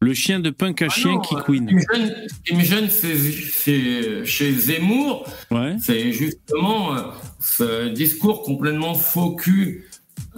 [0.04, 1.66] Le chien de punk à chien qui Ce qui queen.
[1.66, 5.76] me gêne, ce qui me gêne, c'est c'est- chez Zemmour, Ouais.
[5.80, 7.02] c'est justement euh,
[7.39, 9.88] ce discours complètement faux cul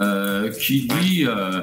[0.00, 1.62] euh, qui dit euh,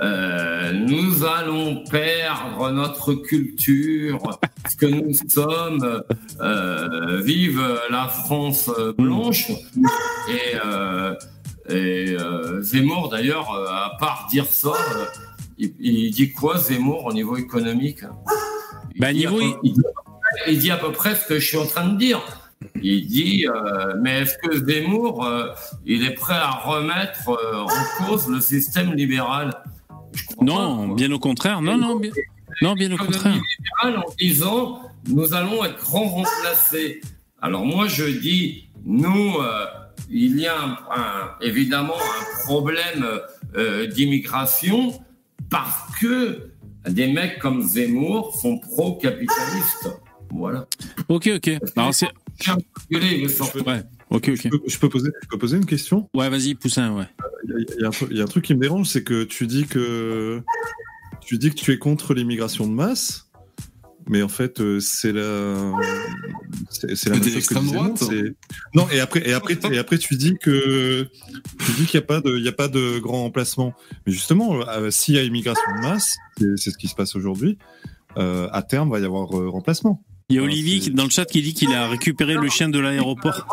[0.00, 4.38] euh, nous allons perdre notre culture,
[4.68, 6.02] ce que nous sommes,
[6.40, 9.50] euh, vive la France blanche.
[9.50, 11.14] Et, euh,
[11.68, 14.72] et euh, Zemmour, d'ailleurs, euh, à part dire ça,
[15.58, 18.00] il, il dit quoi Zemmour au niveau économique?
[18.94, 20.92] Il, Bah, dit niveau à peu, il, dit à peu près, il dit à peu
[20.92, 22.20] près ce que je suis en train de dire.
[22.80, 25.48] Il dit, euh, mais est-ce que Zemmour, euh,
[25.84, 29.52] il est prêt à remettre euh, en cause le système libéral?
[30.40, 31.62] Non, bien au contraire.
[31.62, 32.10] Non, non, bien,
[32.62, 33.34] non, bien au contraire.
[33.82, 37.00] libéral en disant nous allons être grand remplacés.
[37.40, 39.64] Alors moi je dis nous euh,
[40.10, 43.06] il y a un- un- évidemment un problème
[43.56, 45.00] euh, d'immigration
[45.50, 46.48] parce que
[46.88, 49.90] des mecs comme Zemmour sont pro-capitalistes.
[50.30, 50.66] Voilà.
[51.08, 51.50] Ok, ok.
[51.76, 52.08] Alors, c'est.
[52.40, 52.52] Je.
[52.52, 53.82] Ouais.
[54.50, 56.08] Peux, je peux poser, je peux poser une question?
[56.14, 57.04] Ouais, vas-y, Poussin, ouais.
[57.48, 57.84] Il y
[58.20, 60.42] a un truc- qui me dérange, c'est que tu dis que
[61.20, 63.28] tu dis que tu es contre l'immigration de masse,
[64.08, 65.72] mais en fait euh, c'est la
[66.70, 68.02] c'est la même chose que droite.
[68.74, 71.08] Non et après et après et après tu dis que
[71.64, 73.74] tu dis qu'il n'y a pas de il y a pas de grand remplacement.
[74.06, 77.58] Mais justement euh, s'il y a immigration de masse, c'est ce qui se passe aujourd'hui.
[78.18, 80.02] euh, à terme, va y avoir remplacement.
[80.28, 82.68] Il y a Olivier qui- dans le chat qui dit qu'il a récupéré le chien
[82.68, 83.46] de l'aéroport.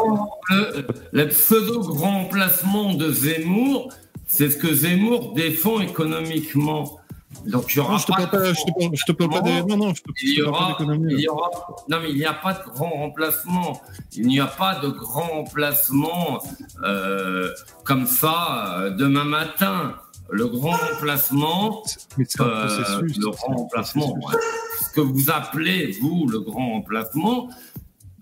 [0.49, 3.89] Le, le pseudo grand remplacement de Zemmour,
[4.27, 6.99] c'est ce que Zemmour défend économiquement.
[7.45, 9.29] Donc il y aura Non, je te pas parle pas, je te je te parle
[9.31, 11.49] pas des, non, non, je te, il y pas aura, il y aura,
[11.87, 13.81] non mais il n'y a pas de grand remplacement.
[14.15, 16.41] Il n'y a pas de grand remplacement
[16.83, 17.51] euh,
[17.83, 19.95] comme ça euh, demain matin.
[20.31, 21.83] Le grand remplacement,
[22.17, 24.35] Mais c'est un euh, processus, le grand remplacement, ouais.
[24.81, 27.49] ce que vous appelez vous le grand remplacement,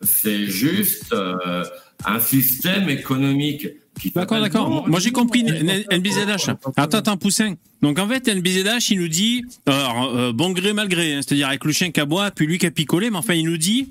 [0.02, 1.64] c'est juste euh,
[2.06, 3.68] un système économique
[4.00, 4.88] qui D'accord, d'accord.
[4.88, 6.50] Moi j'ai compris NBZH.
[6.76, 7.56] Attends, attends, Poussin.
[7.82, 11.48] Donc en fait, NBZH, il nous dit, alors, euh, bon gré, mal gré, hein, c'est-à-dire
[11.48, 13.90] avec le chien qui aboie, puis lui qui a picolé, mais enfin, il nous dit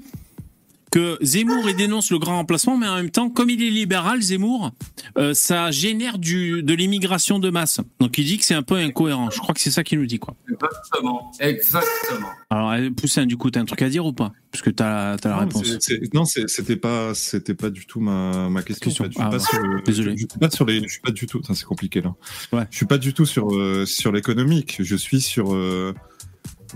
[0.93, 4.23] que Zemmour, il dénonce le grand remplacement, mais en même temps, comme il est libéral,
[4.23, 4.71] Zemmour,
[5.19, 7.81] euh, ça génère du, de l'immigration de masse.
[8.01, 9.31] Donc il dit que c'est un peu incohérent.
[9.31, 10.37] Je crois que c'est ça qu'il nous dit, quoi.
[10.51, 12.29] Exactement, exactement.
[12.51, 14.33] Alors, euh, Poussin, du coup, t'as un truc à dire ou pas?
[14.53, 15.89] Parce que t'as as la Non, réponse.
[16.15, 18.89] Non, c'était pas, c'était pas du tout ma, ma question.
[18.89, 19.05] Question.
[19.07, 19.43] Je suis Ah, pas ouais.
[19.43, 20.11] sur le- Désolé.
[20.13, 21.41] Je, je suis pas sur les, je suis pas du tout.
[21.53, 22.15] C'est compliqué là.
[22.53, 22.65] Ouais.
[22.71, 24.77] Je suis pas du tout sur euh, sur l'économique.
[24.81, 25.93] Je suis sur, euh,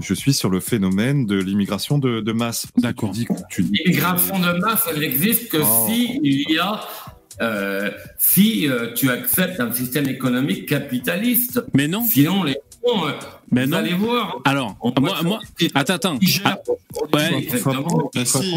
[0.00, 2.66] je suis sur le phénomène de l'immigration de, de masse.
[2.76, 3.12] D'accord.
[3.58, 5.86] L'immigration de masse, elle n'existe que Oh.
[5.88, 6.80] si il y a,
[7.42, 11.62] euh, si euh, tu acceptes un système économique capitaliste.
[11.74, 12.04] Mais non.
[12.04, 13.12] Sinon, les euh,
[13.50, 13.76] Mais vous non.
[13.78, 14.38] allez voir.
[14.44, 15.40] Alors, On moi,
[15.74, 16.18] attends, attends.
[16.44, 16.58] Ah,
[17.12, 17.48] ouais.
[18.14, 18.54] Bah si,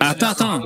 [0.00, 0.60] Attends, attends.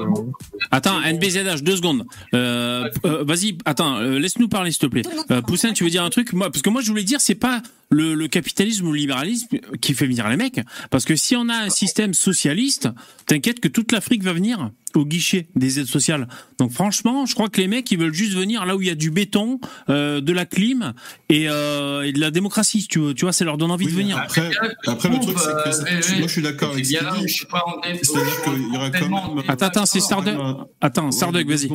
[0.70, 2.04] Attends, NBZH, deux secondes.
[2.34, 5.02] Euh, euh, Vas-y, attends, euh, laisse-nous parler, s'il te plaît.
[5.30, 6.32] Euh, Poussin, tu veux dire un truc?
[6.32, 9.58] Moi, Parce que moi, je voulais dire, c'est pas le, le capitalisme ou le libéralisme
[9.80, 10.60] qui fait venir les mecs.
[10.90, 12.88] Parce que si on a un système socialiste,
[13.26, 16.26] t'inquiète que toute l'Afrique va venir au guichet des aides sociales.
[16.58, 18.90] Donc franchement, je crois que les mecs, ils veulent juste venir là où il y
[18.90, 19.60] a du béton,
[19.90, 20.94] euh, de la clim
[21.28, 23.14] et, euh, et de la démocratie, si tu veux.
[23.14, 24.16] Tu vois, ça leur donne envie de venir.
[24.18, 24.50] Après,
[24.86, 27.32] après le truc, c'est que ça- euh, moi je suis d'accord avec ce qu'il dit.
[28.02, 29.44] C'est-à-dire qu'il y aurait quand même.
[29.48, 30.34] Attends, attends, c'est Starduck.
[30.80, 31.14] Attends, deux
[31.48, 31.68] vas-y.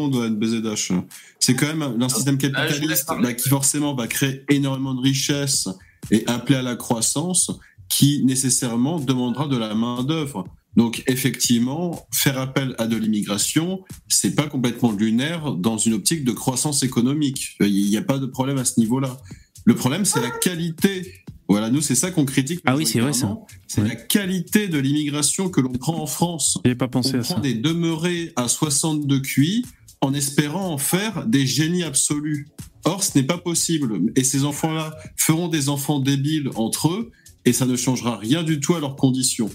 [1.40, 5.68] C'est quand même un système capitaliste bah, qui forcément va créer énormément de richesses
[6.12, 7.52] et appeler à la croissance
[7.90, 10.46] qui nécessairement demandera de la main d'œuvre.
[10.78, 16.32] Donc effectivement, faire appel à de l'immigration, c'est pas complètement lunaire dans une optique de
[16.32, 17.58] croissance économique.
[17.60, 19.18] Il n'y a pas de problème à ce niveau-là.
[19.66, 21.14] Le problème, c'est la qualité.
[21.52, 22.62] Voilà, nous, c'est ça qu'on critique.
[22.66, 23.38] Ah oui, c'est vrai, ça.
[23.68, 26.58] C'est la qualité de l'immigration que l'on prend en France.
[26.64, 27.34] J'avais pas pensé on à ça.
[27.34, 29.66] prend des demeurés à 62 QI
[30.02, 32.48] en espérant en faire des génies absolus.
[32.86, 34.12] Or, ce n'est pas possible.
[34.16, 37.12] Et ces enfants-là feront des enfants débiles entre eux,
[37.46, 39.50] et ça ne changera rien du tout à leurs conditions.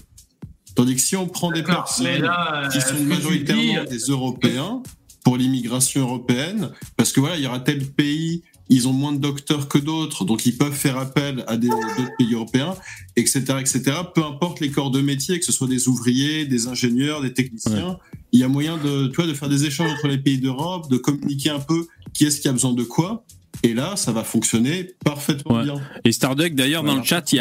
[0.75, 4.83] Tandis que si on prend des personnes là, qui euh, sont majoritairement dis- des Européens
[5.23, 9.19] pour l'immigration européenne, parce que voilà, il y aura tel pays, ils ont moins de
[9.19, 12.75] docteurs que d'autres, donc ils peuvent faire appel à d'autres pays européens,
[13.15, 13.81] etc., etc.
[14.13, 17.97] Peu importe les corps de métier, que ce soit des ouvriers, des ingénieurs, des techniciens,
[18.31, 20.89] il y a moyen de, tu vois, de faire des échanges entre les pays d'Europe,
[20.89, 23.25] de communiquer un peu qui est-ce qui a besoin de quoi.
[23.63, 25.81] Et là, ça va fonctionner parfaitement bien.
[26.03, 27.37] Et Starduck, d'ailleurs, dans le chat, il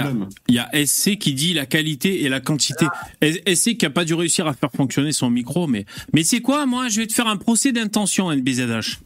[0.48, 2.86] y, a, y SC qui dit la qualité et la quantité.
[3.22, 6.66] SC qui a pas dû réussir à faire fonctionner son micro, mais, mais c'est quoi,
[6.66, 8.98] moi, je vais te faire un procès d'intention, NBZH.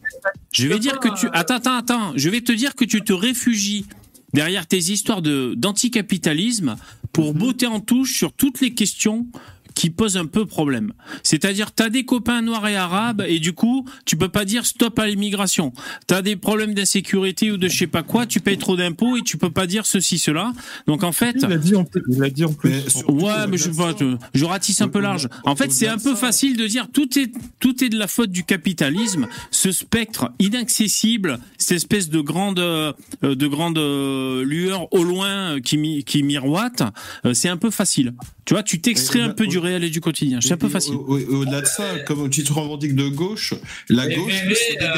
[0.52, 3.12] Je vais dire que tu, attends, attends, attends, je vais te dire que tu te
[3.12, 3.86] réfugies
[4.32, 6.76] derrière tes histoires d'anticapitalisme
[7.12, 9.26] pour botter en touche sur toutes les questions
[9.74, 10.92] qui posent un peu problème.
[11.22, 14.66] C'est-à-dire, tu as des copains noirs et arabes et du coup, tu peux pas dire
[14.66, 15.72] stop à l'immigration.
[16.08, 19.16] Tu as des problèmes d'insécurité ou de je sais pas quoi, tu payes trop d'impôts
[19.16, 20.52] et tu peux pas dire ceci, cela.
[20.86, 21.36] Donc en fait...
[21.40, 22.02] Il a dit en plus.
[22.08, 22.70] Il a dit en plus.
[23.08, 25.28] Ouais, mais je, sais pas, je, je ratisse un peu large.
[25.44, 28.30] En fait, c'est un peu facile de dire tout est tout est de la faute
[28.30, 29.26] du capitalisme.
[29.50, 32.92] Ce spectre inaccessible, cette espèce de grande euh,
[33.22, 36.82] de grande euh, lueur au loin euh, qui mi- qui miroite,
[37.24, 38.14] euh, c'est un peu facile.
[38.44, 40.40] Tu vois, tu t'extrais un peu du réel et du quotidien.
[40.40, 40.94] C'est un peu facile.
[40.94, 43.54] au- au- et Au-delà de ça, comme tu te revendiques de gauche,
[43.88, 44.88] la Mais- gauche, c'est euh,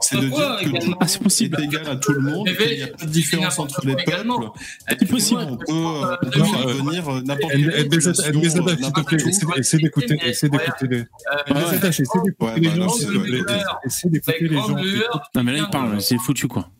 [0.00, 0.96] C'est de dire que tout également.
[0.98, 3.84] le monde est égal à tout le monde, qu'il n'y a pas de différence entre
[3.86, 4.06] les peuples.
[4.88, 5.04] C'est que
[5.34, 7.58] On peut, euh, on peut faire venir euh, n'importe te
[8.82, 9.58] n'importe plaît, où.
[9.58, 11.04] essaie- d'écouter, essaie d'écouter les.
[11.48, 12.86] NBZ, essaie d'écouter les gens.
[13.84, 14.76] Essaie d'écouter les gens.
[15.34, 16.70] Non mais là il parle, c'est foutu quoi.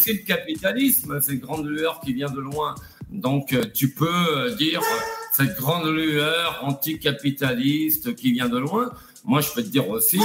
[0.00, 2.74] C'est le capitalisme, cette grande lueur qui vient de loin.
[3.10, 8.90] Donc euh, tu peux euh, dire euh, cette grande lueur anticapitaliste qui vient de loin.
[9.24, 10.20] Moi, je peux te dire aussi,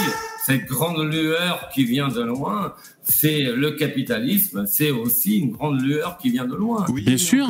[0.45, 2.75] cette grande lueur qui vient de loin,
[3.13, 6.85] c'est le capitalisme, c'est aussi une grande lueur qui vient de loin.
[6.89, 7.47] Oui, Bien sûr.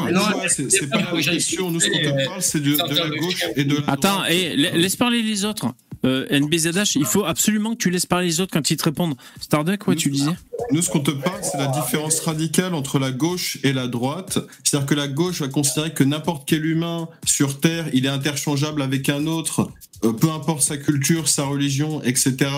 [0.48, 1.72] c'est pas la question.
[1.72, 4.32] Nous, ce qu'on te parle, c'est de, de la gauche et de la Attends, droite.
[4.32, 5.68] et laisse parler les autres.
[6.04, 9.14] Euh, NBZH, il faut absolument que tu laisses parler les autres quand ils te répondent.
[9.40, 10.32] Starduck, ouais, tu disais
[10.72, 14.40] Nous, ce qu'on te parle, c'est la différence radicale entre la gauche et la droite.
[14.64, 18.82] C'est-à-dire que la gauche va considérer que n'importe quel humain sur Terre, il est interchangeable
[18.82, 19.70] avec un autre,
[20.04, 22.50] euh, peu importe sa culture, sa religion, etc.,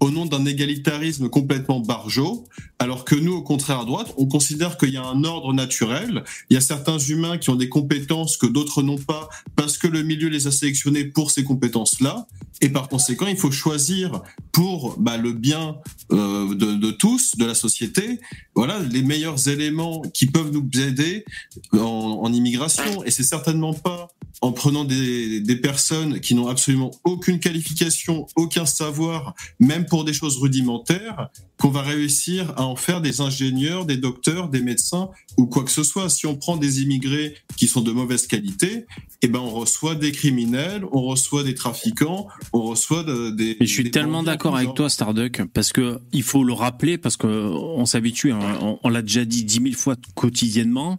[0.00, 2.46] au nom d'un égalitarisme complètement barjot.
[2.78, 6.24] Alors que nous, au contraire, à droite, on considère qu'il y a un ordre naturel.
[6.48, 9.86] Il y a certains humains qui ont des compétences que d'autres n'ont pas parce que
[9.86, 12.26] le milieu les a sélectionnés pour ces compétences-là.
[12.62, 14.22] Et par conséquent, il faut choisir
[14.52, 15.76] pour bah, le bien
[16.12, 18.20] euh, de, de tous, de la société,
[18.54, 21.24] voilà les meilleurs éléments qui peuvent nous aider
[21.72, 21.78] en,
[22.22, 23.04] en immigration.
[23.04, 24.08] Et c'est certainement pas
[24.40, 30.38] en prenant des, personnes qui n'ont absolument aucune qualification, aucun savoir, même pour des choses
[30.38, 31.28] rudimentaires,
[31.60, 35.70] qu'on va réussir à en faire des ingénieurs, des docteurs, des médecins ou quoi que
[35.70, 36.08] ce soit.
[36.08, 38.86] Si on prend des immigrés qui sont de mauvaise qualité,
[39.22, 43.56] eh ben on reçoit des criminels, on reçoit des trafiquants, on reçoit de- des.
[43.60, 46.96] Mais je suis des tellement d'accord avec toi, Starduck, parce que il faut le rappeler,
[46.96, 50.98] parce que on s'habitue, hein, on, on l'a déjà dit dix mille fois quotidiennement.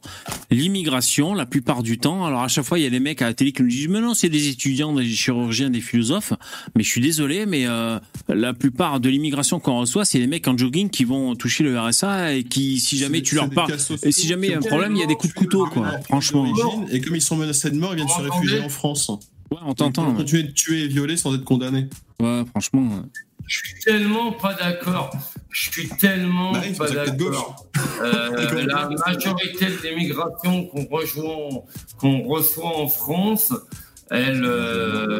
[0.52, 3.26] L'immigration, la plupart du temps, alors à chaque fois il y a des mecs à
[3.26, 6.34] la télé qui nous disent mais non, c'est des étudiants, des chirurgiens, des philosophes.
[6.76, 7.98] Mais je suis désolé, mais euh,
[8.28, 11.80] la plupart de l'immigration qu'on reçoit, c'est les mecs en jogging qui vont toucher le
[11.80, 13.74] RSA et qui, si jamais tu leur des parles,
[14.04, 15.66] et si jamais il y a un problème, il y a des coups de couteau,
[15.68, 16.00] quoi.
[16.04, 16.46] Franchement.
[16.92, 19.10] Et comme ils sont menacés de mort, ils viennent se réfugier en France.
[19.52, 20.14] Ouais, on t'entend.
[20.14, 21.88] Continuer de tuer et violer sans être condamnés.
[22.22, 23.04] Ouais, franchement.
[23.48, 25.12] Je suis tellement pas d'accord.
[25.50, 27.66] Je suis tellement Bah pas d'accord.
[28.02, 31.64] Euh, la majorité de l'immigration qu'on rejoint,
[31.98, 33.54] qu'on reçoit en France,
[34.10, 35.20] elle, euh,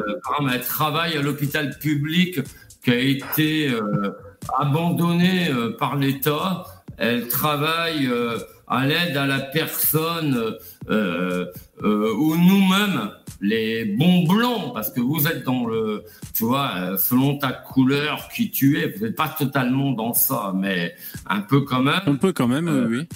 [0.52, 2.40] elle travaille à l'hôpital public
[2.84, 4.12] qui a été euh,
[4.58, 6.66] abandonné euh, par l'État.
[6.98, 8.38] Elle travaille euh,
[8.68, 10.56] à l'aide à la personne
[10.90, 11.46] euh,
[11.84, 13.12] ou nous-mêmes,
[13.42, 16.04] les bons blancs, parce que vous êtes dans le,
[16.34, 20.94] tu vois, selon ta couleur qui tu es, vous n'êtes pas totalement dans ça, mais
[21.28, 22.02] un peu quand même.
[22.06, 23.08] Un peu quand même, oui, oui.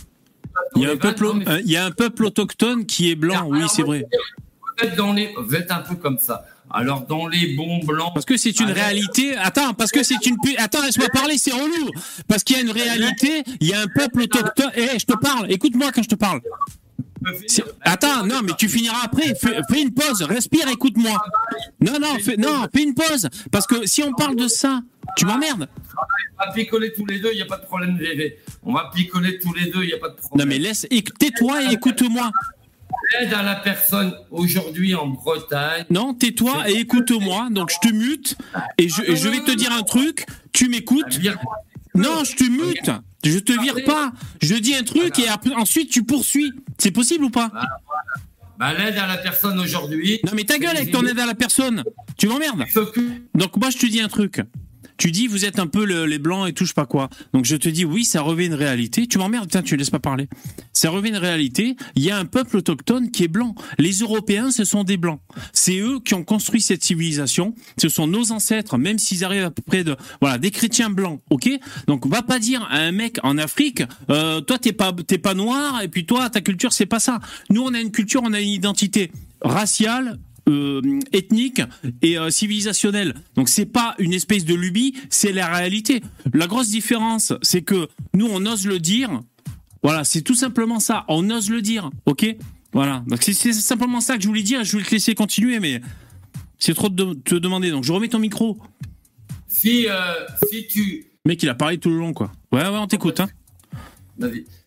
[0.76, 1.28] Il y a un peuple,
[1.64, 4.06] il y a un peuple autochtone qui est blanc, oui, c'est vrai.
[4.10, 6.44] Vous êtes, dans les, vous êtes un peu comme ça.
[6.72, 8.12] Alors dans les bons blancs.
[8.14, 9.36] Parce que c'est une réalité.
[9.38, 10.38] Attends, parce que c'est une.
[10.58, 11.90] Attends, laisse-moi parler, c'est relou.
[12.28, 13.44] Parce qu'il y a une réalité.
[13.62, 14.72] Il y a un peuple autochtone.
[14.76, 15.52] Eh, je te parle.
[15.52, 16.42] Écoute-moi quand je te parle.
[17.82, 19.34] Attends, non, mais tu finiras après.
[19.36, 20.22] Fais, fais une pause.
[20.24, 21.18] Respire, écoute-moi.
[21.82, 23.30] Non, non, fais, non, fais une pause.
[23.52, 24.82] Parce que si on parle de ça,
[25.18, 25.68] tu m'emmerdes.
[26.38, 27.98] On va picoler tous les deux, il n'y a pas de problème.
[28.64, 30.48] On va picoler tous les deux, il n'y a pas de problème.
[30.48, 30.86] Non, mais laisse.
[31.20, 32.32] Tais-toi et écoute-moi.
[33.14, 35.86] L'aide à la personne aujourd'hui en Bretagne.
[35.90, 37.50] Non, tais-toi et écoute-moi.
[37.52, 38.38] Donc je te mute
[38.78, 40.26] et je, et je vais te dire un truc.
[40.54, 41.20] Tu m'écoutes?
[41.94, 42.92] Non, je te mute.
[43.24, 44.12] Je te vire pas.
[44.42, 46.52] Je dis un truc et après, ensuite tu poursuis.
[46.78, 47.52] C'est possible ou pas?
[48.58, 50.20] Bah, l'aide à la personne aujourd'hui.
[50.26, 51.84] Non mais ta gueule avec ton aide à la personne.
[52.18, 52.64] Tu m'emmerdes.
[53.34, 54.42] Donc moi je te dis un truc.
[54.98, 57.10] Tu dis vous êtes un peu le- les blancs et tout je sais pas quoi.
[57.34, 59.08] Donc je te dis oui ça revêt une réalité.
[59.08, 60.28] Tu m'emmerdes putain tu laisses pas parler.
[60.74, 61.76] Ça revêt une réalité.
[61.96, 63.56] Il y a un peuple autochtone qui est blanc.
[63.78, 65.20] Les Européens ce sont des blancs.
[65.54, 67.54] C'est eux qui ont construit cette civilisation.
[67.78, 71.22] Ce sont nos ancêtres même s'ils arrivent à peu près de voilà des chrétiens blancs.
[71.30, 71.50] Ok?
[71.88, 75.34] Donc va pas dire à un mec en Afrique euh, toi t'es pas t'es pas
[75.34, 77.20] noir et puis toi ta culture c'est pas ça.
[77.50, 79.12] Nous on a une culture on a une identité
[79.42, 80.20] raciale
[81.12, 81.62] ethnique
[82.02, 83.16] et euh, civilisationnelle.
[83.36, 86.02] Donc c'est pas une espèce de lubie, c'est la réalité.
[86.34, 89.22] La grosse différence, c'est que nous on ose le dire.
[89.84, 91.06] Voilà, c'est tout simplement ça.
[91.08, 92.36] On ose le dire, ok?
[92.74, 93.04] Voilà.
[93.08, 94.64] Donc c'est simplement ça que je voulais dire.
[94.64, 95.82] Je voulais te laisser continuer, mais
[96.60, 97.72] c'est trop de te demander.
[97.72, 98.58] Donc je remets ton micro.
[99.48, 99.96] Si, euh,
[100.52, 101.06] si tu.
[101.26, 102.32] Mec, il a parlé tout le long, quoi.
[102.52, 103.20] Ouais, ouais, on t'écoute.
[103.20, 103.30] Hein.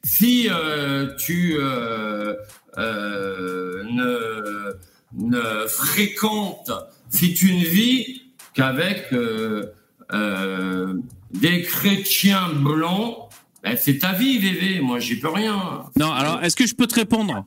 [0.03, 2.35] Si euh, tu euh,
[2.77, 4.73] euh, ne,
[5.13, 6.71] ne fréquentes,
[7.09, 8.23] si tu ne vis
[8.55, 9.73] qu'avec euh,
[10.13, 10.95] euh,
[11.33, 13.29] des chrétiens blancs,
[13.63, 14.81] ben, c'est ta vie, Vévé.
[14.81, 15.85] Moi, j'y peux rien.
[15.97, 17.45] Non, alors est-ce que je peux te répondre?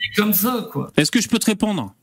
[0.00, 0.90] C'est comme ça, quoi.
[0.96, 1.94] Est-ce que je peux te répondre?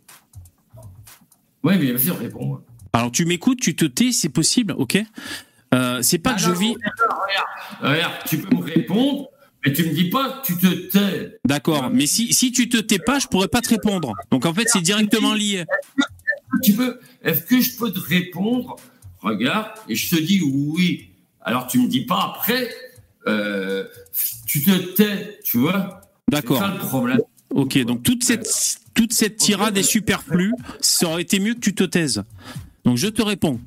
[1.64, 2.62] Oui, bien sûr, réponds.
[2.94, 4.98] Alors tu m'écoutes, tu te tais, c'est possible, ok?
[5.74, 6.76] Euh, C'est pas que je vis.
[7.82, 9.28] Regarde, regarde, tu peux me répondre,
[9.68, 11.40] mais tu me dis pas tu te tais.
[11.44, 14.14] D'accord, mais si, si tu te tais pas, je pourrais pas te répondre.
[14.32, 15.66] Donc en fait, c'est directement lié.
[16.64, 18.78] Tu peux, est-ce que je peux te répondre?
[19.20, 21.10] Regarde, et je te dis oui.
[21.42, 22.70] Alors tu me dis pas après,
[23.28, 23.84] euh,
[24.46, 26.02] tu te tais, tu vois?
[26.30, 26.58] D'accord.
[26.58, 27.20] C'est ça le problème.
[27.50, 28.48] Ok, donc toute cette,
[28.94, 30.54] toute cette tirade est superflue.
[30.80, 32.24] Ça aurait été mieux que tu te taises.
[32.86, 33.60] Donc je te réponds.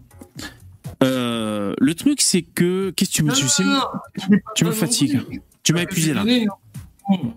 [1.02, 2.90] Euh, le truc, c'est que.
[2.90, 4.44] Qu'est-ce que tu me.
[4.54, 5.20] tu me fatigues.
[5.62, 6.24] Tu m'as épuisé là.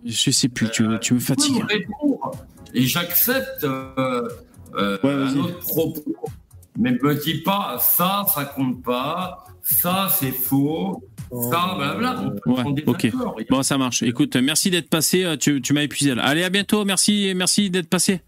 [0.06, 1.64] Je sais plus, tu, tu me peux fatigues.
[2.74, 4.28] et j'accepte euh,
[4.76, 6.16] euh, un autre propos.
[6.78, 11.04] Mais me dis pas ça, ça compte pas, ça c'est faux,
[11.52, 12.34] ça blabla.
[12.46, 13.12] On- on Ouais, ok.
[13.50, 14.02] Bon, ça marche.
[14.04, 15.24] Écoute, merci d'être passé.
[15.24, 16.24] euh, Tu, tu m'as épuisé là.
[16.24, 16.84] Allez, à bientôt.
[16.86, 18.22] Merci, merci d'être passé.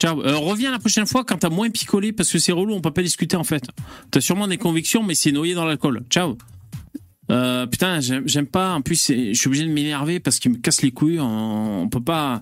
[0.00, 0.20] Ciao.
[0.22, 2.90] Euh, reviens la prochaine fois quand t'as moins picolé parce que c'est relou, on peut
[2.92, 3.64] pas discuter en fait.
[4.10, 6.02] T'as sûrement des convictions, mais c'est noyé dans l'alcool.
[6.10, 6.36] Ciao.
[7.30, 8.74] Euh, putain, j'aime pas.
[8.74, 11.20] En plus, je suis obligé de m'énerver parce qu'il me casse les couilles.
[11.20, 12.40] On, on peut pas,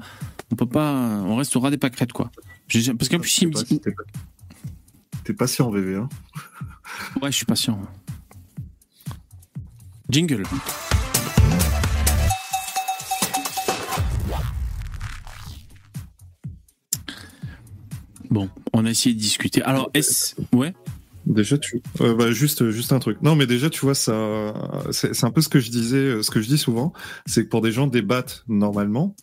[0.51, 0.93] on peut pas,
[1.25, 2.31] on reste au ras des pâquerettes quoi.
[2.99, 3.81] Parce qu'en plus, il me dit.
[5.25, 5.97] T'es patient, VV.
[5.97, 6.09] Hein
[7.23, 7.81] Ouais, je suis patient.
[10.09, 10.43] Jingle.
[18.31, 19.63] Bon, on a essayé de discuter.
[19.63, 20.35] Alors, est-ce.
[20.53, 20.75] Ouais
[21.27, 21.83] Déjà, tu.
[22.01, 23.19] euh, bah, juste, juste un truc.
[23.23, 24.55] Non, mais déjà, tu vois, ça,
[24.91, 26.93] c'est un peu ce que je disais, euh, ce que je dis souvent,
[27.27, 29.15] c'est que pour des gens débattent normalement,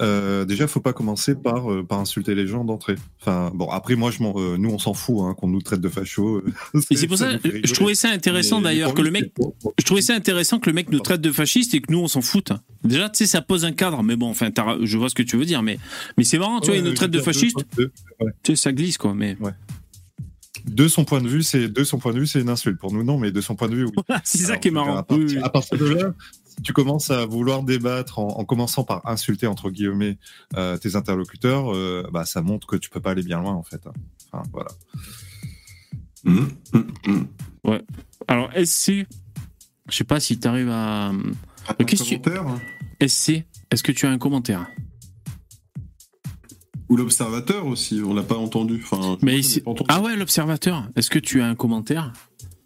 [0.00, 2.96] euh, déjà, faut pas commencer par euh, par insulter les gens d'entrée.
[3.20, 5.88] Enfin, bon, après, moi, je euh, nous, on s'en fout, hein, qu'on nous traite de
[5.88, 6.42] fachos.
[6.90, 9.32] Et c'est pour ça, fait je trouvais ça intéressant d'ailleurs que le mec,
[9.78, 12.08] je trouvais ça intéressant que le mec nous traite de fascistes et que nous on
[12.08, 12.52] s'en foute.
[12.84, 14.50] Déjà, tu sais, ça pose un cadre, mais bon, enfin,
[14.82, 15.78] je vois ce que tu veux dire, mais
[16.16, 17.64] mais c'est marrant, tu vois, Ouais, il nous je traite veux de fascistes.
[17.76, 17.90] Tu
[18.46, 19.36] sais, ça glisse quoi, mais.
[20.64, 22.78] De son point de vue, c'est de son point de vue, c'est une insulte.
[22.78, 23.92] Pour nous, non, mais de son point de vue, oui.
[24.24, 24.96] c'est ça qui est marrant.
[24.96, 25.42] À partir, Oui, oui.
[25.42, 26.14] à partir de là,
[26.44, 30.18] si tu commences à vouloir débattre en, en commençant par insulter entre guillemets
[30.56, 33.62] euh, tes interlocuteurs, euh, bah ça montre que tu peux pas aller bien loin en
[33.62, 33.80] fait.
[33.86, 33.92] hein.
[34.32, 34.70] Enfin voilà.
[37.64, 37.82] Ouais.
[38.28, 39.06] Alors, SC,
[39.88, 41.06] je sais pas si tu arrives à.
[41.08, 41.14] Un
[41.78, 42.60] que tu- commentaire hein.
[43.06, 44.66] SC, est-ce que tu as un commentaire?
[46.92, 48.82] Ou l'observateur aussi, on l'a pas entendu.
[48.84, 49.86] Enfin, Mais pas entendu.
[49.88, 52.12] Ah ouais, l'observateur, est-ce que tu as un commentaire?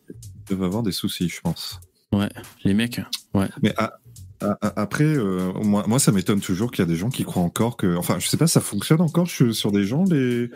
[0.08, 1.78] Ils peuvent avoir des soucis, je pense.
[2.12, 2.28] Ouais,
[2.64, 3.00] les mecs,
[3.34, 3.48] ouais.
[3.62, 4.00] Mais à-
[4.40, 7.22] à- à- après, euh, moi, moi, ça m'étonne toujours qu'il y a des gens qui
[7.22, 7.94] croient encore que.
[7.96, 10.50] Enfin, je sais pas, ça fonctionne encore sur sur des gens, les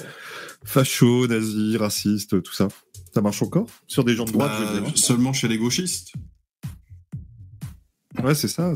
[0.64, 2.66] fachos, nazis, racistes, tout ça?
[3.14, 3.66] Ça marche encore?
[3.86, 4.98] Sur des gens de droite, Bah, je veux dire.
[4.98, 6.12] seulement chez les gauchistes.
[8.20, 8.72] Ouais, c'est ça.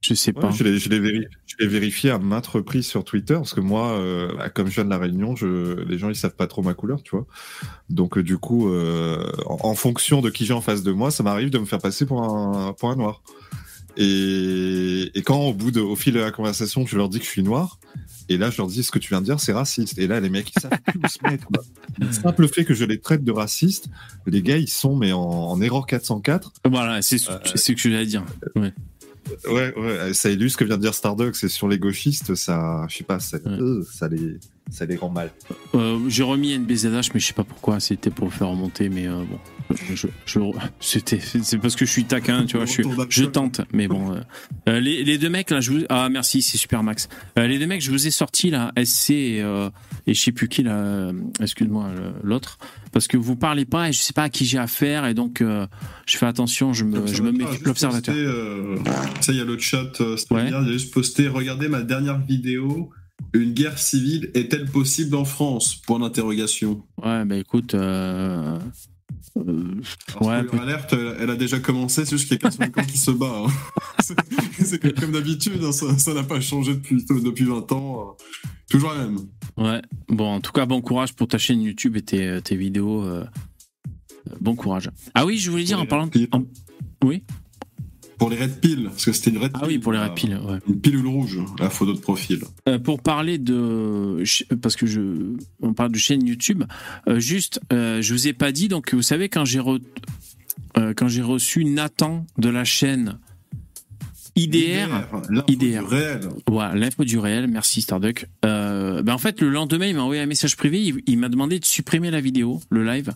[0.00, 0.50] Je sais pas.
[0.52, 3.60] je l'ai je l'ai véri- je l'ai vérifié à maintes reprises sur Twitter parce que
[3.60, 6.46] moi, euh, bah, comme je viens de la Réunion, je, les gens ils savent pas
[6.46, 7.26] trop ma couleur, tu vois.
[7.90, 11.10] Donc euh, du coup, euh, en, en fonction de qui j'ai en face de moi,
[11.10, 13.22] ça m'arrive de me faire passer pour un pour un noir.
[13.96, 17.24] Et, et quand au bout de, au fil de la conversation, je leur dis que
[17.24, 17.80] je suis noir,
[18.28, 19.98] et là je leur dis ce que tu viens de dire, c'est raciste.
[19.98, 21.46] Et là les mecs ils savent plus où se mettre.
[21.46, 21.64] quoi.
[21.98, 23.86] Le simple fait que je les traite de racistes,
[24.26, 26.52] les gars ils sont mais en, en erreur 404.
[26.70, 28.24] Voilà, c'est Euh, c'est ce que j'allais dire.
[28.54, 28.72] Ouais.
[29.46, 31.36] Ouais, ouais, ça illustre ce que vient de dire Starduck.
[31.36, 34.38] C'est sur les gauchistes, ça, je sais pas, ça, euh, ça les,
[34.70, 35.30] ça rend mal.
[35.74, 37.80] Euh, J'ai remis NBZH, mais je sais pas pourquoi.
[37.80, 39.38] C'était pour faire remonter, mais euh, bon.
[39.94, 40.40] Je, je,
[40.80, 42.64] c'était, c'est parce que je suis taquin, tu vois.
[42.64, 44.14] Je, suis, je tente, mais bon.
[44.14, 44.20] Euh,
[44.68, 47.08] euh, les, les, deux mecs là, je vous, ah merci, c'est super Max.
[47.38, 49.68] Euh, les deux mecs, je vous ai sorti là, SC et, euh,
[50.06, 51.12] et je sais plus qui là.
[51.40, 51.90] Excuse-moi,
[52.22, 52.58] l'autre,
[52.92, 55.42] parce que vous parlez pas et je sais pas à qui j'ai affaire et donc
[55.42, 58.14] je fais attention, je me, je me mets l'observateur.
[59.20, 60.00] ça, il y a le chat.
[60.30, 60.48] Ouais.
[60.48, 61.28] Il a juste posté.
[61.28, 62.90] Regardez ma dernière vidéo.
[63.32, 65.76] Une guerre civile est-elle possible en France?
[65.86, 66.82] Point d'interrogation.
[67.02, 67.74] Ouais, bah écoute.
[67.74, 68.58] Euh...
[69.36, 69.80] Euh,
[70.20, 73.10] ouais, alerte, elle a déjà commencé, c'est juste qu'il y a 5 ans qui se
[73.10, 73.44] bat.
[73.46, 74.04] Hein.
[74.58, 78.00] c'est comme d'habitude, hein, ça n'a pas changé depuis, depuis 20 ans.
[78.00, 79.18] Euh, toujours la même.
[79.56, 83.04] Ouais, bon, en tout cas, bon courage pour ta chaîne YouTube et tes, tes vidéos.
[83.04, 83.24] Euh,
[84.40, 84.90] bon courage.
[85.14, 86.28] Ah oui, je voulais dire en parlant de...
[86.32, 86.42] En...
[87.04, 87.22] Oui?
[88.18, 90.34] Pour les red pills, parce que c'était une red Ah oui, pour les red pills,
[90.34, 90.58] ouais.
[90.68, 92.40] Une pilule rouge, la photo de profil.
[92.68, 94.22] Euh, pour parler de.
[94.60, 95.36] Parce que je.
[95.62, 96.64] On parle de chaîne YouTube.
[97.08, 99.78] Euh, juste, euh, je vous ai pas dit, donc vous savez, quand j'ai re...
[100.74, 103.18] quand j'ai reçu Nathan de la chaîne
[104.38, 104.88] IDR,
[105.48, 106.20] IDR, réel.
[106.46, 107.48] Voilà, l'info du réel.
[107.48, 108.26] Merci Starduck.
[108.44, 110.94] Euh, ben en fait, le lendemain, il m'a envoyé un message privé.
[111.06, 113.12] Il, m'a demandé de supprimer la vidéo, le live.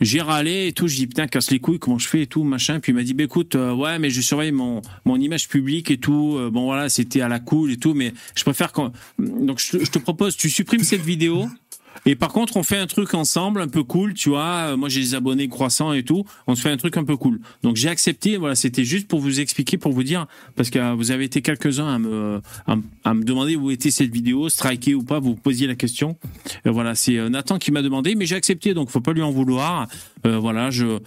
[0.00, 0.86] J'ai râlé et tout.
[0.86, 2.80] Je dis putain, casse les couilles, comment je fais et tout, machin.
[2.80, 5.90] Puis il m'a dit, bah, écoute, euh, ouais, mais je surveille mon mon image publique
[5.90, 6.36] et tout.
[6.38, 8.92] Euh, bon voilà, c'était à la cool et tout, mais je préfère quand.
[9.18, 11.48] Donc je, je te propose, tu supprimes cette vidéo.
[12.06, 14.76] Et par contre, on fait un truc ensemble, un peu cool, tu vois.
[14.76, 16.24] Moi, j'ai des abonnés croissants et tout.
[16.46, 17.40] On se fait un truc un peu cool.
[17.62, 18.36] Donc, j'ai accepté.
[18.36, 21.88] Voilà, c'était juste pour vous expliquer, pour vous dire, parce que vous avez été quelques-uns
[21.88, 22.40] à me,
[23.04, 25.18] à, me demander où était cette vidéo, striker ou pas.
[25.20, 26.16] Vous, posiez la question.
[26.64, 29.22] Et voilà, c'est euh, Nathan qui m'a demandé, mais j'ai accepté, donc faut pas lui
[29.22, 29.86] en vouloir.
[30.26, 31.00] Euh, voilà, je,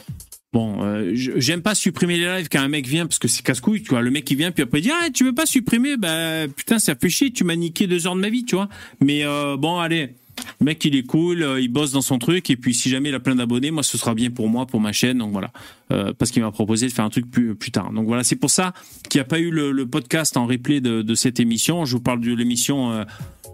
[0.53, 3.81] Bon, euh, j'aime pas supprimer les lives quand un mec vient parce que c'est casse-couille,
[3.81, 4.01] tu vois.
[4.01, 6.77] Le mec qui vient puis après il dit ah tu veux pas supprimer, bah putain
[6.77, 8.69] ça fait chier, tu m'as niqué deux heures de ma vie, tu vois.
[9.01, 10.13] Mais euh, bon allez,
[10.59, 13.09] le mec, il est cool, euh, il bosse dans son truc, et puis si jamais
[13.09, 15.51] il a plein d'abonnés, moi, ce sera bien pour moi, pour ma chaîne, donc voilà.
[15.91, 17.91] Euh, parce qu'il m'a proposé de faire un truc plus, plus tard.
[17.91, 18.73] Donc voilà, c'est pour ça
[19.09, 21.85] qu'il n'y a pas eu le, podcast en replay de, de, cette émission.
[21.85, 23.05] Je vous parle de l'émission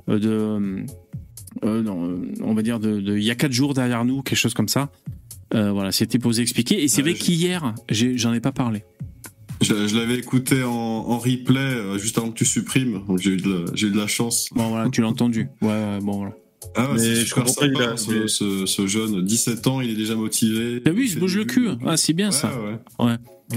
[0.07, 0.85] euh, de,
[1.63, 4.89] on va dire, de, il y a quatre jours derrière nous, quelque chose comme ça.
[5.51, 6.83] voilà, c'était pour vous expliquer.
[6.83, 8.83] Et c'est vrai qu'hier, j'en ai, pas parlé.
[9.61, 13.41] Je, l'avais écouté en, en replay juste avant que tu supprimes, donc j'ai eu, eu,
[13.41, 14.49] de la chance.
[14.53, 15.47] Bon voilà, tu l'as entendu.
[15.61, 16.35] Ouais, bon voilà.
[16.75, 19.95] Ah mais je comprends pas, il a, ce, ce, ce, jeune, 17 ans, il est
[19.95, 20.81] déjà motivé.
[20.85, 21.69] Vu, il se bouge le cul.
[21.85, 22.51] Ah, c'est bien ça.
[22.99, 23.05] Ouais.
[23.05, 23.15] ouais.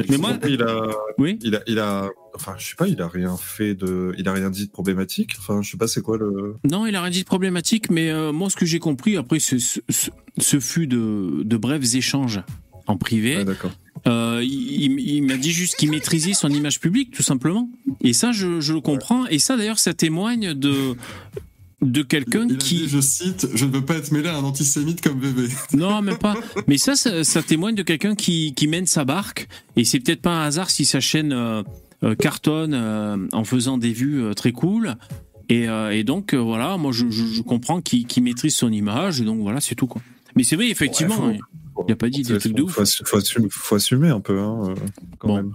[0.09, 0.89] Mais moi, il a,
[1.19, 4.27] oui il a, il a, enfin, je sais pas, il a rien fait de, il
[4.29, 5.35] a rien dit de problématique.
[5.39, 6.57] Enfin, je sais pas, c'est quoi le.
[6.70, 9.39] Non, il a rien dit de problématique, mais euh, moi, ce que j'ai compris après,
[9.39, 9.81] ce, ce,
[10.39, 12.43] ce, fut de, de brefs échanges
[12.87, 13.37] en privé.
[13.41, 13.73] Ah, d'accord.
[14.07, 17.70] Euh, il, il m'a dit juste qu'il maîtrisait son image publique, tout simplement.
[18.01, 19.27] Et ça, je, je le comprends.
[19.27, 20.97] Et ça, d'ailleurs, ça témoigne de
[21.83, 22.89] de quelqu'un qui.
[22.89, 25.49] je cite, je ne veux pas être mêlé à un antisémite comme bébé.
[25.75, 26.35] Non, même pas.
[26.69, 29.49] Mais ça, ça, témoigne de quelqu'un qui, qui, mène sa barque.
[29.77, 31.63] Et c'est peut-être pas un hasard si sa chaîne euh,
[32.05, 34.97] euh, cartonne euh, en faisant des vues très cool.
[35.49, 39.21] Et, et donc, voilà, moi, je, je, comprends qu'il maîtrise son image.
[39.21, 40.01] Et donc, voilà, c'est tout, quoi.
[40.35, 42.79] Mais c'est vrai, effectivement, il n'y a pas dit des trucs de ouf.
[43.05, 44.75] Faut, assumer un peu, hein,
[45.19, 45.37] quand bon.
[45.37, 45.53] même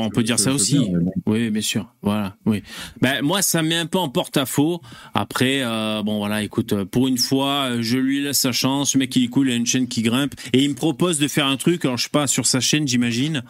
[0.00, 0.92] on peut dire ça aussi.
[1.26, 1.86] Oui, bien sûr.
[2.02, 2.36] Voilà.
[2.46, 2.62] Oui.
[3.00, 4.80] Ben moi, ça met un peu en porte-à-faux.
[5.14, 8.94] Après, euh, bon voilà, écoute, pour une fois, je lui laisse sa chance.
[8.94, 11.18] Le mec, il est cool, il a une chaîne qui grimpe et il me propose
[11.18, 11.84] de faire un truc.
[11.84, 13.42] Alors je sais pas sur sa chaîne, j'imagine.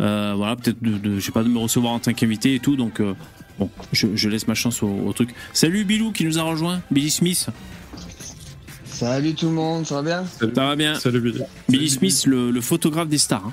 [0.00, 2.60] Euh, voilà, peut-être de, de, je sais pas, de me recevoir en tant qu'invité et
[2.60, 2.76] tout.
[2.76, 3.14] Donc euh,
[3.58, 5.30] bon, je, laisse ma chance au, truc.
[5.52, 7.48] Salut Bilou qui nous a rejoint, Billy Smith.
[8.84, 10.24] Salut tout le monde, ça va bien?
[10.38, 10.94] Ça va bien.
[10.94, 11.40] Salut Billy.
[11.68, 13.46] Billy Smith, le, photographe des stars.
[13.46, 13.52] Hein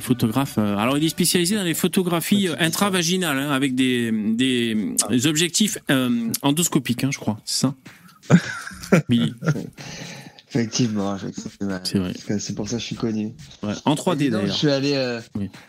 [0.00, 0.56] photographe.
[0.58, 5.78] Euh, alors, il est spécialisé dans les photographies euh, intravaginales, hein, avec des, des, objectifs
[5.90, 7.38] euh, endoscopiques, hein, je crois.
[7.44, 7.74] C'est ça
[10.50, 11.16] Effectivement,
[11.84, 12.12] C'est vrai.
[12.38, 13.34] C'est pour ça que je suis connu.
[13.84, 14.46] En 3D d'ailleurs.
[14.46, 15.18] Je suis allé,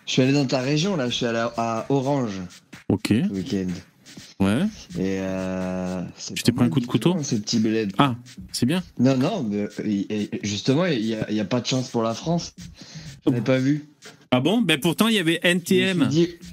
[0.05, 1.09] je suis allé dans ta région là.
[1.09, 2.41] Je suis allé à Orange.
[2.87, 3.13] Ok.
[3.31, 3.67] week-end.
[4.39, 4.61] Ouais.
[4.97, 6.01] Et euh,
[6.33, 7.91] tu t'es pris un coup de couteau Ce petit bled.
[7.97, 8.15] Ah,
[8.53, 8.81] c'est bien.
[8.97, 9.67] Non, non, mais
[10.43, 12.53] justement, il n'y a, a, pas de chance pour la France.
[13.25, 13.85] Je pas vu?
[14.31, 14.61] Ah bon?
[14.61, 16.09] Ben pourtant il y avait NTM,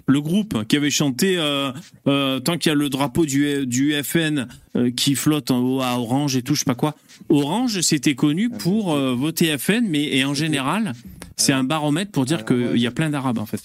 [0.06, 1.72] le groupe qui avait chanté euh,
[2.06, 5.82] euh, tant qu'il y a le drapeau du du FN euh, qui flotte en haut
[5.82, 6.94] à Orange et tout, je sais pas quoi.
[7.28, 10.94] Orange c'était connu pour voter FN, mais et en général
[11.36, 13.62] c'est un baromètre pour dire qu'il y a plein d'Arabes en fait.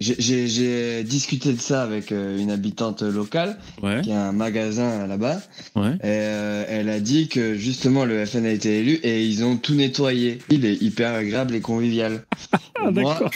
[0.00, 3.58] J'ai discuté de ça avec euh, une habitante locale
[4.02, 5.42] qui a un magasin là-bas.
[5.76, 5.92] Ouais.
[5.96, 9.56] Et, euh, elle a dit que justement le FN a été élu et ils ont
[9.56, 10.38] tout nettoyé.
[10.48, 12.24] Il est hyper agréable et convivial.
[12.82, 13.30] Ah, d'accord.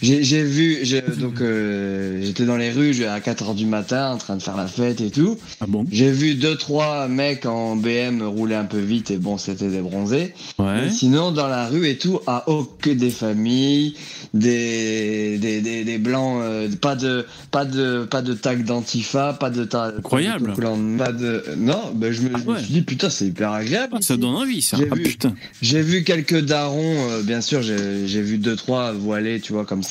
[0.00, 4.16] J'ai j'ai vu, j'ai- donc euh, j'étais dans les rues à 4h du matin en
[4.16, 5.36] train de faire la fête et tout.
[5.60, 5.84] Ah bon?
[5.90, 9.80] J'ai vu deux trois mecs en BM rouler un peu vite et bon c'était des
[9.80, 10.34] bronzés.
[10.58, 10.82] Ouais.
[10.82, 13.94] Mais sinon dans la rue et tout, à oh, que des familles,
[14.34, 19.50] des des, des, des blancs, euh, pas de pas de pas de tag d'antifa, pas
[19.50, 20.54] de tag Incroyable.
[20.96, 23.94] pas de non, ben je me, je me suis dit putain c'est hyper agréable.
[23.96, 24.76] Ah, ça donne envie, ça.
[24.76, 29.40] J'ai Ah vu- vu quelques darons, euh, bien sûr, j'ai j'ai vu deux trois voilés,
[29.40, 29.87] tu vois, comme ça,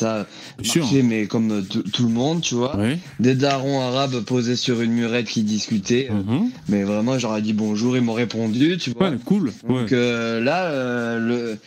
[0.62, 0.84] sûr.
[0.84, 2.78] marcher, mais comme tout le monde, tu vois.
[3.20, 7.96] Des darons arabes posés sur une murette qui discutaient, euh, mais vraiment, j'aurais dit bonjour,
[7.98, 9.10] ils m'ont répondu, tu vois.
[9.10, 9.52] Ouais, cool.
[9.68, 11.58] Donc euh, là, euh, le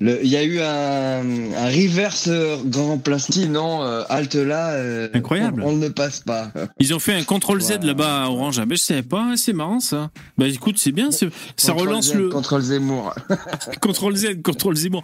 [0.00, 2.30] il y a eu un, un reverse
[2.66, 4.70] grand plastique, non, euh, halte là.
[4.74, 5.60] euh, Incroyable.
[5.64, 6.52] On, on ne passe pas.
[6.78, 8.60] Ils ont fait un CTRL Z là-bas à Orange.
[8.60, 10.10] Ah, ben, je savais pas, c'est marrant ça.
[10.36, 11.26] Bah écoute, c'est bien, ça
[11.72, 12.28] Contrôle relance Z, le.
[12.28, 13.12] Contrôle Zemmour.
[13.82, 15.02] CTRL Z, CTRL Zemmour.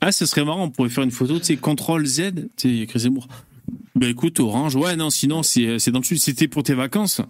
[0.00, 2.22] Ah, ce serait marrant, on pourrait faire une photo, tu sais, CTRL Z,
[2.56, 3.28] tu sais, écrit Zemmour.
[3.94, 7.20] Bah écoute, Orange, ouais, non, sinon, c'est c'est dans le sud, c'était pour tes vacances?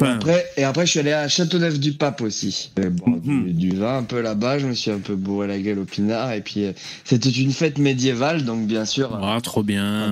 [0.00, 2.72] Enfin, Après, et après, je suis allé à Châteauneuf-du-Pape aussi.
[2.82, 3.44] Et bon, Mhm.
[3.44, 5.84] du, du vin un peu là-bas, je me suis un peu bourré la gueule au
[5.84, 6.32] pinard.
[6.32, 6.72] Et puis, euh,
[7.04, 9.16] c'était une fête médiévale, donc bien sûr.
[9.22, 10.10] Ah, trop bien.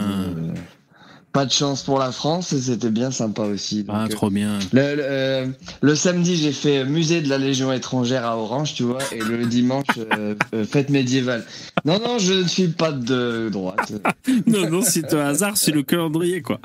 [1.32, 3.86] Pas de chance pour la France, et c'était bien sympa aussi.
[3.88, 4.58] Ah, Donc, trop bien.
[4.72, 5.46] Le, le, euh,
[5.80, 9.46] le samedi, j'ai fait musée de la Légion étrangère à Orange, tu vois, et le
[9.46, 11.46] dimanche, euh, euh, fête médiévale.
[11.86, 13.92] Non, non, je ne suis pas de droite.
[14.46, 16.60] non, non, c'est un hasard, c'est le calendrier, quoi.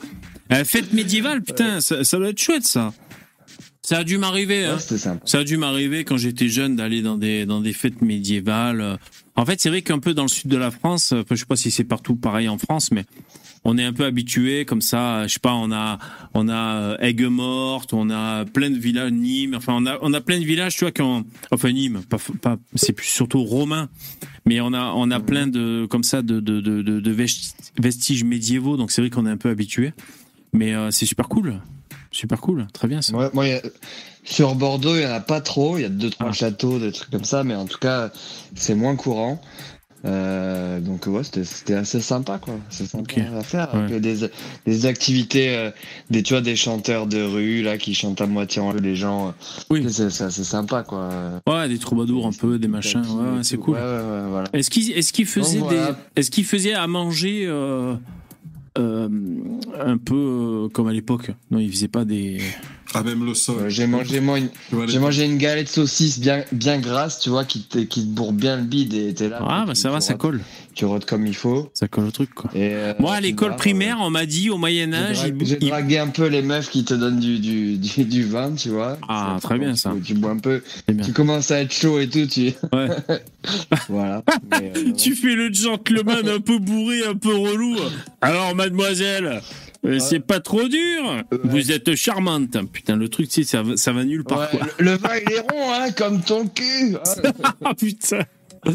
[0.51, 2.93] Euh, fête médiévale, putain, ça, ça doit être chouette, ça.
[3.81, 4.79] Ça a dû m'arriver, hein.
[4.79, 5.21] c'était sympa.
[5.25, 8.99] Ça a dû m'arriver quand j'étais jeune d'aller dans des, dans des fêtes médiévales.
[9.37, 11.55] En fait, c'est vrai qu'un peu dans le sud de la France, je sais pas
[11.55, 13.05] si c'est partout pareil en France, mais
[13.69, 15.27] on est un peu habitué comme ça.
[15.27, 15.99] Je sais pas, on a,
[16.33, 19.55] on a Aigues-Mortes, on a plein de villages, Nîmes.
[19.55, 22.17] Enfin, on a, on a plein de villages, tu vois, qui ont, enfin Nîmes, pas,
[22.41, 23.89] pas, c'est plus surtout romain,
[24.45, 27.53] mais on a, on a plein de, comme ça, de, de, de, de, de vesti-
[27.79, 28.77] vestiges médiévaux.
[28.77, 29.93] Donc c'est vrai qu'on est un peu habitué,
[30.53, 31.59] mais euh, c'est super cool,
[32.09, 33.15] super cool, très bien ça.
[33.17, 33.61] Ouais, moi, a-
[34.23, 35.77] sur Bordeaux, il y en a pas trop.
[35.77, 38.11] Il y a deux trois châteaux, des trucs comme ça, mais en tout cas,
[38.55, 39.41] c'est moins courant.
[40.05, 42.53] Euh, donc ouais, c'était assez sympa quoi.
[42.69, 43.73] C'est sympa à faire.
[43.73, 43.79] Ouais.
[43.81, 44.29] avec Des,
[44.65, 45.71] des activités, euh,
[46.11, 49.29] des tu vois des chanteurs de rue là qui chantent à moitié en les gens.
[49.29, 49.31] euh,
[49.71, 49.85] Oui.
[49.89, 51.09] C'est sympa quoi.
[51.47, 53.75] Ouais, des troubadours un peu, des machins, ouais, c'est cool.
[53.75, 53.81] Ouais,
[54.29, 54.47] voilà.
[54.53, 55.91] Est-ce qu'il est-ce qu'il faisait Donc, voilà.
[55.93, 57.95] des est-ce qu'il faisait à manger euh,
[58.77, 61.31] un peu comme à l'époque?
[61.49, 62.39] Non, il faisait pas des
[62.93, 63.63] Ah, même le sol.
[63.63, 64.49] Ouais, J'ai mangé moi une,
[64.87, 68.33] j'ai mangé une galette saucisse bien bien grasse, tu vois, qui te qui te bourre
[68.33, 69.39] bien le bide et t'es là.
[69.41, 70.41] Ah bah ça va, ça colle.
[70.73, 71.69] Tu rotes comme il faut.
[71.73, 72.49] Ça colle au truc quoi.
[72.53, 75.55] Et, euh, Moi à l'école primaire, on m'a dit au Moyen J'ai dra- il- J'ai
[75.57, 78.97] dragué un peu les meufs qui te donnent du, du, du, du vin, tu vois.
[79.09, 79.93] Ah, C'est- très bien, ça.
[80.05, 80.63] Tu bois un peu,
[81.03, 82.53] tu commences à être chaud et tout, tu.
[82.73, 82.87] Ouais.
[83.89, 84.23] voilà.
[84.51, 87.75] Mais, euh, tu fais le gentleman un peu bourré, un peu relou.
[88.21, 89.41] Alors mademoiselle,
[89.85, 91.23] euh, c'est pas trop dur.
[91.43, 92.57] Vous êtes charmante.
[92.71, 94.67] Putain, le truc, sais, ça, va- ça va nulle part ouais, quoi.
[94.79, 96.95] le, le vin il est rond, hein, comme ton cul.
[97.63, 98.23] Ah putain.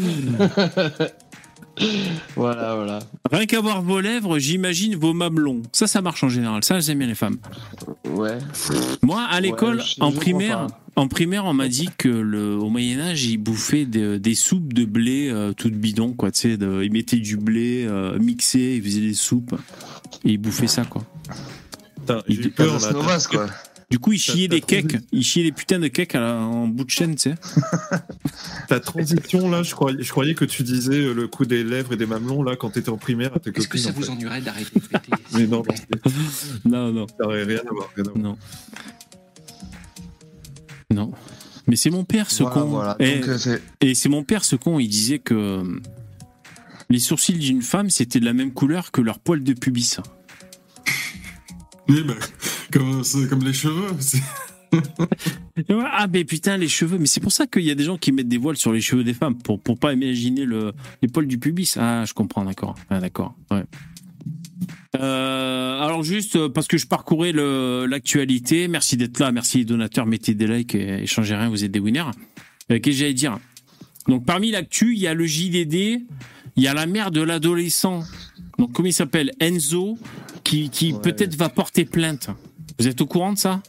[2.35, 2.99] voilà, voilà.
[3.31, 5.61] Rien qu'à voir vos lèvres, j'imagine vos mamelons.
[5.71, 6.63] Ça, ça marche en général.
[6.63, 7.37] Ça, j'aime bien les femmes.
[8.05, 8.37] Ouais.
[9.01, 13.25] Moi, à l'école, en primaire, en primaire, on m'a dit que le, au Moyen Âge,
[13.25, 16.31] ils bouffaient de- des soupes de blé euh, toutes bidons, quoi.
[16.31, 19.55] Tu sais, ils mettaient du blé euh, mixé, ils faisaient des soupes
[20.25, 21.03] et ils bouffaient ça, quoi.
[21.95, 22.91] Putain, Il- J'ai eu peur là.
[22.91, 23.47] Novas, quoi.
[23.93, 26.67] Du coup, chiaient t'as des cakes, ils chiaient des putains de cakes à la- en
[26.67, 27.35] bout de chaîne, tu sais.
[28.67, 31.93] Ta transition là, je croyais, je croyais que tu disais euh, le coup des lèvres
[31.93, 34.01] et des mamelons là quand t'étais en primaire à tes Est-ce que ça en vous
[34.01, 34.09] fait.
[34.09, 35.45] ennuierait d'arrêter de péter Mais
[36.65, 37.89] non, non, ça aurait rien à voir.
[37.95, 38.17] rien à voir.
[38.17, 38.37] non.
[40.89, 41.11] Non.
[41.67, 42.67] Mais c'est mon père, ce Voilà, con.
[42.69, 42.95] voilà.
[42.99, 45.63] Et, Donc, euh, c'est- et c'est mon père, ce con, il disait que euh,
[46.89, 49.97] les sourcils d'une femme, c'était de la même couleur que leur poil de pubis.
[51.89, 52.13] Oui, bah,
[52.73, 53.87] comme, les cheveux.
[55.69, 56.97] Ah, mais putain, les cheveux.
[56.97, 58.81] Mais c'est pour ça qu'il y a des gens qui mettent des voiles sur les
[58.81, 60.73] cheveux des femmes, pour, pour pas imaginer le,
[61.03, 61.75] les poils du pubis.
[61.77, 62.73] Ah, je comprends, d'accord.
[62.89, 63.63] Ah, d'accord, ouais.
[64.95, 70.05] Euh, alors juste euh, parce que je parcourais l'actualité, merci d'être là, merci les donateurs,
[70.05, 72.03] mettez des likes et échangez rien, vous êtes des winners.
[72.71, 73.39] Euh, Qu'est-ce que j'allais dire?
[74.07, 75.73] Donc parmi l'actu, il y a le JDD,
[76.55, 78.03] il y a la mère de l'adolescent,
[78.59, 79.31] donc comment il s'appelle?
[79.39, 79.97] Enzo,
[80.43, 82.29] qui, qui peut-être va porter plainte.
[82.79, 83.61] Vous êtes au courant de ça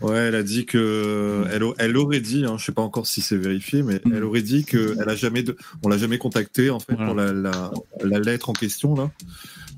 [0.00, 3.20] Ouais, elle a dit que elle, elle aurait dit, hein, je sais pas encore si
[3.20, 6.70] c'est vérifié, mais elle aurait dit que elle a jamais, de, on l'a jamais contacté
[6.70, 7.70] en fait pour la, la,
[8.02, 9.10] la lettre en question là,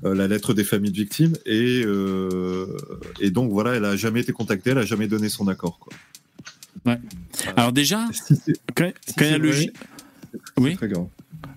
[0.05, 2.77] euh, la lettre des familles de victimes et euh,
[3.19, 5.91] et donc voilà, elle a jamais été contactée, elle a jamais donné son accord quoi.
[6.85, 6.99] Ouais.
[7.57, 8.07] Alors déjà,
[8.75, 9.51] quand, quand il y a le
[10.57, 10.75] oui.
[10.77, 11.07] Très grave.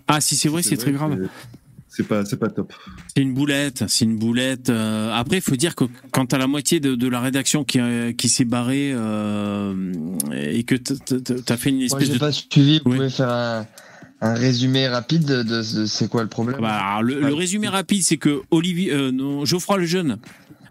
[0.09, 1.29] Ah si c'est vrai, c'est très grave.
[1.97, 2.73] C'est pas, c'est pas top.
[3.14, 4.68] C'est une boulette, c'est une boulette.
[4.70, 7.81] Euh, après, il faut dire que quand t'as la moitié de, de la rédaction qui,
[7.81, 9.74] euh, qui s'est barrée euh,
[10.35, 12.78] et que t'as fait une espèce de pas suivi.
[12.85, 13.66] Vous pouvez faire un,
[14.20, 16.60] un résumé rapide de, de- de c'est quoi le problème?
[16.60, 20.18] Bah, alors, le, le résumé rapide, c'est que Olivier, euh, non, Geoffroy Lejeune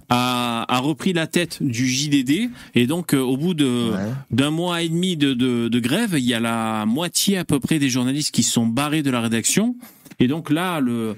[0.10, 3.92] a, a repris la tête du JDD et donc euh, au bout de
[4.30, 7.60] d'un mois et demi de, de, de grève, il y a la moitié à peu
[7.60, 9.76] près des journalistes qui se sont barrés de la rédaction
[10.20, 11.16] et donc là le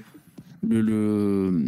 [0.66, 1.64] le, le,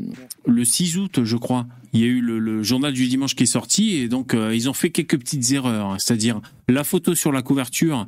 [0.46, 3.46] le 6 août, je crois, il y a eu le, journal du dimanche qui est
[3.46, 5.96] sorti et donc euh, ils ont fait quelques petites erreurs, hein.
[5.98, 8.06] c'est-à-dire la photo sur la couverture.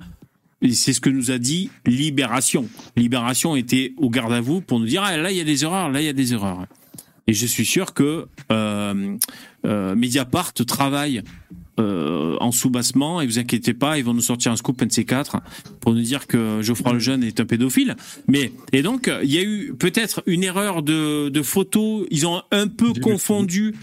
[0.72, 2.68] C'est ce que nous a dit Libération.
[2.96, 5.64] Libération était au garde à vous pour nous dire ah, là il y a des
[5.64, 6.66] erreurs, là il y a des erreurs.
[7.26, 9.16] Et je suis sûr que euh,
[9.64, 11.22] euh, Mediapart travaille
[11.80, 15.40] euh, en sous-bassement et vous inquiétez pas, ils vont nous sortir un scoop NC4
[15.80, 17.96] pour nous dire que Geoffroy Lejeune est un pédophile.
[18.28, 22.06] Mais et donc il y a eu peut-être une erreur de, de photo.
[22.10, 23.74] Ils ont un peu confondu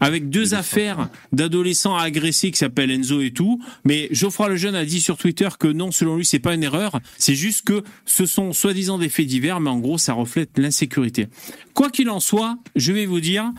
[0.00, 3.62] avec deux affaires d'adolescents agressés qui s'appellent Enzo et tout.
[3.84, 6.98] Mais Geoffroy Lejeune a dit sur Twitter que non, selon lui, c'est pas une erreur.
[7.18, 11.28] C'est juste que ce sont soi-disant des faits divers, mais en gros, ça reflète l'insécurité.
[11.74, 13.52] Quoi qu'il en soit, je vais vous dire,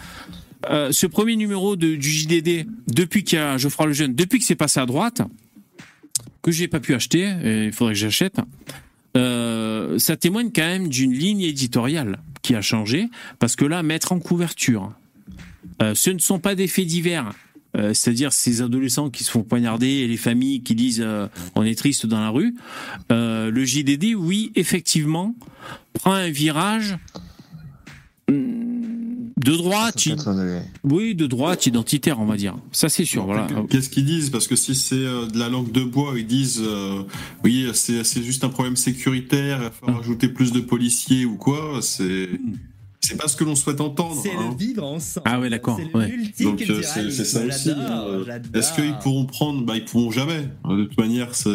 [0.69, 4.55] euh, ce premier numéro du JDD, depuis qu'il y a Geoffroy Lejeune, depuis que c'est
[4.55, 5.21] passé à droite,
[6.41, 8.37] que j'ai pas pu acheter, et il faudrait que j'achète,
[9.17, 13.09] euh, ça témoigne quand même d'une ligne éditoriale qui a changé,
[13.39, 14.93] parce que là, mettre en couverture,
[15.81, 17.33] euh, ce ne sont pas des faits divers.
[17.93, 21.05] c'est-à-dire ces adolescents qui se font poignarder et les familles qui disent
[21.55, 22.53] on est triste dans la rue.
[23.09, 25.33] Le JDD, oui, effectivement,
[25.93, 26.97] prend un virage
[28.27, 28.80] hum,
[29.43, 30.15] de droite, i-
[30.83, 32.55] oui, de droite identitaire, on va dire.
[32.71, 33.25] Ça, c'est sûr.
[33.25, 33.47] Voilà.
[33.69, 34.29] Qu'est-ce qu'ils disent?
[34.29, 37.03] Parce que si c'est euh, de la langue de bois, ils disent euh,
[37.43, 40.03] oui, c'est juste un problème sécuritaire, il va falloir Hum.
[40.03, 41.79] ajouter plus de policiers ou quoi.
[41.81, 42.29] C'est
[43.03, 44.19] c'est pas ce que l'on souhaite entendre.
[44.21, 44.49] C'est hein.
[44.51, 45.25] le vivre ensemble.
[45.27, 45.79] Ah ouais, d'accord.
[45.79, 46.13] C'est ouais.
[46.41, 47.71] Donc euh, c'est ça aussi.
[47.71, 48.05] Hein.
[48.53, 49.65] Est-ce qu'ils pourront prendre?
[49.65, 50.47] Bah ils pourront jamais.
[50.69, 51.49] De toute manière, c'est-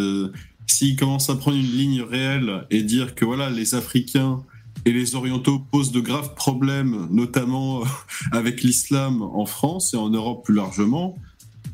[0.67, 4.43] s'ils commencent à prendre une ligne réelle et dire que voilà les Africains
[4.87, 7.85] et les Orientaux posent de graves problèmes, notamment euh,
[8.33, 11.19] avec l'islam en France et en Europe plus largement.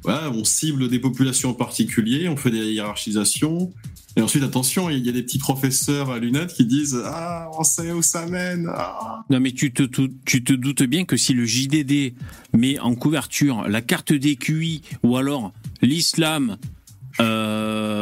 [0.02, 3.70] Voilà, on cible des populations en particulier, on fait des hiérarchisations.
[4.16, 7.62] Et ensuite, attention, il y a des petits professeurs à lunettes qui disent Ah, on
[7.64, 8.68] sait où ça mène.
[8.74, 9.24] ah.
[9.30, 9.82] Non, mais tu te,
[10.24, 12.14] tu, te doutes bien que si le JDD
[12.54, 15.52] met en couverture la carte des QI ou alors
[15.82, 16.56] l'islam.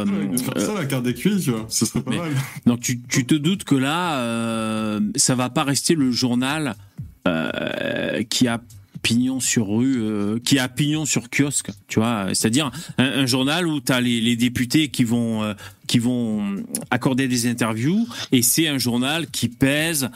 [0.07, 2.31] Euh, Faire ça, la carte des QI, tu vois, ce serait pas mais- mal.
[2.65, 6.75] donc tu, tu te doutes que là, euh, ça va pas rester le journal
[7.27, 8.61] euh, qui a
[9.01, 12.27] pignon sur rue, euh, qui a pignon sur kiosque, tu vois.
[12.33, 12.69] C'est-à-dire
[12.99, 15.53] un, un journal où tu as les, les députés qui vont euh,
[15.87, 16.55] qui vont
[16.91, 20.09] accorder des interviews et c'est un journal qui pèse.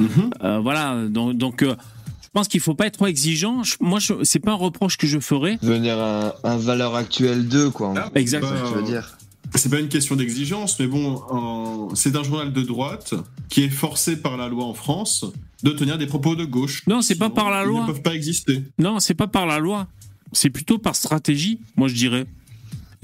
[0.44, 1.04] Euh, voilà.
[1.10, 1.76] Donc, donc euh,
[2.22, 3.64] je pense qu'il faut pas être trop exigeant.
[3.64, 5.58] Je- moi, je, c'est pas un reproche que je ferais.
[5.64, 7.88] Devenir un, un valeur actuelle 2, quoi.
[7.90, 8.44] en- Exact.
[8.44, 9.15] c'est ça que je veux dire.
[9.56, 13.14] C'est pas une question d'exigence, mais bon, en- c'est un journal de droite
[13.50, 15.26] qui est forcé par la loi en France
[15.64, 16.84] de tenir des propos de gauche.
[16.88, 17.82] Non, c'est pas par la Ils loi.
[17.82, 18.64] ne peuvent pas exister.
[18.78, 19.88] Non, c'est pas par la loi.
[20.34, 22.26] C'est plutôt par stratégie, moi je dirais.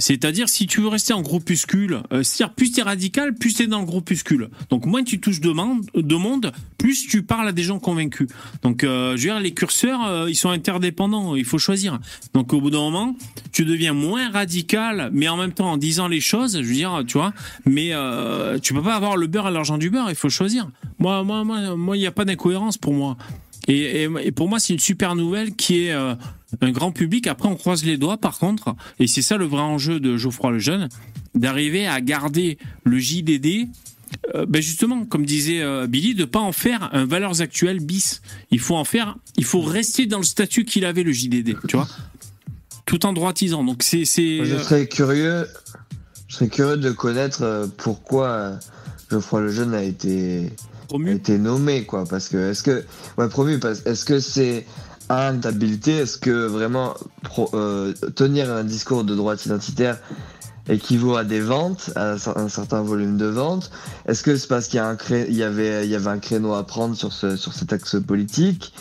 [0.02, 3.80] C'est-à-dire, si tu veux rester en groupuscule, euh, c'est-à-dire plus t'es radical, plus t'es dans
[3.80, 4.50] le groupuscule.
[4.70, 8.28] Donc moins tu touches de monde, de monde plus tu parles à des gens convaincus.
[8.64, 12.00] Donc, euh, je veux dire, les curseurs, euh, ils sont interdépendants, il faut choisir.
[12.34, 13.16] Donc au bout d'un moment,
[13.52, 17.04] tu deviens moins radical, mais en même temps en disant les choses, je veux dire,
[17.08, 17.34] tu vois,
[17.66, 20.68] mais euh, tu peux pas avoir le beurre et l'argent du beurre, il faut choisir.
[21.00, 23.16] Moi, moi, moi, moi, il n'y a pas d'incohérence pour moi.
[23.68, 26.16] Et, et- et pour moi, c'est une super nouvelle qui est euh,
[26.60, 27.28] un grand public.
[27.28, 30.52] Après, on croise les doigts, par contre, et c'est ça le vrai enjeu de Geoffroy
[30.52, 30.90] Lejeune,
[31.36, 33.70] d'arriver à garder le JDD.
[34.36, 38.22] euh, ben justement, comme disait euh, Billy, de pas en faire un valeurs actuelles bis.
[38.52, 41.78] Il faut en faire, il faut rester dans le statut qu'il avait le JDD, tu
[41.78, 41.88] vois,
[42.86, 43.64] tout en droitisant.
[43.64, 44.44] Donc c'est c'est.
[44.44, 45.48] Je serais curieux,
[46.28, 48.60] je serais curieux de connaître euh, pourquoi
[49.10, 50.52] Geoffroy Lejeune a été,
[50.94, 52.06] a été nommé, quoi.
[52.06, 52.84] Parce que, est-ce que,
[53.18, 54.66] ouais, promu, parce, est-ce que c'est
[55.14, 56.94] un d'habileté, est-ce que vraiment
[57.24, 59.98] pro- euh, tenir un discours de droite identitaire
[60.70, 63.72] équivaut à des ventes, à un certain volume de ventes?
[64.08, 66.10] Est-ce que c'est parce qu'il y, a un cré- il y, avait, il y avait
[66.10, 68.74] un créneau à prendre sur, ce, sur cet axe politique?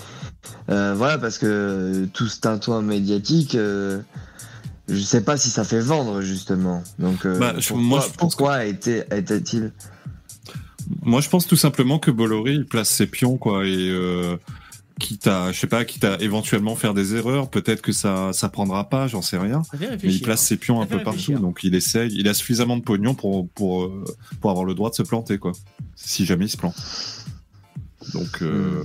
[0.68, 4.00] Euh, Voilà, parce que tout ce tintouin médiatique, euh,
[4.88, 6.82] je sais pas si ça fait vendre, justement.
[6.98, 9.72] Donc, Bah, pourquoi, moi, je pense pourquoi été-il
[11.02, 14.36] Moi, je pense tout simplement que Bolloré il place ses pions, quoi, et euh,
[15.00, 18.48] quitte à, je sais pas, quitte à éventuellement faire des erreurs, peut-être que ça, ça
[18.48, 19.62] prendra pas, j'en sais rien.
[20.04, 22.82] Mais il place ses pions un peu partout, donc il essaye, il a suffisamment de
[22.82, 24.04] pognon pour pour euh,
[24.40, 25.50] pour avoir le droit de se planter, quoi.
[25.96, 26.76] Si jamais il se plante.
[28.14, 28.82] Donc, euh,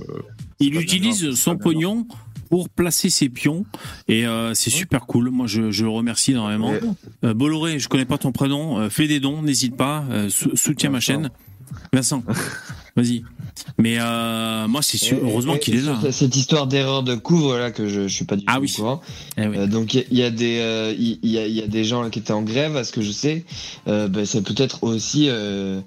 [0.60, 2.06] il utilise son pognon
[2.50, 3.64] pour placer ses pions
[4.08, 5.30] et euh, c'est super cool.
[5.30, 6.72] Moi, je, je le remercie énormément.
[7.24, 10.54] Euh, Bolloré, je connais pas ton prénom, euh, fais des dons, n'hésite pas, euh, sou-
[10.54, 11.30] soutiens ma chaîne.
[11.92, 12.22] Vincent,
[12.96, 13.24] vas-y.
[13.78, 15.98] Mais euh, moi, c'est sûr, Et- heureusement qu'il est là.
[16.12, 18.70] Cette histoire d'erreur de couvre là que je, je suis pas du tout Ah oui.
[18.72, 19.00] au courant.
[19.38, 19.56] Eh oui.
[19.58, 21.66] Euh, donc il y, a- il y a des il y, a, il y a
[21.66, 23.44] des gens là qui étaient en grève à ce que je sais.
[23.88, 25.80] Euh, ben, c'est peut-être aussi euh,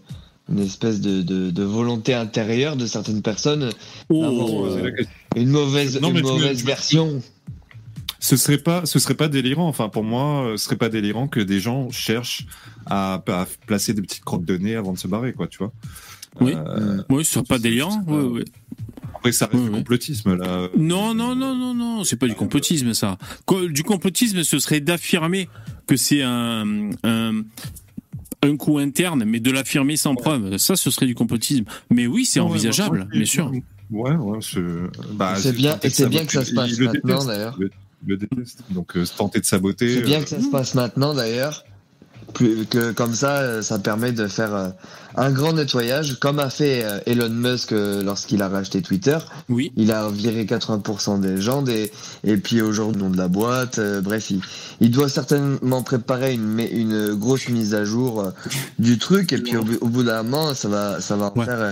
[0.52, 3.70] une espèce de, de, de volonté intérieure de certaines personnes
[4.10, 4.92] d'avoir euh,
[5.36, 7.22] une mauvaise Non, une mauvaise me- version.
[8.20, 9.68] ce serait pas, ce serait pas délirant.
[9.68, 12.48] Enfin, pour moi, ce serait pas délirant que des gens cherchent
[12.88, 15.72] à, à placer des petites crottes de nez avant de se barrer, quoi, tu vois.
[16.42, 18.04] Oui, Euh, oui, ce serait pas délirant.
[18.08, 18.46] Oui, oui.
[19.16, 20.70] Après, ça reste du complotisme, là.
[20.78, 23.18] Non, non, non, non, non, c'est pas du complotisme ça.
[23.72, 25.50] Du complotisme, ce serait d'affirmer
[25.88, 27.42] que c'est un, un,
[28.44, 30.58] un coup interne, mais de l'affirmer sans preuve.
[30.58, 31.66] Ça, ce serait du complotisme.
[31.90, 33.52] Mais oui, c'est Ouais, envisageable, bien sûr.
[33.92, 34.62] Ouais, ouais, c'est.
[35.16, 37.58] Bah, C'est bien- de c'est bien que ça se passe maintenant, déteste, d'ailleurs.
[37.60, 37.70] il
[38.08, 38.64] le- déteste.
[38.70, 39.96] Donc, euh, tenter de saboter.
[39.96, 41.66] C'est bien euh, que ça se passe maintenant d'ailleurs.
[42.34, 44.68] Plus que comme ça, euh, ça permet de faire euh,
[45.16, 49.18] un grand nettoyage, comme a fait euh, Elon Musk lorsqu'il a racheté Twitter.
[49.50, 49.72] Oui.
[49.76, 51.92] Il a viré 80% des gens, des...
[52.24, 53.80] et puis aujourd'hui, nom de la boîte.
[53.80, 54.42] euh, bref, il,
[54.80, 58.32] il doit certainement préparer une, une grosse mise à jour
[58.78, 61.42] du truc, et puis au, bout- au bout d'un moment, ça va, ça va en
[61.44, 61.72] faire euh,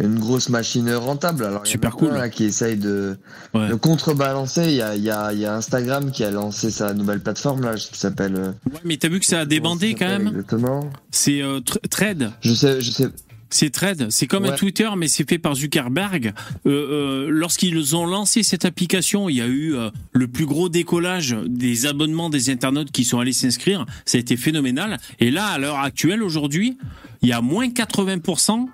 [0.00, 1.44] une grosse machine rentable.
[1.44, 2.08] Alors, Super cool.
[2.08, 2.16] cool.
[2.18, 3.16] Là, qui essaye de,
[3.54, 3.68] Ouais.
[3.68, 4.64] de contrebalancer.
[4.66, 7.74] Il y a, y, a, y a Instagram qui a lancé sa nouvelle plateforme là,
[7.74, 8.34] qui s'appelle.
[8.36, 10.28] euh, Ouais, mais t'as vu que ça a débandé quand même?
[10.28, 10.90] Exactement?
[11.10, 12.30] C'est euh, tr- Thread.
[12.40, 13.08] Je sais, je sais.
[13.52, 14.06] C'est Thread.
[14.10, 14.52] C'est comme un.
[14.52, 16.32] Twitter, mais c'est fait par Zuckerberg.
[16.66, 20.68] Euh, euh, Lorsqu'ils ont lancé cette application, il y a eu euh, le plus gros
[20.68, 23.86] décollage des abonnements des internautes qui sont allés s'inscrire.
[24.06, 24.98] Ça a été phénoménal.
[25.18, 26.78] Et là, à l'heure actuelle, aujourd'hui,
[27.22, 28.66] il y a moins 80%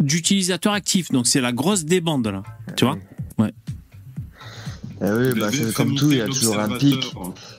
[0.00, 1.10] d'utilisateurs actifs.
[1.10, 2.42] Donc c'est la grosse débande là.
[2.76, 2.96] Tu vois
[3.38, 3.52] Ouais.
[5.02, 7.12] Eh oui, bah, c'est comme tout, il y a toujours un pic.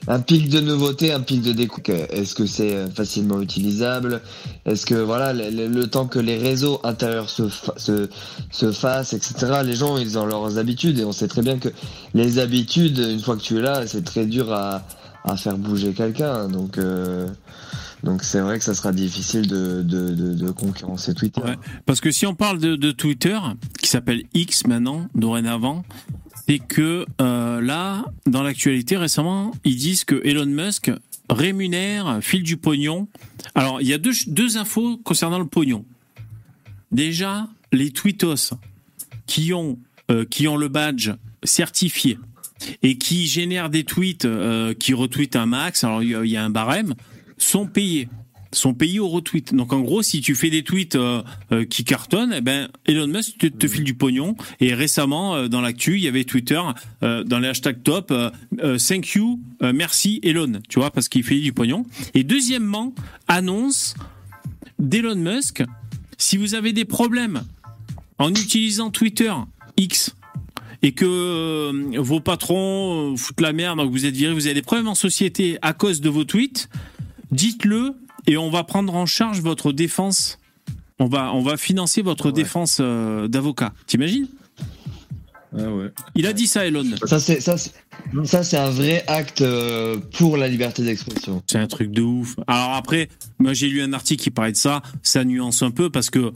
[0.07, 2.11] Un pic de nouveauté, un pic de découverte.
[2.11, 4.21] Est-ce que c'est euh, facilement utilisable?
[4.65, 8.09] Est-ce que, voilà, le, le- le temps que les réseaux intérieurs se, fa- se,
[8.49, 11.69] se fassent, etc., les gens, ils ont leurs habitudes et on sait très bien que
[12.15, 14.81] les habitudes, une fois que tu es là, c'est très dur à,
[15.23, 16.47] à faire bouger quelqu'un.
[16.47, 17.27] Donc, euh,
[18.03, 21.41] donc c'est vrai que ça sera difficile de, de, concurrencer Twitter.
[21.85, 23.37] Parce que si on parle de, Twitter,
[23.81, 25.83] qui s'appelle X maintenant, dorénavant,
[26.47, 30.91] c'est que euh, là, dans l'actualité récemment, ils disent que Elon Musk
[31.29, 33.07] rémunère, file du pognon.
[33.55, 35.83] Alors, il y a deux, infos concernant le pognon.
[36.91, 38.53] Déjà, les tweetos
[39.25, 39.77] qui ont,
[40.09, 41.11] euh, qui ont le badge
[41.43, 42.17] certifié
[42.81, 46.49] et qui génèrent des tweets, euh, qui retweetent un max, alors il y a un
[46.49, 46.95] barème,
[47.37, 48.07] sont payés
[48.51, 49.53] sont payés au retweet.
[49.53, 53.07] Donc en gros, si tu fais des tweets euh, euh, qui cartonnent, eh ben Elon
[53.07, 54.35] Musk te, file du pognon.
[54.59, 56.61] Et récemment, euh, dans l'actu, il y avait Twitter
[57.01, 58.13] dans les hashtags top,
[58.87, 61.85] thank you, merci Elon, tu vois, parce qu'il fait du pognon.
[62.13, 62.93] Et deuxièmement,
[63.27, 63.95] annonce
[64.79, 65.63] d'Elon Musk,
[66.17, 67.43] si vous avez des problèmes
[68.17, 69.31] en utilisant Twitter
[69.77, 70.15] X
[70.81, 74.87] et que vos patrons foutent la merde, donc vous êtes viré, vous avez des problèmes
[74.87, 76.69] en société à cause de vos tweets,
[77.31, 77.95] dites-le
[78.25, 80.39] et on va prendre en charge votre défense.
[80.99, 83.73] On va, on va financer votre défense euh, d'avocat.
[83.85, 84.27] T'imagines?
[85.57, 85.91] Ah ouais.
[86.15, 86.83] Il a dit ça, Elon.
[87.05, 87.71] Ça, c'est, ça, c'est,
[88.25, 91.41] ça, c'est un vrai acte euh, pour la liberté d'expression.
[91.49, 92.35] C'est un truc de ouf.
[92.47, 93.09] Alors après,
[93.39, 96.33] moi j'ai lu un article qui parlait de ça, ça nuance un peu parce que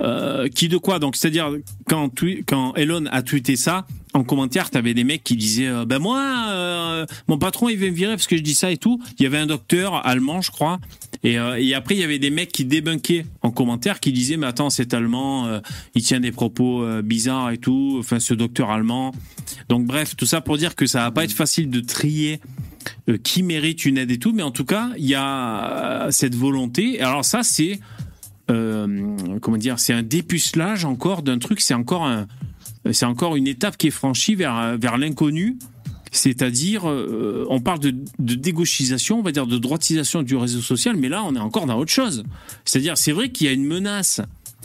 [0.00, 1.50] euh, qui de quoi Donc c'est-à-dire
[1.86, 6.46] quand Elon a tweeté ça en commentaire, t'avais des mecs qui disaient euh, ben moi
[6.50, 9.00] euh, mon patron il veut me virer parce que je dis ça et tout.
[9.18, 10.80] Il y avait un docteur allemand, je crois.
[11.22, 14.36] Et, euh, et après il y avait des mecs qui débunkaient en commentaire qui disaient
[14.36, 15.60] mais attends cet allemand
[15.94, 17.96] il tient des propos bizarres et tout.
[17.98, 19.12] Enfin ce docteur allemand.
[19.68, 22.40] Donc bref tout ça pour dire que ça va pas être facile de trier
[23.22, 27.00] qui mérite une aide et tout, mais en tout cas, il y a cette volonté.
[27.00, 27.78] Alors ça, c'est
[28.52, 31.60] euh, comment dire, c'est un dépucelage encore d'un truc.
[31.60, 32.26] C'est encore un,
[32.90, 35.58] c'est encore une étape qui est franchie vers vers l'inconnu.
[36.14, 41.08] C'est-à-dire, euh, on parle de, dégauchisation, on va dire de droitisation du réseau social, mais
[41.08, 42.22] là, on est encore dans autre chose.
[42.66, 44.20] C'est-à-dire, c'est vrai qu'il y a une menace,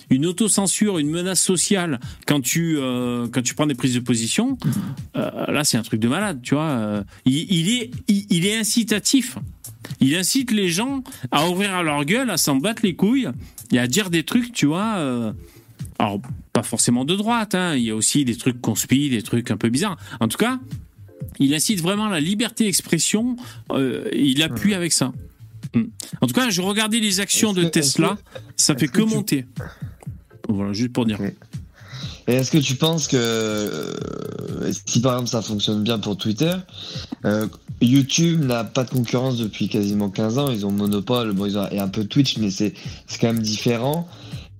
[0.09, 4.57] une autocensure, une menace sociale quand tu euh, quand tu prends des prises de position.
[5.15, 7.03] Là, c'est un truc de malade, tu vois.
[7.25, 9.37] Il, est il, est incitatif.
[10.01, 11.01] Il incite les gens
[11.31, 13.29] à ouvrir leur gueule, à s'en battre les couilles
[13.71, 14.95] et à dire des trucs, tu vois.
[14.97, 15.33] euh,
[15.99, 16.21] alors,
[16.53, 19.57] pas forcément de droite, hein, il y a aussi des trucs conspi, des trucs un
[19.57, 19.97] peu bizarres.
[20.19, 20.59] En tout cas,
[21.39, 23.35] il incite vraiment la liberté d'expression,
[23.71, 25.11] euh, il appuie avec ça.
[25.73, 25.83] Mm.
[26.21, 28.17] En tout cas, je regardais les actions de que- Tesla,
[28.55, 29.45] ça fait que tu- monter.
[30.49, 31.19] Voilà, juste pour dire.
[32.27, 36.53] Et est-ce que tu penses que euh, si par exemple ça fonctionne bien pour Twitter,
[37.25, 37.47] euh,
[37.81, 41.67] YouTube n'a pas de concurrence depuis quasiment 15 ans, ils ont monopole, bon ils ont
[41.69, 42.73] et un peu Twitch, mais c'est
[43.07, 44.07] c'est quand même différent.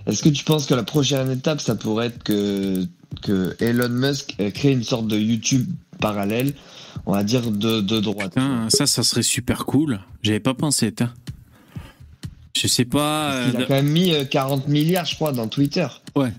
[0.06, 2.86] Est-ce que tu penses que la prochaine étape, ça pourrait être que
[3.22, 5.68] que Elon Musk crée une sorte de YouTube
[6.00, 6.54] parallèle,
[7.06, 8.34] on va dire de, de droite?
[8.34, 10.00] Putain, ça, ça serait super cool.
[10.24, 11.10] J'avais pas pensé, t'as.
[12.58, 13.44] Je sais pas.
[13.50, 15.88] Il a euh, quand même mis euh, 40 milliards, je crois, dans Twitter.
[16.16, 16.32] Ouais.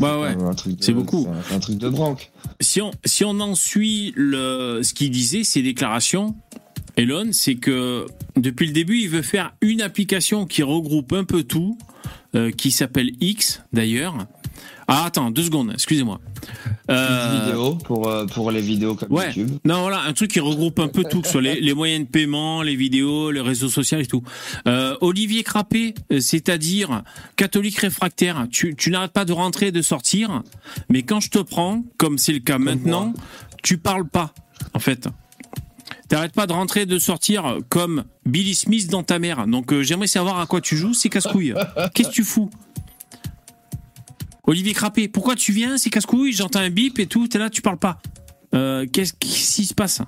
[0.00, 0.36] Ouais, ouais.
[0.80, 1.28] C'est beaucoup.
[1.46, 2.30] c'est un- un truc de branque.
[2.60, 6.34] si on, si on en suit le, ce qu'il disait, ses déclarations,
[6.96, 8.06] Elon, c'est que
[8.36, 11.78] depuis le début, il veut faire une application qui regroupe un peu tout,
[12.34, 14.26] euh, qui s'appelle X d'ailleurs.
[14.88, 16.20] Ah, attends, deux secondes, excusez-moi.
[16.90, 19.26] Euh, Vidéo pour, euh, pour les vidéos comme Ouais.
[19.26, 19.50] YouTube.
[19.64, 22.06] Non, voilà, un truc qui regroupe un peu tout, que ce soit les, les moyens
[22.06, 24.22] de paiement, les vidéos, les réseaux sociaux et tout.
[24.66, 27.02] Euh, Olivier Crappé, c'est-à-dire
[27.36, 30.42] catholique réfractaire, tu, tu n'arrêtes pas de rentrer et de sortir,
[30.88, 33.12] mais quand je te prends, comme c'est le cas maintenant,
[33.62, 34.32] tu parles pas,
[34.74, 35.08] en fait.
[36.08, 39.46] T'arrêtes pas de rentrer et de sortir comme Billy Smith dans ta mère.
[39.46, 41.52] Donc euh, j'aimerais savoir à quoi tu joues, c'est casse-couille.
[41.94, 42.48] Qu'est-ce que tu fous?
[44.48, 47.60] Olivier Crappé, pourquoi tu viens C'est casse-couille, j'entends un bip et tout, t'es là, tu
[47.62, 48.00] parles pas.
[48.54, 50.00] Euh, Qu'est-ce qui se passe?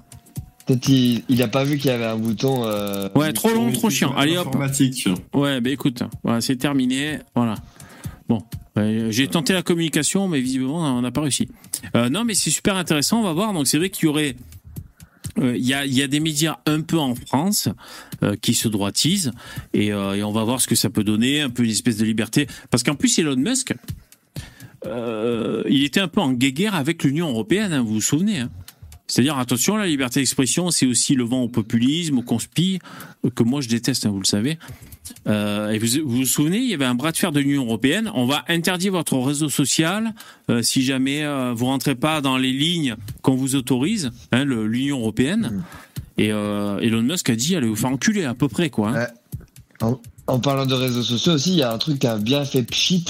[0.67, 2.65] Peut-être il, il a pas vu qu'il y avait un bouton.
[2.65, 4.15] euh, Ouais, trop long, trop chiant.
[4.17, 4.47] Allez hop.
[4.49, 5.09] Informatique.
[5.35, 7.19] Ouais, bah écoute, voilà, c'est terminé.
[7.35, 7.55] Voilà.
[8.31, 8.39] Bon,
[8.79, 11.49] euh, j'ai tenté la communication, mais visiblement, on n'a pas réussi.
[11.95, 13.53] Euh, non, mais c'est super intéressant, on va voir.
[13.53, 14.37] Donc, c'est vrai qu'il y aurait.
[15.39, 17.69] euh, Il y, a, il y a des médias un peu en France
[18.23, 19.33] euh, qui se droitisent
[19.75, 21.97] et, euh, et on va voir ce que ça peut donner, un peu une espèce
[21.99, 22.47] de liberté.
[22.71, 23.75] Parce qu'en plus, Elon Musk,
[24.86, 28.51] euh, il était un peu en guéguerre avec l'Union européenne, hein, vous vous souvenez hein.
[29.07, 32.78] C'est-à-dire, attention, la liberté d'expression, c'est aussi le vent au populisme, au conspi,
[33.35, 34.57] que moi je déteste, hein, vous le savez.
[35.27, 37.65] Euh, et vous, vous vous souvenez, il y avait un bras de fer de l'Union
[37.65, 38.09] européenne.
[38.15, 40.15] On va interdire votre réseau social
[40.48, 45.01] euh, si jamais euh, vous rentrez pas dans les lignes qu'on vous autorise, hein, l'Union
[45.01, 45.65] européenne.
[46.16, 48.97] Et euh, Elon Musk a dit, allez vous faire enculer à peu près, quoi.
[48.97, 49.07] hein.
[49.81, 52.44] En, en parlant de réseaux sociaux aussi, il y a un truc qui a bien
[52.44, 53.05] fait pchit.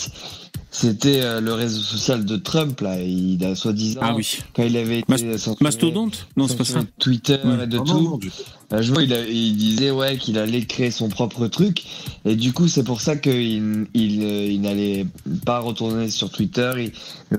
[0.72, 3.00] C'était euh, le réseau social de Trump, là.
[3.02, 4.00] Il a soi-disant.
[4.02, 4.38] Ah oui.
[4.54, 6.82] Quand il avait été censuré- Mastodonte Non, c'est pas ça.
[6.98, 7.64] Twitter Ouais.
[7.64, 8.00] et de non, tout.
[8.00, 8.30] non, du
[8.72, 11.82] Euh, je vois, il, a- il disait ouais qu'il allait créer son propre truc.
[12.24, 15.06] Et du coup, c'est pour ça qu'il il, euh, il n'allait
[15.44, 16.92] pas retourner sur Twitter il-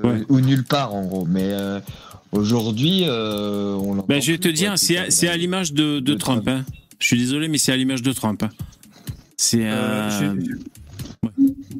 [0.03, 1.25] euh, ou nulle part, en gros.
[1.25, 1.79] Mais euh,
[2.33, 6.45] aujourd'hui, euh, on Ben, je vais te dire, c'est à l'image de, de Trump.
[6.49, 6.65] hein.
[6.99, 8.43] Je suis désolé, mais c'est à l'image de Trump.
[8.43, 8.49] hein.
[9.37, 9.61] C'est.
[9.63, 10.33] euh,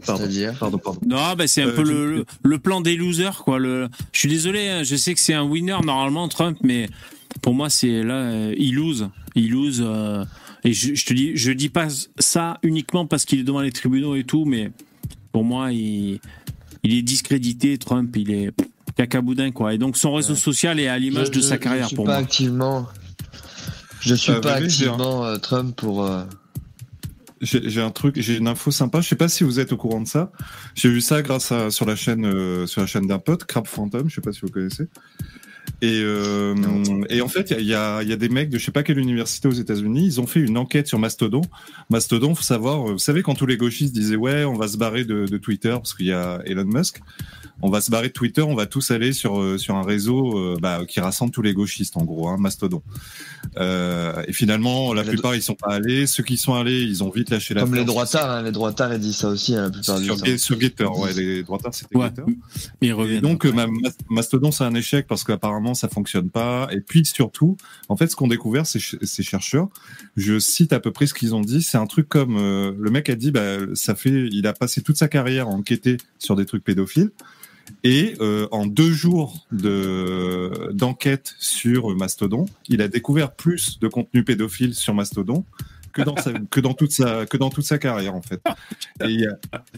[0.06, 1.00] Pardon, pardon.
[1.06, 3.60] Non, bah c'est un Euh, peu je- le, le, le plan des losers, quoi.
[3.60, 6.90] Le, je suis désolé, hein, je sais que c'est un winner normalement, Trump, mais
[7.42, 9.10] pour moi, c'est là, euh, il lose.
[9.36, 9.82] Il lose.
[9.86, 10.26] euh,
[10.64, 11.88] et je, je te dis, je dis pas
[12.20, 14.72] ça uniquement parce qu'il est devant les tribunaux et tout, mais
[15.32, 16.20] pour moi, il,
[16.84, 18.52] il est discrédité, Trump, il est
[18.98, 19.74] cacaboudin, quoi.
[19.74, 22.06] Et donc, son réseau social est à l'image Je- de sa carrière je suis pour
[22.06, 22.22] pas moi.
[22.22, 22.88] activement.
[24.02, 26.04] Je suis Euh, pas activement euh, Trump pour.
[27.42, 29.02] J'ai un truc, j'ai une info sympa.
[29.02, 30.32] Je sais pas si vous êtes au courant de ça.
[30.76, 33.66] J'ai vu ça grâce à sur la chaîne euh, sur la chaîne d'un pote, Crab
[33.68, 34.10] Phantom.
[34.10, 34.88] Je sais pas si vous connaissez.
[35.84, 36.54] Et, euh,
[37.10, 38.58] et en fait, il y a, il y, a, il y a des mecs de
[38.60, 40.06] je sais pas quelle université aux États-Unis.
[40.06, 41.42] Ils ont fait une enquête sur Mastodon.
[41.90, 42.88] Mastodon, faut savoir.
[42.90, 45.38] euh, Vous savez quand tous les gauchistes disaient ouais, on va se barrer de, de
[45.38, 47.00] Twitter parce qu'il y a Elon Musk.
[47.64, 50.36] On va se barrer de Twitter, on va tous aller sur euh, sur un réseau
[50.36, 52.82] euh, bah, qui rassemble tous les gauchistes en gros, hein, Mastodon.
[53.58, 56.08] Euh, et finalement, la plupart ils sont pas allés.
[56.08, 58.94] Ceux qui sont allés, ils ont vite lâché la Comme les droitards, hein, les droitards,
[58.94, 60.26] ils disent ça aussi hein, la plupart du sur, temps.
[60.26, 62.06] Ga- sur Getter, ouais, les droitards c'était Ouais.
[62.08, 62.24] Getter.
[62.82, 63.22] Et reviennent.
[63.22, 66.68] donc ma- ma- Mastodon c'est un échec parce qu'apparemment ça fonctionne pas.
[66.72, 67.58] Et puis surtout,
[67.90, 69.70] en fait, ce qu'ont découvert ces, ch- ces chercheurs,
[70.16, 72.92] je cite à peu près ce qu'ils ont dit, c'est un truc comme euh, le
[72.92, 76.36] mec a dit, bah ça fait, il a passé toute sa carrière à enquêter sur
[76.36, 77.12] des trucs pédophiles.
[77.84, 84.24] Et euh, en deux jours de d'enquête sur Mastodon, il a découvert plus de contenu
[84.24, 85.46] pédophile sur Mastodon
[85.94, 86.16] que dans
[86.50, 88.42] que dans toute sa que dans toute sa carrière en fait.
[89.08, 89.26] Et,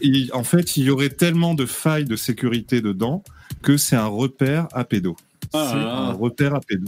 [0.00, 3.22] et en fait, il y aurait tellement de failles de sécurité dedans
[3.62, 5.16] que c'est un repère à pédo.
[5.54, 6.86] Ah c'est un repère à pédo.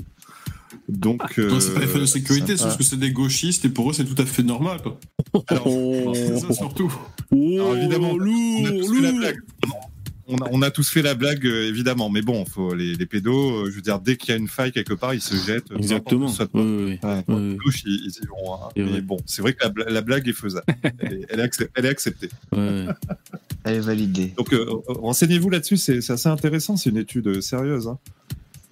[0.89, 3.65] Donc, Non, c'est pas des faits de euh, sécurité, c'est parce que c'est des gauchistes
[3.65, 4.81] et pour eux c'est tout à fait normal.
[4.83, 4.99] Quoi.
[5.65, 6.13] Oh.
[6.15, 6.93] c'est ça surtout.
[7.33, 9.37] Alors, évidemment, on a tous fait la blague.
[10.29, 13.07] On a, on a tous fait la blague, euh, évidemment, mais bon, faut les, les
[13.07, 15.37] pédos, euh, je veux dire, dès qu'il y a une faille quelque part, ils se
[15.37, 15.71] jettent.
[15.71, 16.27] euh, Exactement.
[16.27, 17.57] Soit Oui, oui, Ouais, oui.
[17.87, 18.55] ils, ils y vont.
[18.55, 18.59] hein.
[18.75, 19.01] C'est Mais vrai.
[19.03, 20.67] bon, c'est vrai que la, bla- la blague est faisable.
[20.99, 22.29] Elle est, elle est accep- elle est acceptée.
[22.51, 22.87] Ouais.
[23.63, 24.33] Elle est validée.
[24.37, 27.87] Donc, euh, euh, renseignez-vous là-dessus, c'est assez intéressant, c'est une étude euh, sérieuse.
[27.87, 27.99] hein.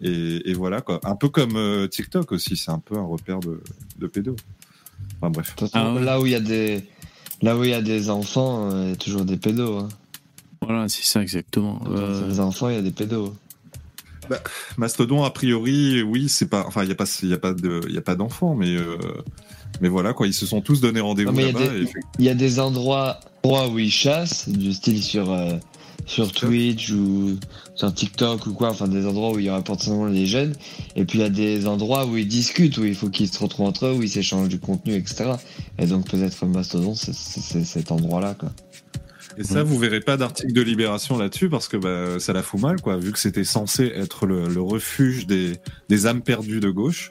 [0.01, 1.01] Et, et voilà, quoi.
[1.05, 3.61] Un peu comme euh, TikTok aussi, c'est un peu un repère de,
[3.99, 4.37] de pédos.
[5.21, 5.55] Enfin, bref.
[5.55, 6.83] De toute façon, Là où il y a des,
[7.43, 9.79] là où il y a des enfants, euh, il y a toujours des pédos.
[9.79, 9.89] Hein.
[10.63, 11.81] Voilà, c'est ça exactement.
[11.89, 12.29] Euh...
[12.29, 13.35] Les enfants, il y a des pédos.
[14.29, 14.41] Bah,
[14.79, 16.65] Mastodon, a priori, oui, c'est pas.
[16.67, 18.55] Enfin, il n'y a pas, il y a pas de, il y a pas d'enfants,
[18.55, 18.97] mais euh,
[19.81, 21.61] mais voilà quoi, ils se sont tous donné rendez-vous Il là-bas.
[22.19, 25.55] y, a des endroits, où ils chassent, du style sur euh,
[26.07, 27.39] sur Twitch ou
[27.75, 30.55] sur TikTok ou quoi, enfin des endroits où il y aura potentiellement les jeunes.
[30.97, 33.39] Et puis il y a des endroits où ils discutent, où il faut qu'ils se
[33.39, 35.33] retrouvent entre eux, où ils s'échangent du contenu, etc.
[35.79, 38.51] Et donc peut-être Mastodon, c'est cet endroit-là quoi.
[39.37, 42.61] Et ça, vous verrez pas d'article de Libération là-dessus parce que bah, ça la fout
[42.61, 45.55] mal, quoi, vu que c'était censé être le, refuge des,
[45.89, 47.11] des, âmes perdues de gauche.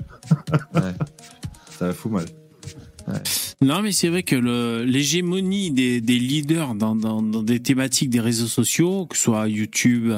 [1.78, 2.26] Ça la fout mal.
[3.62, 4.36] Non, mais c'est vrai que
[4.84, 10.12] l'hégémonie des, leaders dans, des thématiques des réseaux sociaux, que ce soit YouTube,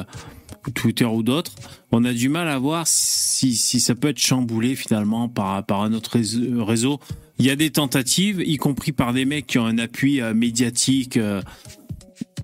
[0.74, 1.52] Twitter ou d'autres,
[1.92, 5.94] on a du mal à voir si, ça peut être chamboulé finalement par, par un
[5.94, 6.20] autre
[6.64, 7.00] réseau.
[7.38, 10.34] Il y a des tentatives, y compris par des mecs qui ont un appui euh,
[10.34, 11.42] médiatique euh,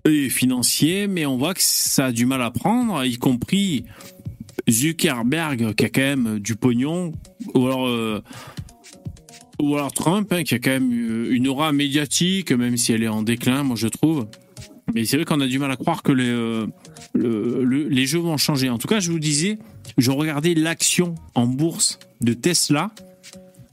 [0.06, 3.86] et financier, mais on voit que ça a du mal à prendre, y compris
[4.70, 7.14] Zuckerberg qui a quand même du pognon,
[7.54, 8.22] ou alors, euh,
[9.62, 10.92] ou alors Trump hein, qui a quand même
[11.32, 14.28] une aura médiatique, même si elle est en déclin, moi je trouve.
[14.94, 16.68] Mais c'est vrai qu'on a du mal à croire que les, euh,
[17.16, 18.70] les jeux vont changer.
[18.70, 19.58] En tout cas, je vous disais,
[19.98, 22.92] je regardais l'action en bourse de Tesla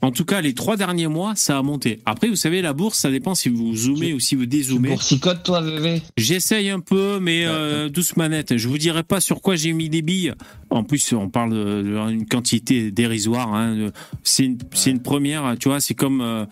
[0.00, 2.00] en tout cas, les trois derniers mois, ça a monté.
[2.06, 4.90] Après, vous savez, la bourse, ça dépend si vous zoomez ou si vous dézoomez.
[4.90, 6.02] Boursicote, toi, bébé?
[6.16, 8.56] J'essaye un peu, mais euh, douce manette.
[8.56, 10.34] Je vous dirai pas sur quoi j'ai mis des billes.
[10.70, 11.52] En plus, on parle
[11.82, 13.52] d'une quantité dérisoire.
[13.54, 13.90] Hein.
[14.22, 16.20] C'est une, une, première, tu vois, c'est comme...
[16.20, 16.44] Euh,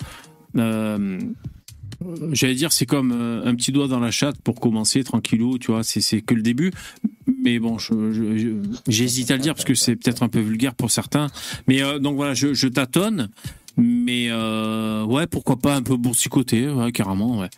[0.56, 1.20] euh,
[2.32, 5.82] j'allais dire, c'est comme un petit doigt dans la chatte pour commencer, tranquillou, tu vois,
[5.82, 6.72] c'est que le début
[7.46, 7.76] mais bon,
[8.88, 11.28] j'hésite à le dire parce que c'est peut-être un peu vulgaire pour certains.
[11.68, 13.28] Mais euh, donc voilà, je, tâtonne,
[13.76, 17.50] mais euh, ouais, pourquoi pas un peu boursicoté, ouais, carrément, ouais.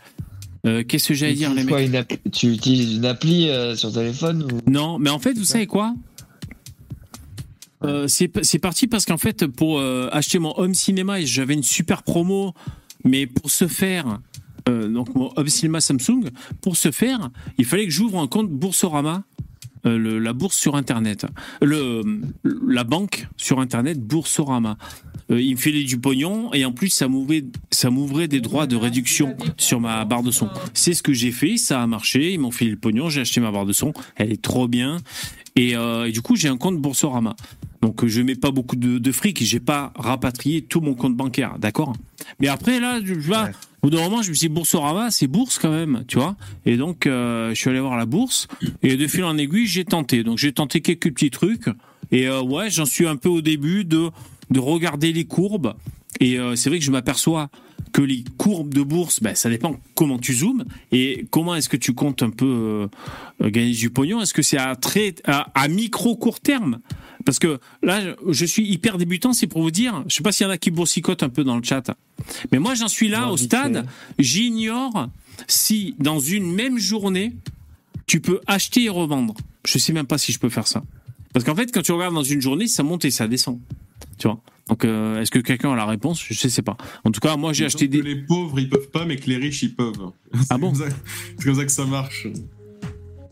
[0.66, 5.10] Euh, qu'est-ce que j'allais dire, les mecs Tu utilises une appli sur téléphone Non, mais
[5.10, 5.94] en fait, vous savez quoi?
[8.08, 12.52] C'est parti parce qu'en fait, pour acheter mon home cinéma, j'avais une super promo,
[13.04, 14.20] mais pour ce faire,
[14.66, 16.28] donc mon cinéma Samsung,
[16.60, 19.24] pour ce faire, il fallait que j'ouvre un compte Boursorama
[19.86, 21.26] euh, la bourse sur Internet,
[21.62, 24.76] la banque sur Internet, Boursorama.
[25.30, 28.66] Euh, il me filait du pognon et en plus ça m'ouvrait, ça m'ouvrait des droits
[28.66, 30.48] de réduction sur ma barre de son.
[30.74, 33.40] C'est ce que j'ai fait, ça a marché, ils m'ont filé le pognon, j'ai acheté
[33.40, 34.98] ma barre de son, elle est trop bien.
[35.56, 37.36] Et, euh, du coup j'ai un compte Boursorama.
[37.82, 41.58] Donc je mets pas beaucoup de, de fric, j'ai pas rapatrié tout mon compte bancaire,
[41.58, 41.94] d'accord?
[42.40, 43.50] Mais après là, je, vois,
[43.82, 46.36] au bout d'un moment, je me suis dit, Boursorama, c'est bourse quand même, tu vois?
[46.66, 48.48] Et donc, euh, je suis allé voir la bourse.
[48.82, 50.24] Et de fil en aiguille, j'ai tenté.
[50.24, 51.68] Donc, j'ai tenté quelques petits trucs.
[52.10, 54.10] Et euh, ouais, j'en suis un peu au début de,
[54.50, 55.74] de regarder les courbes.
[56.20, 57.50] Et euh, c'est vrai que je m'aperçois
[57.92, 61.76] que les courbes de bourse, ben, ça dépend comment tu zoomes et comment est-ce que
[61.76, 62.88] tu comptes un peu
[63.40, 64.20] gagner du pognon.
[64.20, 66.80] Est-ce que c'est à très à, à, micro court terme?
[67.24, 70.04] Parce que là, je suis hyper débutant, c'est pour vous dire.
[70.06, 71.90] Je sais pas s'il y en a qui boursicotent un peu dans le chat.
[72.52, 73.86] Mais moi, j'en suis là au stade.
[74.18, 75.08] J'ignore
[75.46, 77.32] si dans une même journée,
[78.06, 79.34] tu peux acheter et revendre.
[79.64, 80.82] Je sais même pas si je peux faire ça.
[81.32, 83.60] Parce qu'en fait, quand tu regardes dans une journée, ça monte et ça descend.
[84.18, 86.22] Tu vois donc, euh, est-ce que quelqu'un a la réponse?
[86.22, 86.76] Je sais pas.
[87.04, 88.02] En tout cas, moi, j'ai acheté des.
[88.02, 90.10] Les pauvres, ils peuvent pas, mais que les riches, ils peuvent.
[90.50, 92.28] Ah bon C'est comme ça que ça marche.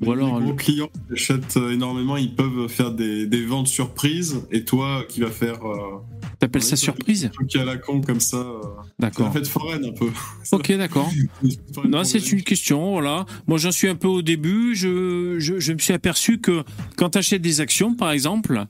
[0.02, 3.66] Ou alors, les gros clients qui achètent euh, énormément, ils peuvent faire des, des ventes
[3.66, 5.66] surprises, et toi qui vas faire.
[5.66, 6.02] Euh...
[6.38, 7.30] T'appelles ça surprise?
[7.32, 8.36] truc à la con comme ça.
[8.36, 8.60] Euh,
[8.98, 9.28] d'accord.
[9.28, 10.10] En fait foraine un peu.
[10.52, 11.10] ok, d'accord.
[11.88, 13.24] non, c'est une question, voilà.
[13.46, 14.74] Moi, j'en suis un peu au début.
[14.74, 16.62] Je, je, je me suis aperçu que
[16.98, 18.66] quand tu achètes des actions, par exemple,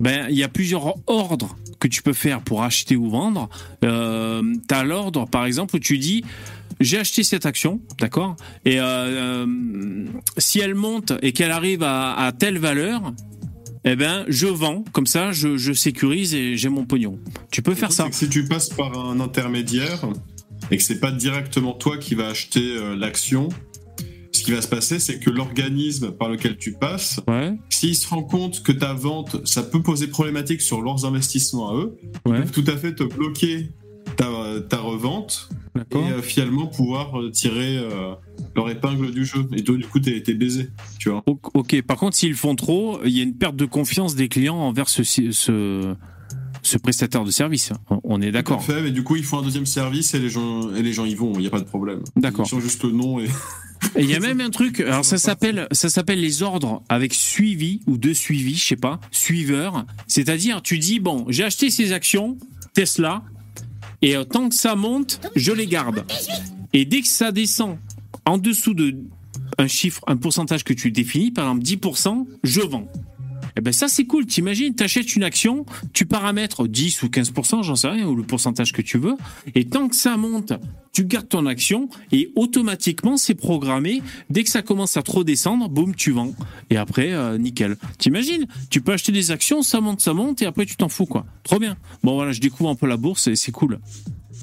[0.00, 3.48] ben il y a plusieurs ordres que tu peux faire pour acheter ou vendre.
[3.84, 6.24] Euh, tu as l'ordre, par exemple, où tu dis
[6.78, 8.36] j'ai acheté cette action, d'accord?
[8.66, 10.06] Et euh, euh,
[10.36, 13.14] si elle monte et qu'elle arrive à, telle valeur,
[13.84, 17.18] eh ben, je vends, comme ça, je, sécurise et j'ai mon pognon.
[17.50, 18.08] Tu peux faire ça.
[18.10, 20.06] si tu passes par un intermédiaire
[20.70, 23.48] et que c'est pas directement toi qui vas acheter l'action,
[24.36, 27.20] ce qui va se passer, c'est que l'organisme par lequel tu passes,
[27.70, 31.74] s'il se rend compte que ta vente, ça peut poser problématique sur leurs investissements à
[31.74, 31.96] eux,
[32.26, 33.70] ils peuvent tout à fait te bloquer
[34.16, 38.14] ta, revente et euh, finalement pouvoir euh, tirer euh,
[38.54, 39.46] leur épingle du jeu.
[39.54, 41.22] Et toi, du coup, t'es baisé, tu vois.
[41.26, 44.56] Ok, par contre, s'ils font trop, il y a une perte de confiance des clients
[44.56, 45.94] envers ce, ce,
[46.62, 47.72] ce prestataire de service.
[48.04, 48.62] On est d'accord.
[48.62, 51.04] fait, mais du coup, ils font un deuxième service et les gens, et les gens
[51.04, 52.00] y vont, il n'y a pas de problème.
[52.16, 52.46] D'accord.
[52.46, 53.26] Ils sont juste le nom et.
[53.98, 57.80] Il y a même un truc, alors ça s'appelle, ça s'appelle les ordres avec suivi
[57.86, 59.86] ou de suivi, je sais pas, suiveur.
[60.06, 62.36] C'est-à-dire, tu dis bon, j'ai acheté ces actions
[62.74, 63.22] Tesla,
[64.02, 66.04] et euh, tant que ça monte, je les garde.
[66.72, 67.78] Et dès que ça descend
[68.26, 68.94] en dessous de
[69.58, 72.90] un chiffre, un pourcentage que tu définis, par exemple 10%, je vends.
[73.58, 75.64] Eh ben ça c'est cool, t'imagines, t'achètes une action,
[75.94, 79.14] tu paramètres 10 ou 15%, j'en sais rien, ou le pourcentage que tu veux,
[79.54, 80.52] et tant que ça monte,
[80.92, 85.70] tu gardes ton action, et automatiquement c'est programmé, dès que ça commence à trop descendre,
[85.70, 86.34] boum, tu vends.
[86.68, 87.76] Et après, euh, nickel.
[87.98, 91.06] T'imagines, tu peux acheter des actions, ça monte, ça monte, et après tu t'en fous,
[91.06, 91.24] quoi.
[91.42, 91.76] Trop bien.
[92.02, 93.78] Bon voilà, je découvre un peu la bourse, et c'est cool.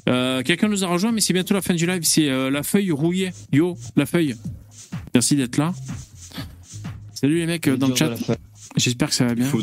[0.08, 2.64] Euh, Quelqu'un nous a rejoint, mais c'est bientôt la fin du live, c'est euh, la
[2.64, 3.30] feuille rouillée.
[3.52, 4.34] Yo, la feuille.
[5.14, 5.72] Merci d'être là.
[7.14, 8.16] Salut les mecs dans le chat.
[8.76, 9.46] J'espère que ça va bien.
[9.46, 9.60] Faut,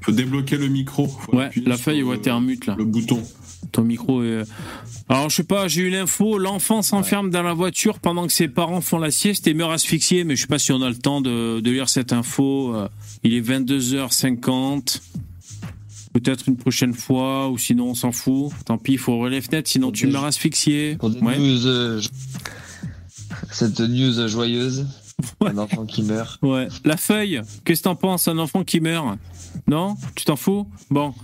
[0.00, 1.06] faut débloquer le micro.
[1.06, 2.74] Faut ouais, la feuille, ouais, t'es en mute là.
[2.78, 3.22] Le bouton.
[3.70, 4.42] Ton micro est.
[5.08, 8.48] Alors, je sais pas, j'ai eu l'info, l'enfant s'enferme dans la voiture pendant que ses
[8.48, 10.96] parents font la sieste et meurt asphyxié, mais je sais pas si on a le
[10.96, 12.74] temps de, de lire cette info.
[12.74, 12.88] Euh,
[13.22, 15.00] Il est 22h50.
[16.12, 18.52] Peut-être une prochaine fois, ou sinon on s'en fout.
[18.66, 20.98] Tant pis, il faut relève net, sinon tu meurs asphyxié.
[21.00, 21.38] Ouais.
[21.38, 22.00] News, euh,
[23.50, 24.86] cette news joyeuse.
[25.44, 26.38] Un enfant qui meurt.
[26.42, 26.68] Ouais.
[26.84, 29.18] La feuille, qu'est-ce que t'en penses Un enfant qui meurt?
[29.68, 29.96] Non?
[30.14, 30.66] Tu t'en fous?
[30.90, 31.14] Bon.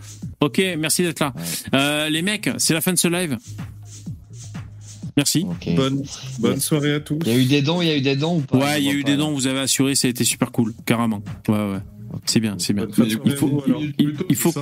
[0.41, 1.33] Ok, merci d'être là.
[1.75, 3.37] Euh, les mecs, c'est la fin de ce live.
[5.17, 5.47] Merci.
[5.75, 6.05] Bonne,
[6.39, 7.19] bonne soirée à tous.
[7.27, 8.57] Il y a eu des dons, il y a eu des dons ou pas?
[8.59, 10.75] Ouais, il y a eu des dons, vous avez assuré, ça a été super cool,
[10.87, 11.23] carrément.
[11.49, 11.79] Ouais, ouais.
[12.25, 12.87] C'est bien, c'est bien.
[13.25, 13.65] Il faut,
[13.99, 14.53] il, il faut,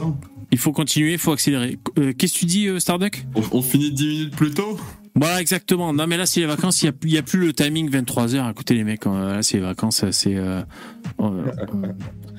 [0.50, 1.78] il faut continuer, il faut accélérer.
[1.98, 3.26] Euh, Qu'est-ce que tu dis, euh, Starduck?
[3.34, 4.78] On, on finit 10 minutes plus tôt?
[5.16, 5.92] Voilà, exactement.
[5.92, 6.82] Non, mais là, c'est les vacances.
[6.82, 8.50] Il n'y a, a, plus le timing 23h.
[8.50, 10.04] Écoutez, les mecs, là, c'est les vacances.
[10.10, 10.62] C'est euh,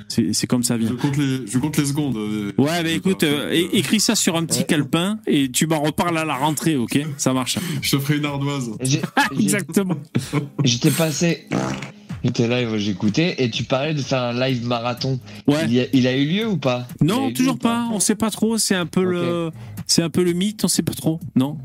[0.10, 0.90] c'est comme ça vient.
[0.90, 2.16] Je compte les, je compte les secondes.
[2.58, 6.26] Ouais, mais écoute, euh, écris ça sur un petit calepin et tu m'en reparles à
[6.26, 7.00] la rentrée, ok?
[7.18, 7.58] Ça marche.
[7.82, 8.72] Je te ferai une ardoise.
[9.38, 9.98] exactement.
[10.64, 11.48] J'étais passé.
[12.24, 15.20] J'étais live, j'écoutais, et tu parlais de faire un live marathon.
[15.48, 15.66] Ouais.
[15.70, 16.88] Il, a, il a eu lieu ou pas?
[17.02, 17.86] Non, toujours pas?
[17.86, 17.90] pas.
[17.94, 18.58] On sait pas trop.
[18.58, 19.12] C'est un peu okay.
[19.12, 19.52] le,
[19.86, 20.64] c'est un peu le mythe.
[20.64, 21.20] On sait pas trop.
[21.36, 21.58] Non.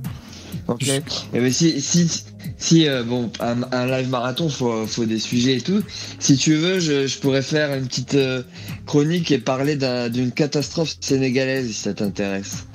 [0.68, 0.88] Ok.
[0.88, 1.02] Et
[1.32, 2.24] ben si si
[2.58, 5.82] si euh, bon un, un, live marathon faut faut des sujets et tout.
[6.18, 8.42] Si tu veux, je, je pourrais faire une petite euh,
[8.86, 12.66] chronique et parler d'une un, catastrophe sénégalaise si ça t'intéresse.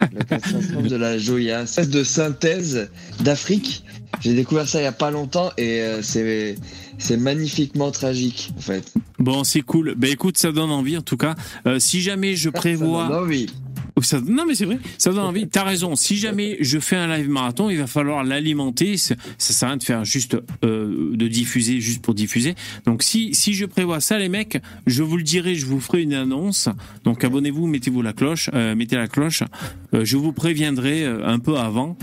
[0.00, 2.90] La catastrophe de la Joya, espèce de synthèse
[3.20, 3.84] d'Afrique.
[4.20, 6.56] J'ai découvert ça il y a pas longtemps et euh, c'est
[6.98, 8.92] c'est magnifiquement tragique en fait.
[9.18, 9.94] Bon, c'est cool.
[9.96, 11.34] Ben écoute, ça donne envie en tout cas.
[11.66, 13.08] Euh, si jamais je prévois.
[14.26, 15.48] Non mais c'est vrai, ça donne envie.
[15.48, 15.96] T'as raison.
[15.96, 18.98] Si jamais je fais un live marathon, il va falloir l'alimenter.
[18.98, 22.54] Ça, ça sert à rien de faire juste euh, de diffuser juste pour diffuser.
[22.84, 26.02] Donc si si je prévois ça, les mecs, je vous le dirai, je vous ferai
[26.02, 26.68] une annonce.
[27.04, 29.42] Donc abonnez-vous, mettez-vous la cloche, euh, mettez la cloche.
[29.94, 31.96] Euh, je vous préviendrai un peu avant.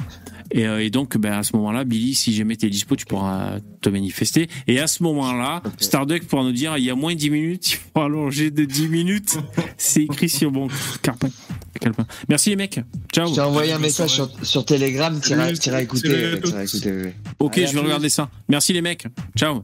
[0.53, 3.57] Et, euh, et, donc, ben, à ce moment-là, Billy, si jamais t'es dispo, tu pourras
[3.81, 4.47] te manifester.
[4.67, 5.75] Et à ce moment-là, okay.
[5.79, 8.63] Starduck pourra nous dire, il y a moins de 10 minutes, il faut allonger de
[8.63, 9.37] 10 minutes.
[9.77, 10.67] C'est écrit sur mon
[11.01, 11.29] carpin.
[12.29, 12.79] Merci les mecs.
[13.11, 13.27] Ciao.
[13.27, 16.35] Je t'ai envoyé un message sur, sur Telegram, tu iras écouter.
[16.63, 17.13] écouter.
[17.39, 18.29] Ok, Allez, je vais regarder ça.
[18.47, 19.07] Merci les mecs.
[19.35, 19.63] Ciao.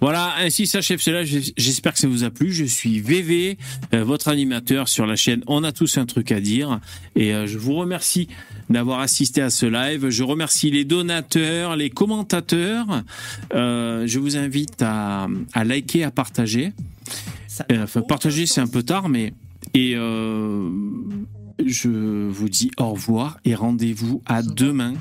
[0.00, 1.24] Voilà, ainsi s'achève cela.
[1.24, 2.52] J'espère que ça vous a plu.
[2.52, 3.58] Je suis VV,
[3.94, 5.42] euh, votre animateur sur la chaîne.
[5.46, 6.80] On a tous un truc à dire.
[7.16, 8.28] Et euh, je vous remercie
[8.70, 10.08] d'avoir assisté à ce live.
[10.10, 13.02] Je remercie les donateurs, les commentateurs.
[13.54, 16.72] Euh, je vous invite à, à liker, à partager.
[17.72, 19.32] Enfin, partager, c'est un peu tard, mais
[19.74, 20.70] et euh,
[21.64, 24.94] je vous dis au revoir et rendez-vous à demain.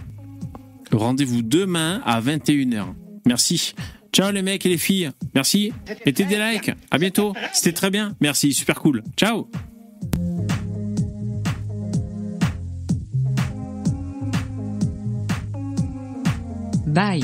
[0.92, 2.86] Rendez-vous demain à 21h.
[3.26, 3.74] Merci.
[4.14, 5.12] Ciao les mecs et les filles.
[5.36, 5.72] Merci.
[6.06, 6.72] Mettez des likes.
[6.92, 7.34] À bientôt.
[7.54, 8.16] C'était très bien.
[8.20, 8.54] Merci.
[8.54, 9.04] Super cool.
[9.18, 9.50] Ciao.
[16.88, 17.20] Bye.